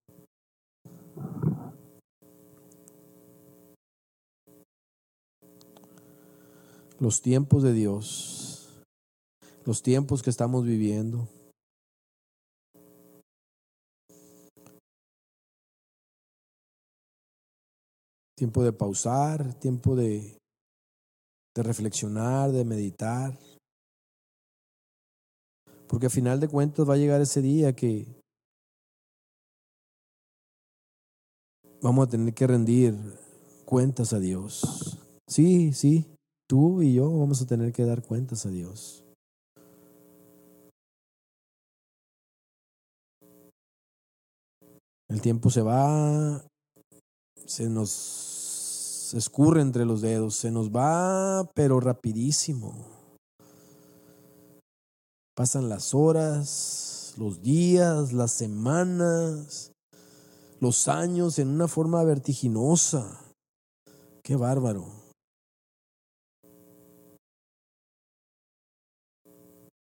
Los 6.99 7.21
tiempos 7.21 7.63
de 7.63 7.75
Dios, 7.75 8.83
los 9.67 9.83
tiempos 9.83 10.23
que 10.23 10.31
estamos 10.31 10.65
viviendo. 10.65 11.29
Tiempo 18.35 18.63
de 18.63 18.73
pausar, 18.73 19.55
tiempo 19.61 19.95
de 19.95 20.39
de 21.57 21.63
reflexionar, 21.63 22.53
de 22.53 22.65
meditar. 22.67 23.39
Porque 25.89 26.07
a 26.07 26.11
final 26.11 26.41
de 26.41 26.49
cuentas 26.49 26.89
va 26.89 26.95
a 26.95 26.99
llegar 26.99 27.20
ese 27.20 27.43
día 27.43 27.74
que 27.74 28.07
vamos 31.80 32.07
a 32.07 32.11
tener 32.11 32.34
que 32.34 32.47
rendir 32.47 32.95
cuentas 33.64 34.12
a 34.12 34.18
Dios. 34.18 34.99
Sí, 35.28 35.72
sí, 35.72 36.07
tú 36.49 36.82
y 36.82 36.95
yo 36.95 37.11
vamos 37.18 37.43
a 37.43 37.47
tener 37.47 37.72
que 37.72 37.84
dar 37.84 38.03
cuentas 38.03 38.47
a 38.47 38.51
Dios. 38.51 39.05
El 45.09 45.20
tiempo 45.20 45.51
se 45.51 45.62
va, 45.62 46.45
se 47.45 47.68
nos 47.68 49.14
escurre 49.14 49.61
entre 49.61 49.84
los 49.84 50.01
dedos, 50.01 50.34
se 50.34 50.51
nos 50.51 50.70
va, 50.70 51.49
pero 51.55 51.78
rapidísimo. 51.78 52.96
Pasan 55.37 55.68
las 55.68 55.93
horas, 55.93 57.12
los 57.18 57.43
días, 57.43 58.14
las 58.14 58.32
semanas, 58.32 59.70
los 60.61 60.89
años 60.89 61.39
en 61.39 61.49
una 61.49 61.68
forma 61.68 62.03
vertiginosa. 62.05 63.20
Qué 64.22 64.34
bárbaro. 64.34 64.87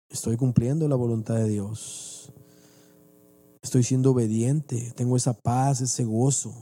Estoy 0.10 0.36
cumpliendo 0.36 0.90
la 0.90 0.98
voluntad 0.98 1.36
de 1.36 1.48
Dios. 1.48 2.34
Estoy 3.64 3.84
siendo 3.84 4.12
obediente. 4.12 4.92
Tengo 4.94 5.16
esa 5.16 5.32
paz, 5.32 5.80
ese 5.80 6.04
gozo 6.04 6.54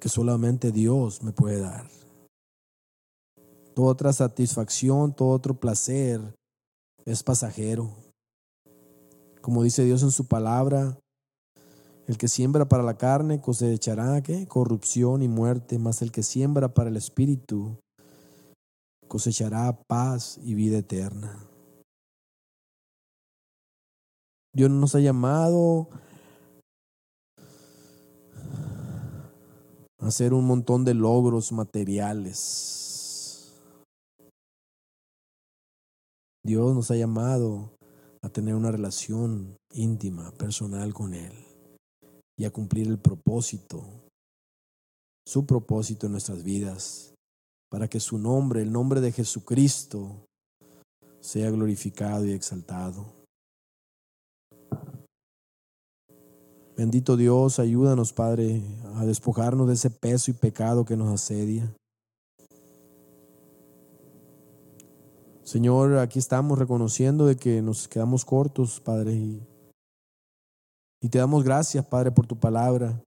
que 0.00 0.08
solamente 0.08 0.70
Dios 0.70 1.24
me 1.24 1.32
puede 1.32 1.58
dar. 1.58 2.05
Toda 3.76 3.92
otra 3.92 4.12
satisfacción, 4.14 5.12
todo 5.14 5.28
otro 5.28 5.52
placer 5.60 6.34
es 7.04 7.22
pasajero. 7.22 7.94
Como 9.42 9.62
dice 9.62 9.84
Dios 9.84 10.02
en 10.02 10.10
su 10.10 10.26
palabra, 10.26 10.98
El 12.06 12.16
que 12.16 12.28
siembra 12.28 12.68
para 12.68 12.84
la 12.84 12.96
carne 12.96 13.40
cosechará 13.40 14.22
¿qué? 14.22 14.46
corrupción 14.46 15.22
y 15.22 15.28
muerte, 15.28 15.78
mas 15.78 16.02
el 16.02 16.10
que 16.12 16.22
siembra 16.22 16.72
para 16.72 16.88
el 16.88 16.96
espíritu 16.96 17.76
cosechará 19.08 19.76
paz 19.88 20.38
y 20.42 20.54
vida 20.54 20.78
eterna. 20.78 21.44
Dios 24.54 24.70
nos 24.70 24.94
ha 24.94 25.00
llamado 25.00 25.88
a 29.98 30.06
hacer 30.06 30.32
un 30.32 30.46
montón 30.46 30.84
de 30.84 30.94
logros 30.94 31.50
materiales. 31.50 32.85
Dios 36.46 36.76
nos 36.76 36.92
ha 36.92 36.96
llamado 36.96 37.72
a 38.22 38.28
tener 38.28 38.54
una 38.54 38.70
relación 38.70 39.56
íntima, 39.72 40.30
personal 40.30 40.94
con 40.94 41.12
Él 41.12 41.32
y 42.38 42.44
a 42.44 42.52
cumplir 42.52 42.86
el 42.86 42.98
propósito, 42.98 43.82
su 45.26 45.44
propósito 45.44 46.06
en 46.06 46.12
nuestras 46.12 46.44
vidas, 46.44 47.14
para 47.68 47.88
que 47.88 47.98
su 47.98 48.16
nombre, 48.16 48.62
el 48.62 48.70
nombre 48.70 49.00
de 49.00 49.10
Jesucristo, 49.10 50.24
sea 51.20 51.50
glorificado 51.50 52.24
y 52.24 52.30
exaltado. 52.30 53.06
Bendito 56.76 57.16
Dios, 57.16 57.58
ayúdanos, 57.58 58.12
Padre, 58.12 58.62
a 58.94 59.04
despojarnos 59.04 59.66
de 59.66 59.74
ese 59.74 59.90
peso 59.90 60.30
y 60.30 60.34
pecado 60.34 60.84
que 60.84 60.96
nos 60.96 61.12
asedia. 61.12 61.74
Señor, 65.46 65.98
aquí 65.98 66.18
estamos 66.18 66.58
reconociendo 66.58 67.24
de 67.26 67.36
que 67.36 67.62
nos 67.62 67.86
quedamos 67.86 68.24
cortos, 68.24 68.80
Padre, 68.80 69.12
y, 69.12 69.46
y 71.00 71.08
te 71.08 71.18
damos 71.18 71.44
gracias, 71.44 71.86
Padre, 71.86 72.10
por 72.10 72.26
tu 72.26 72.36
palabra, 72.36 73.00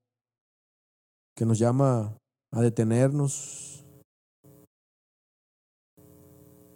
que 1.35 1.45
nos 1.45 1.59
llama 1.59 2.17
a 2.53 2.61
detenernos, 2.61 3.83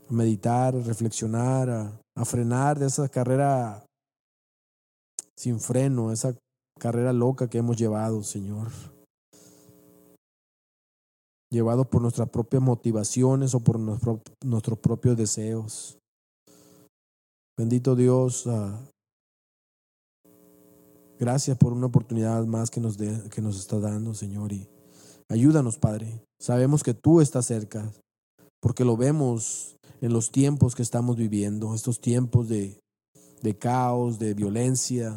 a 0.09 0.14
meditar, 0.14 0.76
a 0.76 0.82
reflexionar, 0.82 1.70
a, 1.70 2.26
frenar 2.26 2.78
de 2.78 2.88
esa 2.88 3.07
carrera 3.07 3.86
sin 5.38 5.61
freno, 5.61 6.11
esa 6.11 6.36
carrera 6.78 7.14
loca 7.14 7.49
que 7.49 7.59
hemos 7.59 7.78
llevado, 7.78 8.22
Señor. 8.22 8.68
Llevado 11.54 11.86
por 11.86 12.01
nuestras 12.01 12.30
propias 12.30 12.64
motivaciones 12.64 13.54
o 13.54 13.60
por 13.60 13.78
nuestros 13.78 14.80
propios 14.80 15.16
deseos. 15.16 15.99
Bendito 17.56 17.95
Dios, 17.95 18.47
ah, 18.47 18.82
gracias 21.20 21.56
por 21.56 21.72
una 21.72 21.86
oportunidad 21.86 22.43
más 22.47 22.72
que 22.72 22.82
nos, 22.82 22.97
que 22.97 23.39
nos 23.39 23.60
está 23.60 23.80
dando, 23.80 24.16
Señor. 24.16 24.51
Y 24.51 24.68
ayúdanos, 25.30 25.78
Padre. 25.78 26.26
Sabemos 26.41 26.82
que 26.82 26.95
tú 26.95 27.22
estás 27.22 27.45
cerca, 27.45 27.88
porque 28.60 28.84
lo 28.84 28.97
vemos 28.97 29.76
en 30.01 30.12
los 30.12 30.32
tiempos 30.32 30.74
que 30.74 30.82
estamos 30.82 31.18
viviendo, 31.18 31.76
estos 31.76 32.01
tiempos 32.01 32.49
de, 32.49 32.80
de 33.43 33.56
caos, 33.56 34.18
de 34.18 34.34
violencia, 34.34 35.16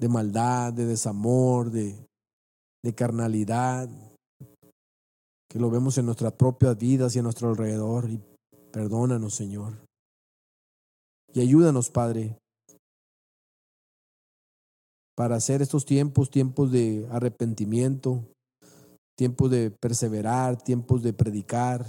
de 0.00 0.08
maldad, 0.08 0.72
de 0.72 0.86
desamor, 0.86 1.70
de, 1.70 1.94
de 2.82 2.94
carnalidad, 2.94 3.90
que 5.52 5.58
lo 5.58 5.68
vemos 5.68 5.98
en 5.98 6.06
nuestras 6.06 6.32
propias 6.32 6.78
vidas 6.78 7.14
y 7.14 7.18
a 7.18 7.22
nuestro 7.22 7.50
alrededor. 7.50 8.08
Y 8.08 8.18
perdónanos, 8.72 9.34
Señor. 9.34 9.84
Y 11.34 11.40
ayúdanos, 11.40 11.90
Padre, 11.90 12.38
para 15.14 15.36
hacer 15.36 15.60
estos 15.60 15.84
tiempos, 15.84 16.30
tiempos 16.30 16.72
de 16.72 17.06
arrepentimiento, 17.10 18.24
tiempos 19.14 19.50
de 19.50 19.70
perseverar, 19.70 20.56
tiempos 20.56 21.02
de 21.02 21.12
predicar, 21.12 21.84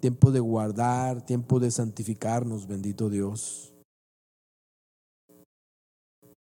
tiempo 0.00 0.30
de 0.30 0.40
guardar, 0.40 1.24
tiempo 1.24 1.60
de 1.60 1.70
santificarnos, 1.70 2.66
bendito 2.66 3.08
Dios. 3.08 3.72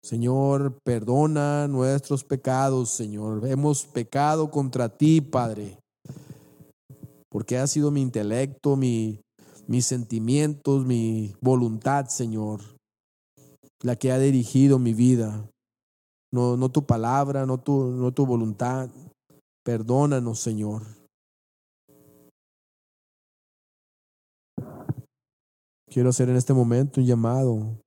Señor, 0.04 0.78
perdona 0.84 1.68
nuestros 1.68 2.24
pecados, 2.24 2.92
Señor. 2.92 3.48
Hemos 3.48 3.88
pecado 3.88 4.52
contra 4.52 4.88
ti, 4.88 5.20
Padre, 5.20 5.80
porque 7.38 7.60
ha 7.60 7.68
sido 7.68 7.92
mi 7.92 8.02
intelecto, 8.02 8.76
mi, 8.76 9.22
mis 9.68 9.86
sentimientos, 9.86 10.88
mi 10.88 11.36
voluntad, 11.40 12.08
Señor, 12.08 12.62
la 13.84 13.96
que 13.96 14.12
ha 14.12 14.18
dirigido 14.18 14.80
mi 14.80 14.96
vida. 14.96 15.48
No, 16.34 16.58
no 16.58 16.72
tu 16.72 16.88
palabra, 16.88 17.46
no 17.46 17.60
tu, 17.60 17.92
no 17.92 18.12
tu 18.12 18.26
voluntad. 18.26 18.90
Perdónanos, 19.64 20.40
Señor. 20.40 20.82
Quiero 25.92 26.10
hacer 26.10 26.30
en 26.30 26.38
este 26.38 26.56
momento 26.56 27.00
un 27.00 27.06
llamado 27.06 27.80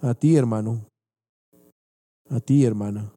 a 0.00 0.14
ti, 0.14 0.36
hermano, 0.36 0.88
a 2.30 2.40
ti, 2.40 2.64
hermana, 2.64 3.14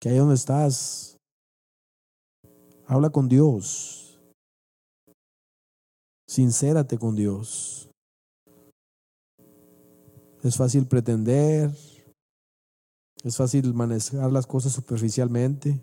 que 0.00 0.08
ahí 0.08 0.16
donde 0.16 0.36
estás, 0.36 1.17
habla 2.88 3.10
con 3.10 3.28
Dios, 3.28 4.18
sincérate 6.26 6.98
con 6.98 7.14
Dios. 7.14 7.90
Es 10.42 10.56
fácil 10.56 10.86
pretender, 10.86 11.70
es 13.22 13.36
fácil 13.36 13.74
manejar 13.74 14.32
las 14.32 14.46
cosas 14.46 14.72
superficialmente. 14.72 15.78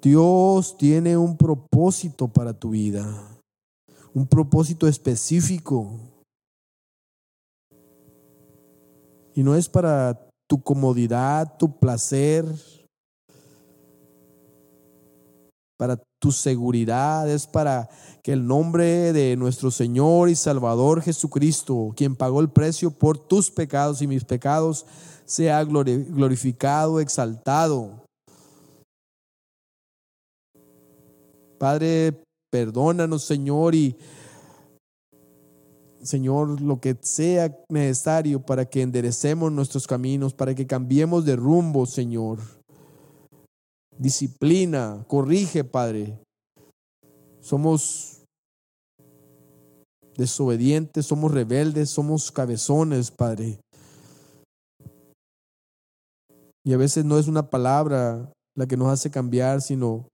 Dios 0.00 0.76
tiene 0.76 1.16
un 1.16 1.36
propósito 1.36 2.28
para 2.28 2.52
tu 2.52 2.70
vida, 2.70 3.40
un 4.14 4.28
propósito 4.28 4.86
específico. 4.86 5.98
Y 9.34 9.42
no 9.42 9.56
es 9.56 9.68
para 9.68 10.25
tu 10.48 10.62
comodidad, 10.62 11.56
tu 11.58 11.78
placer, 11.78 12.44
para 15.76 16.02
tu 16.18 16.32
seguridad, 16.32 17.28
es 17.28 17.46
para 17.46 17.88
que 18.22 18.32
el 18.32 18.46
nombre 18.46 19.12
de 19.12 19.36
nuestro 19.36 19.70
Señor 19.70 20.28
y 20.28 20.34
Salvador 20.34 21.02
Jesucristo, 21.02 21.92
quien 21.96 22.16
pagó 22.16 22.40
el 22.40 22.48
precio 22.48 22.90
por 22.90 23.18
tus 23.18 23.50
pecados 23.50 24.00
y 24.02 24.06
mis 24.06 24.24
pecados, 24.24 24.86
sea 25.24 25.62
glorificado, 25.64 27.00
exaltado. 27.00 28.04
Padre, 31.58 32.22
perdónanos, 32.50 33.24
Señor, 33.24 33.74
y 33.74 33.96
Señor, 36.06 36.60
lo 36.60 36.80
que 36.80 36.96
sea 37.00 37.56
necesario 37.68 38.40
para 38.40 38.64
que 38.64 38.82
enderecemos 38.82 39.52
nuestros 39.52 39.86
caminos, 39.86 40.34
para 40.34 40.54
que 40.54 40.66
cambiemos 40.66 41.24
de 41.24 41.36
rumbo, 41.36 41.86
Señor. 41.86 42.38
Disciplina, 43.98 45.04
corrige, 45.08 45.64
Padre. 45.64 46.18
Somos 47.40 48.24
desobedientes, 50.16 51.06
somos 51.06 51.32
rebeldes, 51.32 51.90
somos 51.90 52.30
cabezones, 52.32 53.10
Padre. 53.10 53.60
Y 56.64 56.72
a 56.72 56.76
veces 56.76 57.04
no 57.04 57.18
es 57.18 57.28
una 57.28 57.48
palabra 57.48 58.32
la 58.56 58.66
que 58.66 58.76
nos 58.76 58.88
hace 58.88 59.10
cambiar, 59.10 59.60
sino 59.60 60.08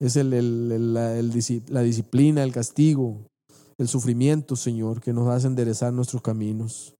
es 0.00 0.16
la, 0.16 1.82
disciplina, 1.82 2.42
el 2.42 2.52
castigo, 2.52 3.26
el 3.82 3.88
sufrimiento, 3.88 4.56
Señor, 4.56 5.00
que 5.00 5.12
nos 5.12 5.28
hace 5.28 5.46
enderezar 5.46 5.92
nuestros 5.92 6.22
caminos. 6.22 6.94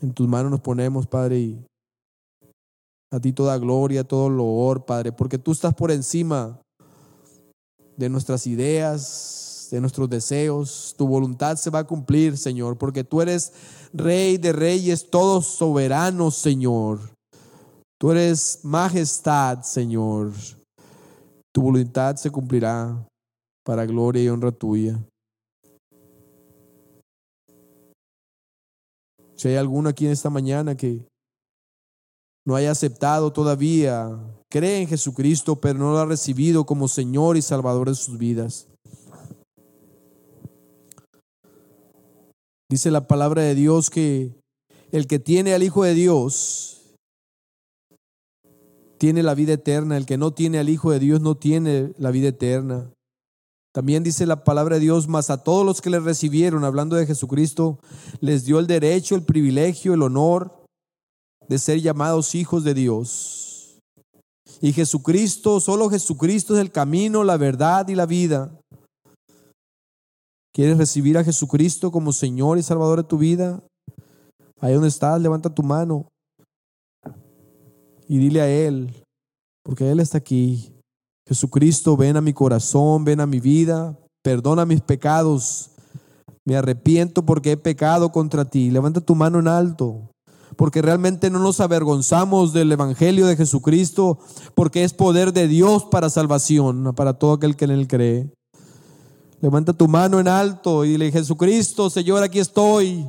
En 0.00 0.12
tus 0.14 0.28
manos 0.28 0.50
nos 0.50 0.60
ponemos, 0.60 1.06
Padre, 1.06 1.38
y 1.40 1.64
a 3.10 3.20
ti 3.20 3.32
toda 3.32 3.58
gloria, 3.58 4.04
todo 4.04 4.28
loor, 4.30 4.84
Padre, 4.84 5.12
porque 5.12 5.38
tú 5.38 5.52
estás 5.52 5.74
por 5.74 5.90
encima 5.90 6.60
de 7.96 8.08
nuestras 8.08 8.46
ideas, 8.46 9.68
de 9.72 9.80
nuestros 9.80 10.08
deseos. 10.08 10.94
Tu 10.96 11.06
voluntad 11.06 11.56
se 11.56 11.70
va 11.70 11.80
a 11.80 11.86
cumplir, 11.86 12.38
Señor, 12.38 12.78
porque 12.78 13.02
tú 13.02 13.20
eres 13.20 13.52
Rey 13.92 14.36
de 14.36 14.52
reyes, 14.52 15.08
todo 15.10 15.40
soberano, 15.40 16.30
Señor. 16.30 17.00
Tú 17.98 18.12
eres 18.12 18.60
majestad, 18.62 19.62
Señor. 19.62 20.32
Tu 21.52 21.62
voluntad 21.62 22.16
se 22.16 22.30
cumplirá 22.30 23.07
para 23.68 23.84
gloria 23.84 24.22
y 24.22 24.30
honra 24.30 24.50
tuya. 24.50 24.98
Si 29.36 29.46
hay 29.46 29.56
alguno 29.56 29.90
aquí 29.90 30.06
en 30.06 30.12
esta 30.12 30.30
mañana 30.30 30.74
que 30.74 31.04
no 32.46 32.56
haya 32.56 32.70
aceptado 32.70 33.30
todavía, 33.30 34.08
cree 34.50 34.80
en 34.80 34.88
Jesucristo, 34.88 35.56
pero 35.56 35.78
no 35.78 35.92
lo 35.92 35.98
ha 35.98 36.06
recibido 36.06 36.64
como 36.64 36.88
Señor 36.88 37.36
y 37.36 37.42
Salvador 37.42 37.90
de 37.90 37.94
sus 37.94 38.16
vidas. 38.16 38.68
Dice 42.70 42.90
la 42.90 43.06
palabra 43.06 43.42
de 43.42 43.54
Dios 43.54 43.90
que 43.90 44.32
el 44.92 45.06
que 45.06 45.18
tiene 45.18 45.52
al 45.52 45.62
Hijo 45.62 45.84
de 45.84 45.92
Dios 45.92 46.94
tiene 48.96 49.22
la 49.22 49.34
vida 49.34 49.52
eterna, 49.52 49.98
el 49.98 50.06
que 50.06 50.16
no 50.16 50.32
tiene 50.32 50.58
al 50.58 50.70
Hijo 50.70 50.90
de 50.90 51.00
Dios 51.00 51.20
no 51.20 51.34
tiene 51.34 51.92
la 51.98 52.10
vida 52.10 52.28
eterna. 52.28 52.90
También 53.72 54.02
dice 54.02 54.26
la 54.26 54.44
palabra 54.44 54.76
de 54.76 54.80
Dios, 54.80 55.08
más 55.08 55.30
a 55.30 55.42
todos 55.42 55.64
los 55.64 55.80
que 55.80 55.90
le 55.90 56.00
recibieron, 56.00 56.64
hablando 56.64 56.96
de 56.96 57.06
Jesucristo, 57.06 57.78
les 58.20 58.44
dio 58.44 58.58
el 58.58 58.66
derecho, 58.66 59.14
el 59.14 59.22
privilegio, 59.22 59.94
el 59.94 60.02
honor 60.02 60.64
de 61.48 61.58
ser 61.58 61.80
llamados 61.80 62.34
hijos 62.34 62.64
de 62.64 62.74
Dios. 62.74 63.78
Y 64.60 64.72
Jesucristo, 64.72 65.60
solo 65.60 65.88
Jesucristo 65.88 66.54
es 66.54 66.60
el 66.60 66.72
camino, 66.72 67.24
la 67.24 67.36
verdad 67.36 67.86
y 67.88 67.94
la 67.94 68.06
vida. 68.06 68.50
¿Quieres 70.52 70.78
recibir 70.78 71.16
a 71.16 71.24
Jesucristo 71.24 71.92
como 71.92 72.12
Señor 72.12 72.58
y 72.58 72.62
Salvador 72.62 73.02
de 73.02 73.08
tu 73.08 73.18
vida? 73.18 73.62
Ahí 74.60 74.74
donde 74.74 74.88
estás, 74.88 75.20
levanta 75.20 75.54
tu 75.54 75.62
mano 75.62 76.08
y 78.08 78.18
dile 78.18 78.40
a 78.40 78.48
Él, 78.48 79.04
porque 79.62 79.88
Él 79.90 80.00
está 80.00 80.18
aquí. 80.18 80.72
Jesucristo, 81.28 81.94
ven 81.96 82.16
a 82.16 82.22
mi 82.22 82.32
corazón, 82.32 83.04
ven 83.04 83.20
a 83.20 83.26
mi 83.26 83.38
vida, 83.38 83.98
perdona 84.22 84.64
mis 84.64 84.80
pecados. 84.80 85.70
Me 86.46 86.56
arrepiento 86.56 87.26
porque 87.26 87.52
he 87.52 87.56
pecado 87.58 88.10
contra 88.10 88.46
ti. 88.46 88.70
Levanta 88.70 89.02
tu 89.02 89.14
mano 89.14 89.38
en 89.38 89.46
alto, 89.46 90.10
porque 90.56 90.80
realmente 90.80 91.28
no 91.28 91.38
nos 91.38 91.60
avergonzamos 91.60 92.54
del 92.54 92.72
Evangelio 92.72 93.26
de 93.26 93.36
Jesucristo, 93.36 94.18
porque 94.54 94.84
es 94.84 94.94
poder 94.94 95.34
de 95.34 95.48
Dios 95.48 95.84
para 95.84 96.08
salvación, 96.08 96.94
para 96.94 97.12
todo 97.12 97.34
aquel 97.34 97.56
que 97.56 97.66
en 97.66 97.72
Él 97.72 97.86
cree. 97.86 98.30
Levanta 99.42 99.74
tu 99.74 99.86
mano 99.86 100.18
en 100.18 100.28
alto 100.28 100.86
y 100.86 100.92
dile, 100.92 101.12
Jesucristo, 101.12 101.90
Señor, 101.90 102.22
aquí 102.22 102.38
estoy. 102.38 103.06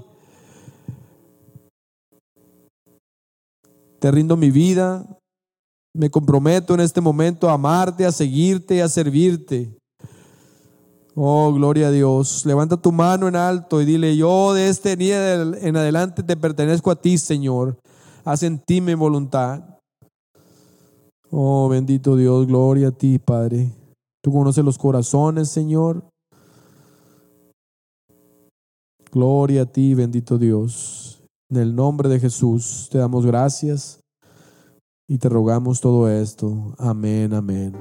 Te 4.00 4.12
rindo 4.12 4.36
mi 4.36 4.52
vida. 4.52 5.19
Me 5.94 6.10
comprometo 6.10 6.74
en 6.74 6.82
este 6.82 7.02
momento 7.02 7.50
a 7.50 7.54
amarte, 7.54 8.06
a 8.06 8.12
seguirte, 8.12 8.82
a 8.82 8.88
servirte. 8.88 9.76
Oh, 11.16 11.52
gloria 11.52 11.88
a 11.88 11.92
Dios. 11.92 12.46
Levanta 12.46 12.78
tu 12.78 12.92
mano 12.92 13.28
en 13.28 13.36
alto 13.36 13.82
y 13.82 13.86
dile, 13.86 14.16
yo 14.16 14.54
de 14.54 14.70
este 14.70 14.96
día 14.96 15.42
en 15.42 15.76
adelante 15.76 16.24
te 16.24 16.38
pertenezco 16.38 16.92
a 16.92 16.96
ti, 16.96 17.18
Señor. 17.18 17.78
Haz 18.24 18.44
en 18.44 18.60
ti 18.60 18.82
mi 18.82 18.94
voluntad. 18.94 19.64
Oh, 21.32 21.68
bendito 21.70 22.16
Dios, 22.16 22.48
gloria 22.48 22.90
a 22.90 22.92
ti, 22.92 23.18
Padre. 23.20 23.72
Tú 24.24 24.32
conoces 24.32 24.64
los 24.64 24.78
corazones, 24.78 25.50
Señor. 25.50 26.04
Gloria 29.12 29.64
a 29.64 29.66
ti, 29.66 29.96
bendito 29.96 30.38
Dios. 30.38 31.22
En 31.50 31.58
el 31.58 31.76
nombre 31.76 32.10
de 32.10 32.20
Jesús 32.20 32.88
te 32.92 33.00
damos 33.00 33.26
gracias 33.26 33.99
y 35.10 35.18
te 35.18 35.28
rogamos 35.28 35.82
todo 35.82 36.08
esto. 36.08 36.76
Amén, 36.78 37.34
amén. 37.34 37.74